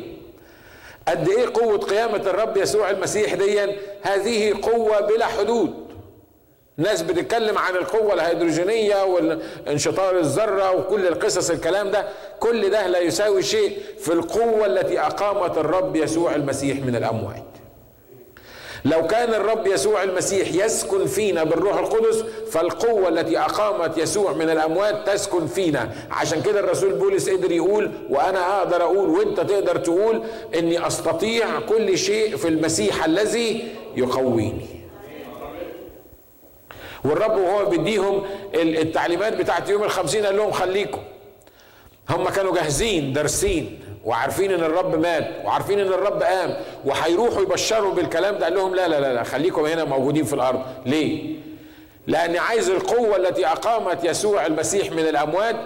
قد 1.08 1.28
إيه 1.28 1.46
قوة 1.54 1.78
قيامة 1.78 2.16
الرب 2.16 2.56
يسوع 2.56 2.90
المسيح 2.90 3.34
دي 3.34 3.60
هذه 4.02 4.54
قوة 4.62 5.00
بلا 5.00 5.26
حدود. 5.26 5.83
ناس 6.76 7.02
بتتكلم 7.02 7.58
عن 7.58 7.76
القوة 7.76 8.14
الهيدروجينية 8.14 9.04
والانشطار 9.04 10.18
الذرة 10.18 10.70
وكل 10.76 11.06
القصص 11.06 11.50
الكلام 11.50 11.90
ده 11.90 12.06
كل 12.40 12.70
ده 12.70 12.86
لا 12.86 12.98
يساوي 12.98 13.42
شيء 13.42 13.78
في 13.98 14.12
القوة 14.12 14.66
التي 14.66 15.00
أقامت 15.00 15.58
الرب 15.58 15.96
يسوع 15.96 16.34
المسيح 16.34 16.78
من 16.78 16.96
الأموات. 16.96 17.44
لو 18.84 19.06
كان 19.06 19.34
الرب 19.34 19.66
يسوع 19.66 20.02
المسيح 20.02 20.48
يسكن 20.64 21.06
فينا 21.06 21.44
بالروح 21.44 21.78
القدس 21.78 22.24
فالقوة 22.50 23.08
التي 23.08 23.38
أقامت 23.38 23.98
يسوع 23.98 24.32
من 24.32 24.50
الأموات 24.50 25.08
تسكن 25.08 25.46
فينا. 25.46 25.90
عشان 26.10 26.42
كده 26.42 26.60
الرسول 26.60 26.92
بولس 26.92 27.28
قدر 27.30 27.52
يقول 27.52 27.90
وأنا 28.10 28.58
أقدر 28.58 28.82
أقول 28.82 29.08
وأنت 29.08 29.40
تقدر 29.40 29.76
تقول 29.76 30.22
إني 30.58 30.86
أستطيع 30.86 31.60
كل 31.68 31.98
شيء 31.98 32.36
في 32.36 32.48
المسيح 32.48 33.04
الذي 33.04 33.68
يقويني. 33.96 34.66
والرب 37.04 37.36
وهو 37.36 37.64
بيديهم 37.64 38.22
التعليمات 38.54 39.32
بتاعت 39.36 39.68
يوم 39.68 39.84
الخمسين 39.84 40.26
قال 40.26 40.36
لهم 40.36 40.50
خليكم 40.50 41.00
هم 42.10 42.28
كانوا 42.28 42.54
جاهزين 42.54 43.12
دارسين 43.12 43.78
وعارفين 44.04 44.52
إن 44.52 44.60
الرب 44.64 44.94
مات 45.00 45.30
وعارفين 45.44 45.80
إن 45.80 45.86
الرب 45.86 46.22
قام 46.22 46.56
وهيروحوا 46.84 47.42
يبشروا 47.42 47.94
بالكلام 47.94 48.38
ده 48.38 48.44
قال 48.44 48.54
لهم 48.54 48.74
لا 48.74 48.88
لا 48.88 49.00
لا, 49.00 49.14
لا 49.14 49.22
خليكم 49.22 49.64
هنا 49.64 49.84
موجودين 49.84 50.24
في 50.24 50.32
الأرض 50.32 50.62
ليه 50.86 51.34
لاني 52.06 52.38
عايز 52.38 52.70
القوة 52.70 53.16
التي 53.16 53.46
أقامت 53.46 54.04
يسوع 54.04 54.46
المسيح 54.46 54.92
من 54.92 54.98
الأموات 54.98 55.56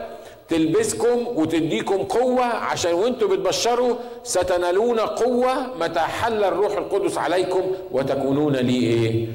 تلبسكم 0.49 1.27
وتديكم 1.27 1.97
قوة 1.97 2.45
عشان 2.45 2.93
وانتوا 2.95 3.29
بتبشروا 3.29 3.97
ستنالون 4.25 5.01
قوة 5.01 5.55
متى 5.81 6.01
حل 6.01 6.45
الروح 6.45 6.77
القدس 6.77 7.19
عليكم 7.19 7.63
وتكونون 7.93 8.57
لي 8.57 8.75
إيه؟ 8.77 9.27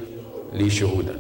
لي 0.54 0.70
شهودا. 0.70 1.20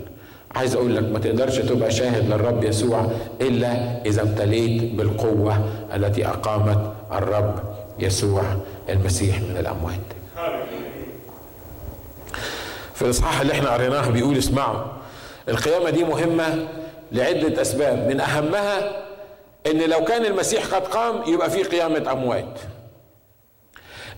عايز 0.55 0.75
أقول 0.75 0.95
لك 0.95 1.03
ما 1.03 1.19
تقدرش 1.19 1.57
تبقى 1.57 1.91
شاهد 1.91 2.29
للرب 2.29 2.63
يسوع 2.63 3.07
إلا 3.41 4.01
إذا 4.05 4.21
امتليت 4.21 4.83
بالقوة 4.93 5.69
التي 5.95 6.27
أقامت 6.27 6.93
الرب 7.11 7.59
يسوع 7.99 8.43
المسيح 8.89 9.39
من 9.41 9.57
الأموات. 9.59 9.99
في 12.95 13.01
الإصحاح 13.01 13.41
اللي 13.41 13.53
إحنا 13.53 13.69
قريناه 13.73 14.09
بيقول 14.09 14.37
اسمعوا 14.37 14.81
القيامة 15.49 15.89
دي 15.89 16.03
مهمة 16.03 16.67
لعدة 17.11 17.61
أسباب 17.61 18.07
من 18.07 18.19
أهمها 18.19 19.03
إن 19.67 19.89
لو 19.89 20.03
كان 20.03 20.25
المسيح 20.25 20.65
قد 20.75 20.81
قام 20.87 21.33
يبقى 21.33 21.49
في 21.49 21.63
قيامة 21.63 22.11
أموات. 22.11 22.59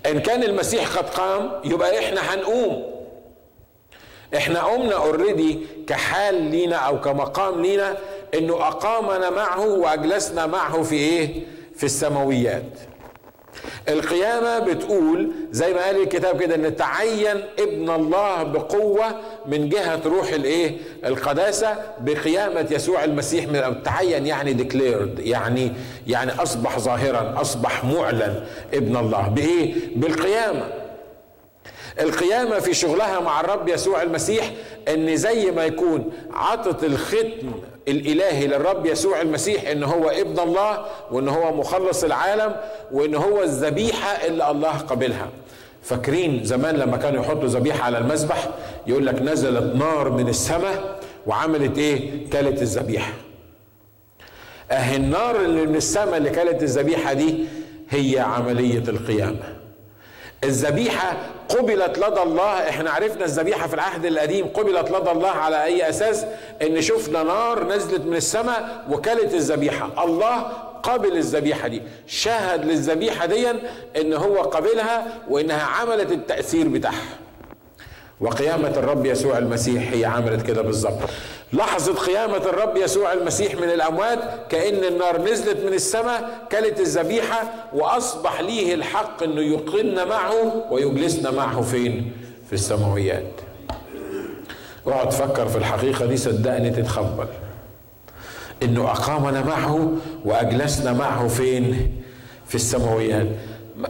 إن 0.06 0.20
كان 0.20 0.44
المسيح 0.44 0.98
قد 0.98 1.10
قام 1.10 1.50
يبقى 1.66 2.00
إحنا 2.00 2.22
هنقوم. 2.34 2.95
إحنا 4.36 4.60
قمنا 4.64 4.94
already 4.96 5.60
كحال 5.88 6.42
لينا 6.42 6.76
أو 6.76 7.02
كمقام 7.02 7.62
لينا 7.62 7.98
إنه 8.38 8.54
أقامنا 8.68 9.30
معه 9.30 9.68
وأجلسنا 9.68 10.46
معه 10.46 10.84
في 10.84 10.96
إيه؟ 10.96 11.44
في 11.76 11.84
السماويات. 11.84 12.64
القيامة 13.90 14.60
بتقول 14.60 15.32
زي 15.52 15.74
ما 15.74 15.86
قال 15.86 16.02
الكتاب 16.02 16.42
كده 16.42 16.56
إن 16.56 16.76
تعين 16.76 17.44
ابن 17.60 17.90
الله 17.90 18.44
بقوة 18.44 19.06
من 19.46 19.70
جهة 19.70 20.02
روح 20.06 20.30
الإيه؟ 20.30 20.78
القداسة 21.06 21.76
بقيامة 22.00 22.68
يسوع 22.72 23.04
المسيح 23.04 23.48
من 23.48 23.84
تعين 23.84 24.26
يعني 24.26 24.54
declared 24.54 25.20
يعني 25.20 25.72
يعني 26.08 26.32
أصبح 26.42 26.80
ظاهرا 26.80 27.42
أصبح 27.42 27.84
معلن 27.86 28.46
ابن 28.74 28.98
الله. 28.98 29.28
بإيه؟ 29.28 29.74
بالقيامة. 29.96 30.70
القيامة 32.00 32.60
في 32.60 32.74
شغلها 32.74 33.20
مع 33.20 33.42
الرب 33.42 33.70
يسوع 33.70 34.02
المسيح 34.02 34.52
إن 34.88 35.16
زي 35.18 35.52
ما 35.52 35.66
يكون 35.66 36.12
عطت 36.34 36.84
الختم 36.84 37.28
الإلهي 37.88 38.48
للرب 38.48 38.86
يسوع 38.86 39.22
المسيح 39.22 39.68
إن 39.70 39.84
هو 39.84 40.10
ابن 40.10 40.40
الله 40.40 40.86
وإن 41.12 41.28
هو 41.30 41.54
مخلص 41.54 42.04
العالم 42.04 42.56
وإن 42.92 43.16
هو 43.16 43.44
الذبيحة 43.44 44.26
اللي 44.28 44.52
الله 44.52 44.72
قبلها 44.72 45.30
فاكرين 45.84 46.44
زمان 46.44 46.76
لما 46.76 46.98
كانوا 46.98 47.22
يحطوا 47.24 47.48
ذبيحة 47.48 47.84
على 47.84 47.98
المذبح؟ 47.98 48.50
يقول 48.88 49.06
لك 49.06 49.22
نزلت 49.22 49.76
نار 49.76 50.10
من 50.10 50.28
السماء 50.30 51.00
وعملت 51.28 51.78
إيه؟ 51.78 52.30
كلت 52.30 52.62
الذبيحة. 52.62 53.14
أهي 54.72 54.96
النار 54.96 55.36
اللي 55.42 55.66
من 55.66 55.76
السماء 55.76 56.18
اللي 56.18 56.30
كلت 56.30 56.64
الذبيحة 56.64 57.14
دي 57.14 57.36
هي 57.90 58.20
عملية 58.20 58.84
القيامة. 58.88 59.55
الذبيحة 60.46 61.18
قبلت 61.50 61.98
لدى 62.00 62.22
الله 62.22 62.70
إحنا 62.70 62.92
عرفنا 62.92 63.26
الذبيحة 63.26 63.68
في 63.68 63.74
العهد 63.74 64.06
القديم 64.06 64.48
قبلت 64.48 64.92
لدى 64.92 65.12
الله 65.12 65.30
على 65.30 65.64
أي 65.64 65.90
أساس؟ 65.90 66.26
إن 66.62 66.82
شفنا 66.82 67.24
نار 67.24 67.68
نزلت 67.68 68.02
من 68.02 68.16
السماء 68.16 68.84
وكلت 68.92 69.34
الذبيحة. 69.34 69.90
الله 70.04 70.42
قبل 70.84 71.18
الذبيحة 71.18 71.68
دي 71.68 71.82
شاهد 72.08 72.66
للذبيحة 72.66 73.26
دي 73.26 73.50
إن 74.02 74.14
هو 74.14 74.42
قبلها 74.42 75.08
وإنها 75.30 75.64
عملت 75.64 76.12
التأثير 76.12 76.68
بتاعها. 76.68 77.25
وقيامة 78.22 78.68
الرب 78.68 79.06
يسوع 79.06 79.38
المسيح 79.38 79.92
هي 79.94 80.06
عملت 80.06 80.46
كده 80.46 80.62
بالظبط. 80.62 81.00
لحظة 81.54 81.94
قيامة 81.94 82.38
الرب 82.38 82.78
يسوع 82.78 83.14
المسيح 83.14 83.56
من 83.56 83.64
الأموات؟ 83.64 84.20
كأن 84.50 84.84
النار 84.84 85.22
نزلت 85.22 85.58
من 85.66 85.74
السماء 85.74 86.48
كلت 86.52 86.80
الذبيحة 86.80 87.44
وأصبح 87.74 88.42
ليه 88.42 88.74
الحق 88.74 89.24
أنه 89.24 89.42
يقرن 89.42 90.08
معه 90.08 90.64
ويجلسنا 90.72 91.32
معه 91.32 91.62
فين؟ 91.62 92.12
في 92.48 92.54
السماويات. 92.54 93.32
اقعد 94.88 95.10
تفكر 95.10 95.48
في 95.48 95.58
الحقيقة 95.58 96.06
دي 96.06 96.18
صدقني 96.18 96.70
تتخبل. 96.70 97.28
إنه 98.64 98.92
أقامنا 98.92 99.42
معه 99.42 99.92
وأجلسنا 100.26 100.94
معه 100.94 101.28
فين؟ 101.28 101.96
في 102.48 102.56
السماويات. 102.56 103.28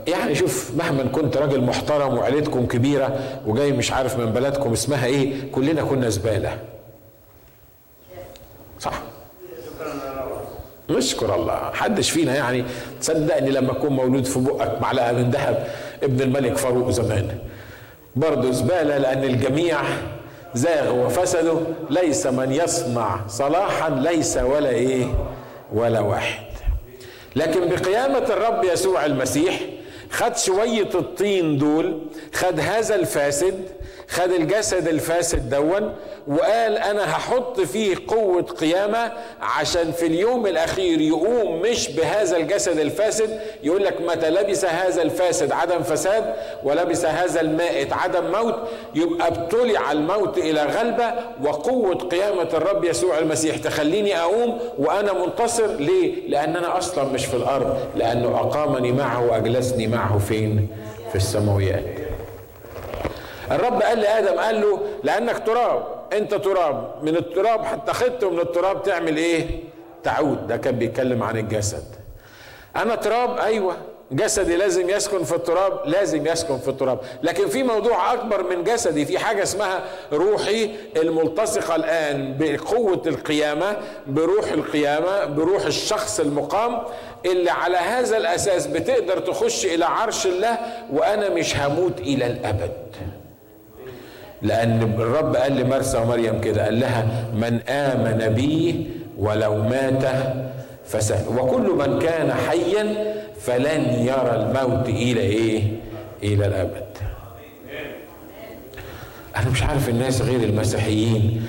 يعني 0.07 0.35
شوف 0.35 0.71
مهما 0.77 1.03
كنت 1.03 1.37
راجل 1.37 1.61
محترم 1.61 2.17
وعيلتكم 2.17 2.65
كبيرة 2.65 3.19
وجاي 3.45 3.71
مش 3.71 3.91
عارف 3.91 4.19
من 4.19 4.25
بلدكم 4.25 4.71
اسمها 4.73 5.05
إيه 5.05 5.51
كلنا 5.51 5.83
كنا 5.83 6.09
زبالة. 6.09 6.57
صح؟ 8.79 9.01
نشكر 10.89 11.35
الله. 11.35 11.71
حدش 11.73 12.11
فينا 12.11 12.35
يعني 12.35 12.65
تصدقني 13.01 13.49
لما 13.49 13.71
أكون 13.71 13.93
مولود 13.93 14.25
في 14.25 14.39
بقك 14.39 14.81
معلقة 14.81 15.11
من 15.11 15.29
ذهب 15.31 15.67
ابن 16.03 16.21
الملك 16.21 16.57
فاروق 16.57 16.89
زمان. 16.89 17.37
برضه 18.15 18.51
زبالة 18.51 18.97
لأن 18.97 19.23
الجميع 19.23 19.79
زاغ 20.53 21.05
وفسدوا 21.05 21.59
ليس 21.89 22.27
من 22.27 22.51
يصنع 22.51 23.19
صلاحا 23.27 23.89
ليس 23.89 24.37
ولا 24.37 24.69
إيه 24.69 25.05
ولا 25.73 25.99
واحد. 25.99 26.45
لكن 27.35 27.69
بقيامة 27.69 28.17
الرب 28.29 28.63
يسوع 28.63 29.05
المسيح 29.05 29.59
خد 30.09 30.37
شوية 30.37 30.89
الطين 30.95 31.57
دول 31.57 32.01
خد 32.33 32.59
هذا 32.59 32.95
الفاسد 32.95 33.53
خد 34.07 34.31
الجسد 34.31 34.87
الفاسد 34.87 35.49
دون 35.49 35.93
وقال 36.27 36.77
أنا 36.77 37.11
هحط 37.11 37.59
فيه 37.61 37.95
قوة 38.07 38.41
قيامة 38.41 39.11
عشان 39.41 39.91
في 39.91 40.05
اليوم 40.05 40.47
الأخير 40.47 41.01
يقوم 41.01 41.61
مش 41.61 41.89
بهذا 41.91 42.37
الجسد 42.37 42.79
الفاسد 42.79 43.39
يقول 43.63 43.83
لك 43.83 44.01
متى 44.01 44.29
لبس 44.29 44.65
هذا 44.65 45.01
الفاسد 45.01 45.51
عدم 45.51 45.83
فساد 45.83 46.33
ولبس 46.63 47.05
هذا 47.05 47.41
المائت 47.41 47.93
عدم 47.93 48.31
موت 48.31 48.55
يبقى 48.95 49.27
ابتلع 49.27 49.91
الموت 49.91 50.37
إلى 50.37 50.63
غلبة 50.63 51.13
وقوة 51.43 51.95
قيامة 51.95 52.49
الرب 52.53 52.83
يسوع 52.83 53.19
المسيح 53.19 53.57
تخليني 53.57 54.19
أقوم 54.19 54.59
وأنا 54.77 55.13
منتصر. 55.13 55.67
ليه؟ 55.67 56.29
لأن 56.29 56.55
أنا 56.55 56.77
أصلا 56.77 57.03
مش 57.03 57.25
في 57.25 57.33
الأرض 57.33 57.77
لأنه 57.95 58.27
أقامني 58.39 58.91
معه 58.91 59.25
وأجلسني 59.31 59.87
معه 59.87 60.17
فين؟ 60.17 60.67
في 61.09 61.15
السماويات. 61.15 62.04
الرب 63.51 63.81
قال 63.81 63.99
لآدم 63.99 64.39
قال 64.39 64.61
له 64.61 64.79
لأنك 65.03 65.45
تراب 65.45 65.83
أنت 66.13 66.33
تراب. 66.33 66.95
من 67.03 67.15
التراب 67.17 67.65
حتى 67.65 67.93
خدت 67.93 68.23
من 68.25 68.39
التراب 68.39 68.83
تعمل 68.83 69.17
إيه؟ 69.17 69.47
تعود. 70.03 70.47
ده 70.47 70.57
كان 70.57 70.75
بيتكلم 70.75 71.23
عن 71.23 71.37
الجسد. 71.37 71.83
أنا 72.75 72.95
تراب؟ 72.95 73.37
أيوه. 73.37 73.75
جسدي 74.11 74.55
لازم 74.55 74.89
يسكن 74.89 75.23
في 75.23 75.35
التراب 75.35 75.79
لازم 75.85 76.27
يسكن 76.27 76.57
في 76.57 76.67
التراب. 76.67 76.99
لكن 77.23 77.47
في 77.47 77.63
موضوع 77.63 78.13
أكبر 78.13 78.43
من 78.43 78.63
جسدي 78.63 79.05
في 79.05 79.19
حاجة 79.19 79.43
اسمها 79.43 79.83
روحي 80.13 80.69
الملتصقة 80.97 81.75
الآن 81.75 82.37
بقوة 82.39 83.01
القيامة 83.07 83.77
بروح 84.07 84.51
القيامة 84.51 85.25
بروح 85.25 85.65
الشخص 85.65 86.19
المقام 86.19 86.81
اللي 87.25 87.49
على 87.51 87.77
هذا 87.77 88.17
الأساس 88.17 88.67
بتقدر 88.67 89.19
تخش 89.19 89.65
إلى 89.65 89.85
عرش 89.85 90.25
الله 90.25 90.57
وأنا 90.93 91.29
مش 91.29 91.57
هموت 91.57 91.99
إلى 91.99 92.27
الأبد. 92.27 92.71
لأن 94.45 94.81
الرب 94.99 95.35
قال 95.35 95.55
لمرسى 95.55 95.97
ومريم 95.97 96.41
كده 96.41 96.63
قال 96.65 96.79
لها 96.79 97.25
من 97.33 97.59
آمن 97.69 98.33
بي 98.33 98.85
ولو 99.17 99.55
مات 99.63 100.03
فسهل 100.85 101.37
وكل 101.39 101.71
من 101.71 101.99
كان 101.99 102.33
حيا 102.33 103.13
فلن 103.39 103.83
يرى 103.99 104.35
الموت 104.35 104.89
إلى 104.89 105.19
إيه؟ 105.21 105.63
إلى 106.23 106.45
الأبد. 106.47 106.85
أنا 109.37 109.49
مش 109.49 109.63
عارف 109.63 109.89
الناس 109.89 110.21
غير 110.21 110.43
المسيحيين 110.49 111.47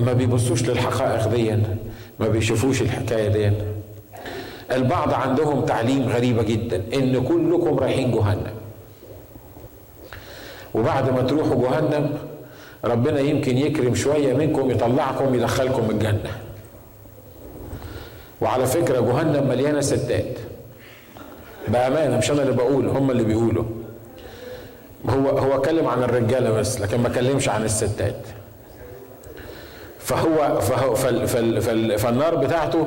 ما 0.00 0.12
بيبصوش 0.12 0.62
للحقائق 0.62 1.28
دي 1.28 1.56
ما 2.20 2.28
بيشوفوش 2.28 2.82
الحكاية 2.82 3.28
دي. 3.28 3.52
البعض 4.72 5.14
عندهم 5.14 5.64
تعليم 5.64 6.08
غريبة 6.08 6.42
جدا 6.42 6.82
إن 6.94 7.24
كلكم 7.24 7.78
رايحين 7.78 8.10
جهنم. 8.10 8.61
وبعد 10.74 11.10
ما 11.10 11.22
تروحوا 11.22 11.62
جهنم 11.62 12.18
ربنا 12.84 13.20
يمكن 13.20 13.58
يكرم 13.58 13.94
شوية 13.94 14.34
منكم 14.34 14.70
يطلعكم 14.70 15.34
يدخلكم 15.34 15.90
الجنة. 15.90 16.30
وعلى 18.40 18.66
فكرة 18.66 19.00
جهنم 19.00 19.48
مليانة 19.48 19.80
ستات. 19.80 20.38
بأمانة 21.68 22.16
مش 22.18 22.30
أنا 22.30 22.42
اللي 22.42 22.52
بقول 22.52 22.88
هم 22.88 23.10
اللي 23.10 23.24
بيقولوا. 23.24 23.64
هو 25.08 25.28
هو 25.28 25.56
اتكلم 25.56 25.86
عن 25.88 26.02
الرجالة 26.02 26.50
بس 26.50 26.80
لكن 26.80 27.00
ما 27.00 27.08
كلمش 27.08 27.48
عن 27.48 27.64
الستات. 27.64 28.16
فهو 29.98 30.60
فهو 30.60 30.94
فال 30.94 31.28
فال 31.28 31.62
فال 31.62 31.98
فالنار 31.98 32.34
بتاعته 32.34 32.86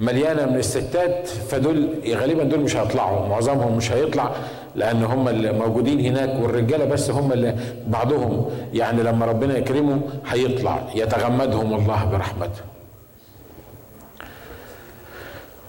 مليانة 0.00 0.46
من 0.46 0.56
الستات 0.56 1.28
فدول 1.28 1.88
غالبا 2.08 2.44
دول 2.44 2.60
مش 2.60 2.76
هيطلعوا 2.76 3.28
معظمهم 3.28 3.76
مش 3.76 3.92
هيطلع. 3.92 4.32
لأن 4.76 5.04
هم 5.04 5.28
اللي 5.28 5.52
موجودين 5.52 6.00
هناك 6.00 6.42
والرجالة 6.42 6.84
بس 6.84 7.10
هم 7.10 7.32
اللي 7.32 7.56
بعضهم 7.86 8.50
يعني 8.72 9.02
لما 9.02 9.26
ربنا 9.26 9.58
يكرمه 9.58 10.00
هيطلع 10.26 10.78
يتغمدهم 10.94 11.74
الله 11.74 12.04
برحمته. 12.04 12.60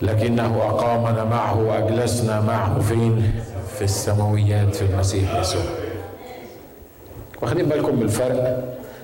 لكنه 0.02 0.58
أقامنا 0.70 1.24
معه 1.24 1.60
وأجلسنا 1.60 2.42
معه 2.42 2.80
فين؟ 2.80 3.32
في 3.78 3.84
السماويات 3.84 4.76
في 4.76 4.82
المسيح 4.82 5.36
يسوع. 5.36 5.62
واخدين 7.42 7.66
بالكم 7.66 7.96
من 7.96 8.02
الفرق؟ 8.02 8.64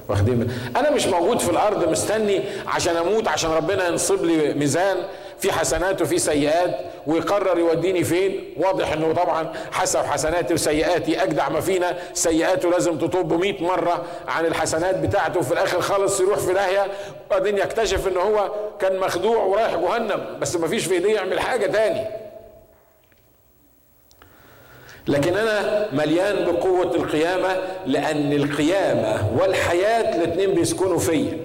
واخدين 0.09 0.47
أنا 0.75 0.91
مش 0.91 1.07
موجود 1.07 1.39
في 1.39 1.49
الأرض 1.51 1.89
مستني 1.89 2.39
عشان 2.67 2.95
أموت 2.95 3.27
عشان 3.27 3.51
ربنا 3.51 3.87
ينصب 3.87 4.25
لي 4.25 4.53
ميزان 4.53 4.97
في 5.39 5.51
حسنات 5.51 6.01
وفي 6.01 6.17
سيئات. 6.19 6.75
ويقرر 7.07 7.59
يوديني 7.59 8.03
فين؟ 8.03 8.53
واضح 8.57 8.91
إنه 8.91 9.13
طبعا 9.13 9.53
حسب 9.71 9.99
حسناتي 9.99 10.53
وسيئاتي. 10.53 11.23
أجدع 11.23 11.49
ما 11.49 11.59
فينا 11.59 11.97
سيئاته 12.13 12.71
لازم 12.71 12.97
تطب 12.97 13.33
100 13.33 13.63
مرة 13.63 14.05
عن 14.27 14.45
الحسنات 14.45 14.95
بتاعته 14.95 15.39
وفي 15.39 15.51
الآخر 15.53 15.81
خالص 15.81 16.19
يروح 16.19 16.39
في 16.39 16.53
داهيه 16.53 16.87
وبعدين 17.27 17.57
يكتشف 17.57 18.07
ان 18.07 18.17
هو 18.17 18.51
كان 18.79 18.99
مخدوع 18.99 19.37
ورايح 19.43 19.75
جهنم. 19.75 20.37
بس 20.39 20.55
ما 20.55 20.67
فيش 20.67 20.85
في 20.85 20.93
إيديه 20.93 21.15
يعمل 21.15 21.39
حاجة 21.39 21.67
تاني. 21.67 22.07
لكن 25.07 25.37
أنا 25.37 25.87
مليان 25.93 26.45
بقوة 26.45 26.95
القيامة 26.95 27.57
لأن 27.85 28.33
القيامة 28.33 29.37
والحياة 29.39 30.15
الاثنين 30.15 30.53
بيسكنوا 30.53 30.99
فيا. 30.99 31.37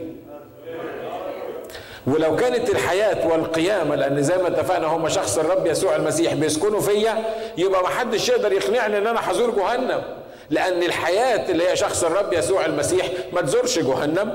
ولو 2.08 2.36
كانت 2.36 2.70
الحياة 2.70 3.26
والقيامة 3.28 3.94
لأن 3.94 4.22
زي 4.22 4.36
ما 4.36 4.48
اتفقنا 4.48 4.86
هم 4.86 5.08
شخص 5.08 5.38
الرب 5.38 5.66
يسوع 5.66 5.96
المسيح 5.96 6.34
بيسكنوا 6.34 6.80
فيا 6.80 7.24
يبقى 7.58 7.82
ما 7.82 7.88
حدش 7.88 8.28
يقدر 8.28 8.52
يقنعني 8.52 8.98
إن 8.98 9.06
أنا 9.06 9.30
هزور 9.30 9.50
جهنم. 9.50 10.02
لأن 10.50 10.82
الحياة 10.82 11.50
اللي 11.50 11.68
هي 11.70 11.76
شخص 11.76 12.04
الرب 12.04 12.32
يسوع 12.32 12.64
المسيح 12.66 13.06
ما 13.32 13.40
تزورش 13.40 13.78
جهنم 13.78 14.32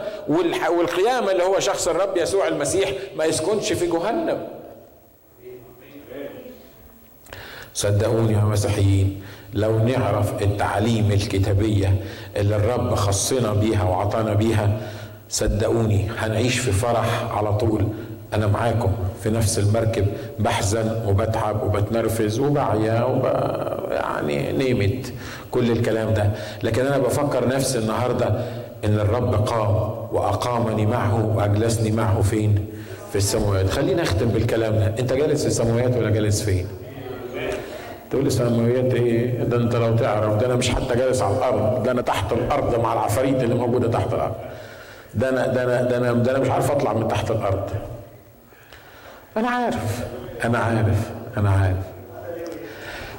والقيامة 0.69 1.31
اللي 1.31 1.43
هو 1.43 1.59
شخص 1.59 1.87
الرب 1.87 2.17
يسوع 2.17 2.47
المسيح 2.47 2.89
ما 3.15 3.25
يسكنش 3.25 3.73
في 3.73 3.87
جهنم. 3.87 4.47
صدقوني 7.73 8.33
يا 8.33 8.37
مسيحيين 8.43 9.21
لو 9.53 9.79
نعرف 9.79 10.41
التعاليم 10.41 11.11
الكتابية 11.11 11.95
اللي 12.35 12.55
الرب 12.55 12.95
خصنا 12.95 13.53
بيها 13.53 13.83
وعطانا 13.83 14.33
بيها 14.33 14.77
صدقوني 15.29 16.07
هنعيش 16.19 16.59
في 16.59 16.71
فرح 16.71 17.37
على 17.37 17.53
طول. 17.53 17.87
أنا 18.33 18.47
معاكم 18.47 18.91
في 19.23 19.29
نفس 19.29 19.59
المركب 19.59 20.05
بحزن 20.39 21.01
وبتعب 21.07 21.63
وبتنرفز 21.63 22.39
وبعيا 22.39 23.03
وب... 23.03 23.25
يعني 23.91 24.51
نيمت 24.51 25.13
كل 25.51 25.71
الكلام 25.71 26.13
ده. 26.13 26.29
لكن 26.63 26.85
أنا 26.85 26.97
بفكر 26.97 27.47
نفسي 27.47 27.77
النهارده 27.79 28.27
إن 28.85 28.93
الرب 28.99 29.33
قام 29.47 29.75
وأقامني 30.15 30.85
معه 30.85 31.35
وأجلسني 31.35 31.91
معه 31.91 32.21
فين؟ 32.21 32.65
في 33.11 33.15
السماوات. 33.15 33.69
خلينا 33.69 34.01
نختم 34.01 34.25
بالكلام 34.27 34.73
ده. 34.75 34.85
أنت 34.99 35.13
جالس 35.13 35.41
في 35.41 35.47
السماوات 35.47 35.97
ولا 35.97 36.09
جالس 36.09 36.41
فين؟ 36.41 36.67
تقول 38.11 38.23
لي 38.23 38.29
سماويات 38.29 38.93
إيه 38.93 39.43
ده 39.43 39.57
أنت 39.57 39.75
لو 39.75 39.95
تعرف 39.95 40.35
ده 40.35 40.45
أنا 40.45 40.55
مش 40.55 40.69
حتى 40.69 40.95
جالس 40.95 41.21
على 41.21 41.37
الأرض 41.37 41.83
ده 41.83 41.91
أنا 41.91 42.01
تحت 42.01 42.33
الأرض 42.33 42.79
مع 42.79 42.93
العفاريت 42.93 43.43
اللي 43.43 43.55
موجودة 43.55 43.87
تحت 43.87 44.13
الأرض. 44.13 44.35
ده 45.15 45.29
أنا 45.29 45.47
ده 45.47 45.63
أنا 45.63 45.81
ده 45.81 45.97
أنا 45.97 46.11
ده 46.13 46.31
أنا 46.31 46.39
مش 46.39 46.49
عارف 46.49 46.71
اطلع 46.71 46.93
من 46.93 47.07
تحت 47.07 47.31
الأرض. 47.31 47.69
أنا 49.37 49.49
عارف. 49.49 50.05
أنا 50.45 50.57
عارف 50.57 51.11
أنا 51.37 51.49
عارف. 51.49 51.92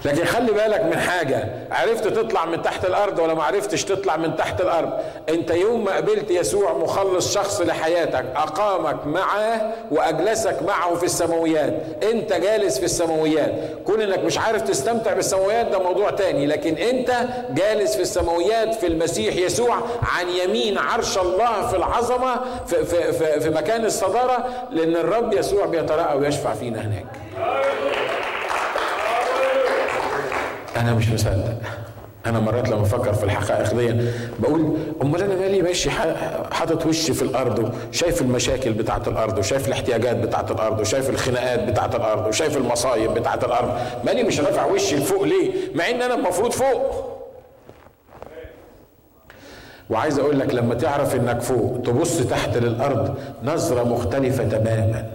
لكن 0.05 0.25
خلي 0.25 0.53
بالك 0.53 0.81
من 0.85 0.99
حاجة. 0.99 1.49
عرفت 1.71 2.09
تطلع 2.09 2.45
من 2.47 2.63
تحت 2.63 2.85
الأرض 2.85 3.19
ولا 3.19 3.35
ما 3.35 3.43
عرفتش 3.43 3.85
تطلع 3.85 4.17
من 4.17 4.37
تحت 4.37 4.61
الأرض؟ 4.61 4.91
أنت 5.29 5.51
يوم 5.51 5.85
ما 5.85 5.97
قبلت 5.97 6.31
يسوع 6.31 6.73
مخلص 6.73 7.35
شخص 7.35 7.61
لحياتك 7.61 8.25
أقامك 8.37 9.07
معه 9.07 9.73
وأجلسك 9.91 10.63
معه 10.63 10.95
في 10.95 11.05
السماويات. 11.05 11.75
أنت 12.11 12.33
جالس 12.33 12.79
في 12.79 12.85
السماويات. 12.85 13.53
كون 13.87 14.01
أنك 14.01 14.19
مش 14.19 14.39
عارف 14.39 14.63
تستمتع 14.63 15.13
بالسماويات 15.15 15.67
ده 15.67 15.79
موضوع 15.79 16.11
تاني 16.11 16.47
لكن 16.47 16.75
أنت 16.75 17.13
جالس 17.51 17.97
في 17.97 18.03
السماويات 18.03 18.75
في 18.75 18.87
المسيح 18.87 19.37
يسوع 19.37 19.75
عن 20.03 20.29
يمين 20.29 20.79
عرش 20.79 21.19
الله 21.19 21.67
في 21.69 21.77
العظمة 21.77 22.41
في, 22.67 22.85
في, 22.85 23.13
في, 23.13 23.41
في 23.41 23.51
مكان 23.51 23.85
الصدارة 23.85 24.45
لأن 24.71 24.97
الرب 24.97 25.33
يسوع 25.33 25.67
بيترأى 25.67 26.17
ويشفع 26.19 26.55
فينا 26.55 26.81
هناك. 26.81 27.07
أنا 30.77 30.95
مش 30.95 31.09
مصدق. 31.09 31.59
أنا 32.27 32.41
مرات 32.41 32.69
لما 32.69 32.83
أفكر 32.83 33.13
في 33.13 33.25
الحقائق 33.25 33.75
دي 33.75 34.09
بقول 34.39 34.77
أمال 35.03 35.23
أنا 35.23 35.35
مالي؟ 35.37 35.63
ماشي 35.63 35.91
حاطط 36.53 36.87
وشي 36.87 37.15
في 37.15 37.23
الأرض 37.23 37.73
وشايف 37.91 38.23
المشاكل 38.23 38.73
بتاعة 38.73 39.03
الأرض 39.07 39.39
وشايف 39.39 39.69
الاحتياجات 39.69 40.17
بتاعة 40.17 40.47
الأرض 40.51 40.81
وشايف 40.81 41.11
الخناقات 41.11 41.61
بتاعة 41.65 41.91
الأرض 41.97 42.27
وشايف 42.27 42.57
المصايب 42.57 43.15
بتاعة 43.15 43.41
الأرض. 43.45 43.79
مالي؟ 44.05 44.23
مش 44.23 44.41
رافع 44.41 44.65
وشي 44.67 44.97
لفوق 44.97 45.23
ليه؟ 45.23 45.53
مع 45.75 45.91
إن 45.91 46.03
أنا 46.03 46.15
المفروض 46.15 46.51
فوق. 46.53 47.15
وعايز 49.91 50.19
أقول 50.19 50.39
لك 50.41 50.55
لما 50.55 50.75
تعرف 50.75 51.15
إنك 51.15 51.41
فوق 51.41 51.83
تبص 51.85 52.17
تحت 52.19 52.57
للأرض 52.57 53.15
نظرة 53.45 53.83
مختلفة 53.83 54.45
تماما. 54.45 55.11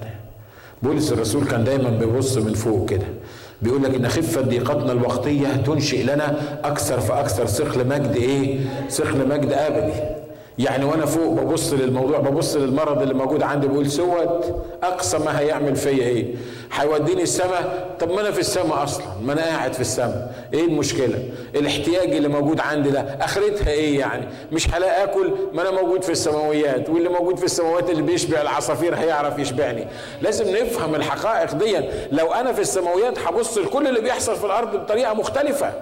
بولس 0.84 1.12
الرسول 1.12 1.46
كان 1.48 1.64
دايما 1.64 1.90
بيبص 1.90 2.38
من 2.38 2.54
فوق 2.54 2.90
كده. 2.90 3.08
بيقول 3.62 3.84
لك 3.84 3.96
إن 3.96 4.10
خفة 4.10 4.42
ضيقتنا 4.42 4.92
الوقتية 4.92 5.48
تنشئ 5.48 6.04
لنا 6.04 6.36
أكثر 6.64 7.00
فأكثر 7.00 7.46
ثقل 7.46 7.88
مجد 7.88 8.16
إيه؟ 8.16 8.60
ثقل 8.90 9.28
مجد 9.28 9.52
آبدي. 9.52 10.19
يعني 10.60 10.86
وأنا 10.86 11.06
فوق 11.06 11.34
ببص 11.34 11.74
للموضوع 11.74 12.20
ببص 12.20 12.56
للمرض 12.56 13.02
اللي 13.02 13.14
موجود 13.14 13.44
عندي 13.44 13.68
بقول 13.68 13.92
سوت 13.92 14.64
أقصى 14.84 15.18
ما 15.18 15.40
هيعمل 15.40 15.76
فيا 15.76 16.04
إيه؟ 16.04 16.26
هيوديني 16.74 17.24
السماء 17.24 17.96
طب 18.00 18.12
ما 18.12 18.22
أنا 18.22 18.32
في 18.32 18.40
السماء 18.40 18.84
أصلا 18.84 19.06
ما 19.22 19.34
أنا 19.34 19.42
قاعد 19.42 19.74
في 19.74 19.82
السماء 19.82 20.34
إيه 20.54 20.66
المشكلة؟ 20.66 21.24
الاحتياج 21.56 22.16
اللي 22.16 22.28
موجود 22.28 22.60
عندي 22.60 22.90
ده 22.90 23.00
آخرتها 23.22 23.70
إيه 23.72 24.00
يعني؟ 24.00 24.28
مش 24.52 24.74
هلاقي 24.74 25.04
آكل 25.04 25.32
ما 25.54 25.62
أنا 25.62 25.82
موجود 25.82 26.04
في 26.04 26.12
السماويات 26.12 26.90
واللي 26.90 27.10
موجود 27.10 27.38
في 27.38 27.46
السماوات 27.46 27.90
اللي 27.90 28.02
بيشبع 28.02 28.42
العصافير 28.42 28.96
هيعرف 28.96 29.40
يشبعني. 29.40 29.88
لازم 30.22 30.56
نفهم 30.56 30.96
الحقائق 30.96 31.54
دي 31.54 31.80
لو 32.12 32.34
أنا 32.34 32.54
في 32.54 32.62
السماويات 32.62 33.20
هبص 33.20 33.58
لكل 33.58 33.88
اللي 33.88 34.02
بيحصل 34.02 34.36
في 34.36 34.46
الأرض 34.46 34.76
بطريقة 34.76 35.14
مختلفة. 35.14 35.74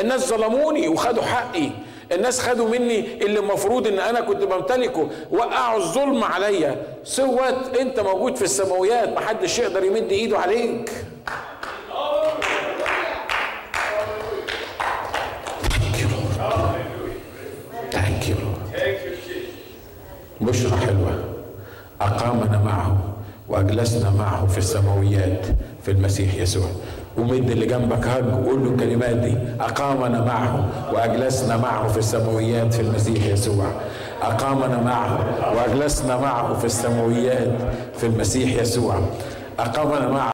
الناس 0.00 0.28
ظلموني 0.28 0.88
وخدوا 0.88 1.22
حقي 1.22 1.70
الناس 2.14 2.40
خدوا 2.40 2.68
مني 2.68 3.24
اللي 3.24 3.38
المفروض 3.40 3.86
إن 3.86 3.98
أنا 3.98 4.20
كنت 4.20 4.42
بمتلكه 4.42 5.08
وقعوا 5.30 5.78
الظلم 5.78 6.24
عليا 6.24 6.82
سوت 7.04 7.76
أنت 7.80 8.00
موجود 8.00 8.36
في 8.36 8.42
السماويات 8.42 9.08
محدش 9.08 9.58
يقدر 9.58 9.84
يمد 9.84 10.12
إيده 10.12 10.38
عليك. 10.38 10.90
بشرى 20.40 20.76
حلوة. 20.76 21.24
أقامنا 22.00 22.58
معه 22.64 23.14
وأجلسنا 23.48 24.10
معه 24.10 24.46
في 24.46 24.58
السماويات 24.58 25.46
في 25.82 25.90
المسيح 25.90 26.34
يسوع. 26.34 26.68
ومد 27.18 27.50
اللي 27.50 27.66
جنبك 27.66 28.06
هج 28.06 28.24
وقول 28.26 28.64
له 28.64 28.70
الكلمات 28.70 29.16
دي. 29.16 29.34
أقامنا 29.60 30.20
معه 30.24 30.64
وأجلسنا 30.92 31.56
معه 31.56 31.88
في 31.88 31.98
السماويات 31.98 32.74
في 32.74 32.80
المسيح 32.80 33.26
يسوع. 33.26 33.66
أقامنا 34.22 34.80
معه 34.82 35.18
وأجلسنا 35.56 36.16
معه 36.16 36.54
في 36.58 36.64
السماويات 36.64 37.52
في 37.98 38.06
المسيح 38.06 38.60
يسوع. 38.60 39.00
أقامنا 39.58 40.08
معه 40.08 40.30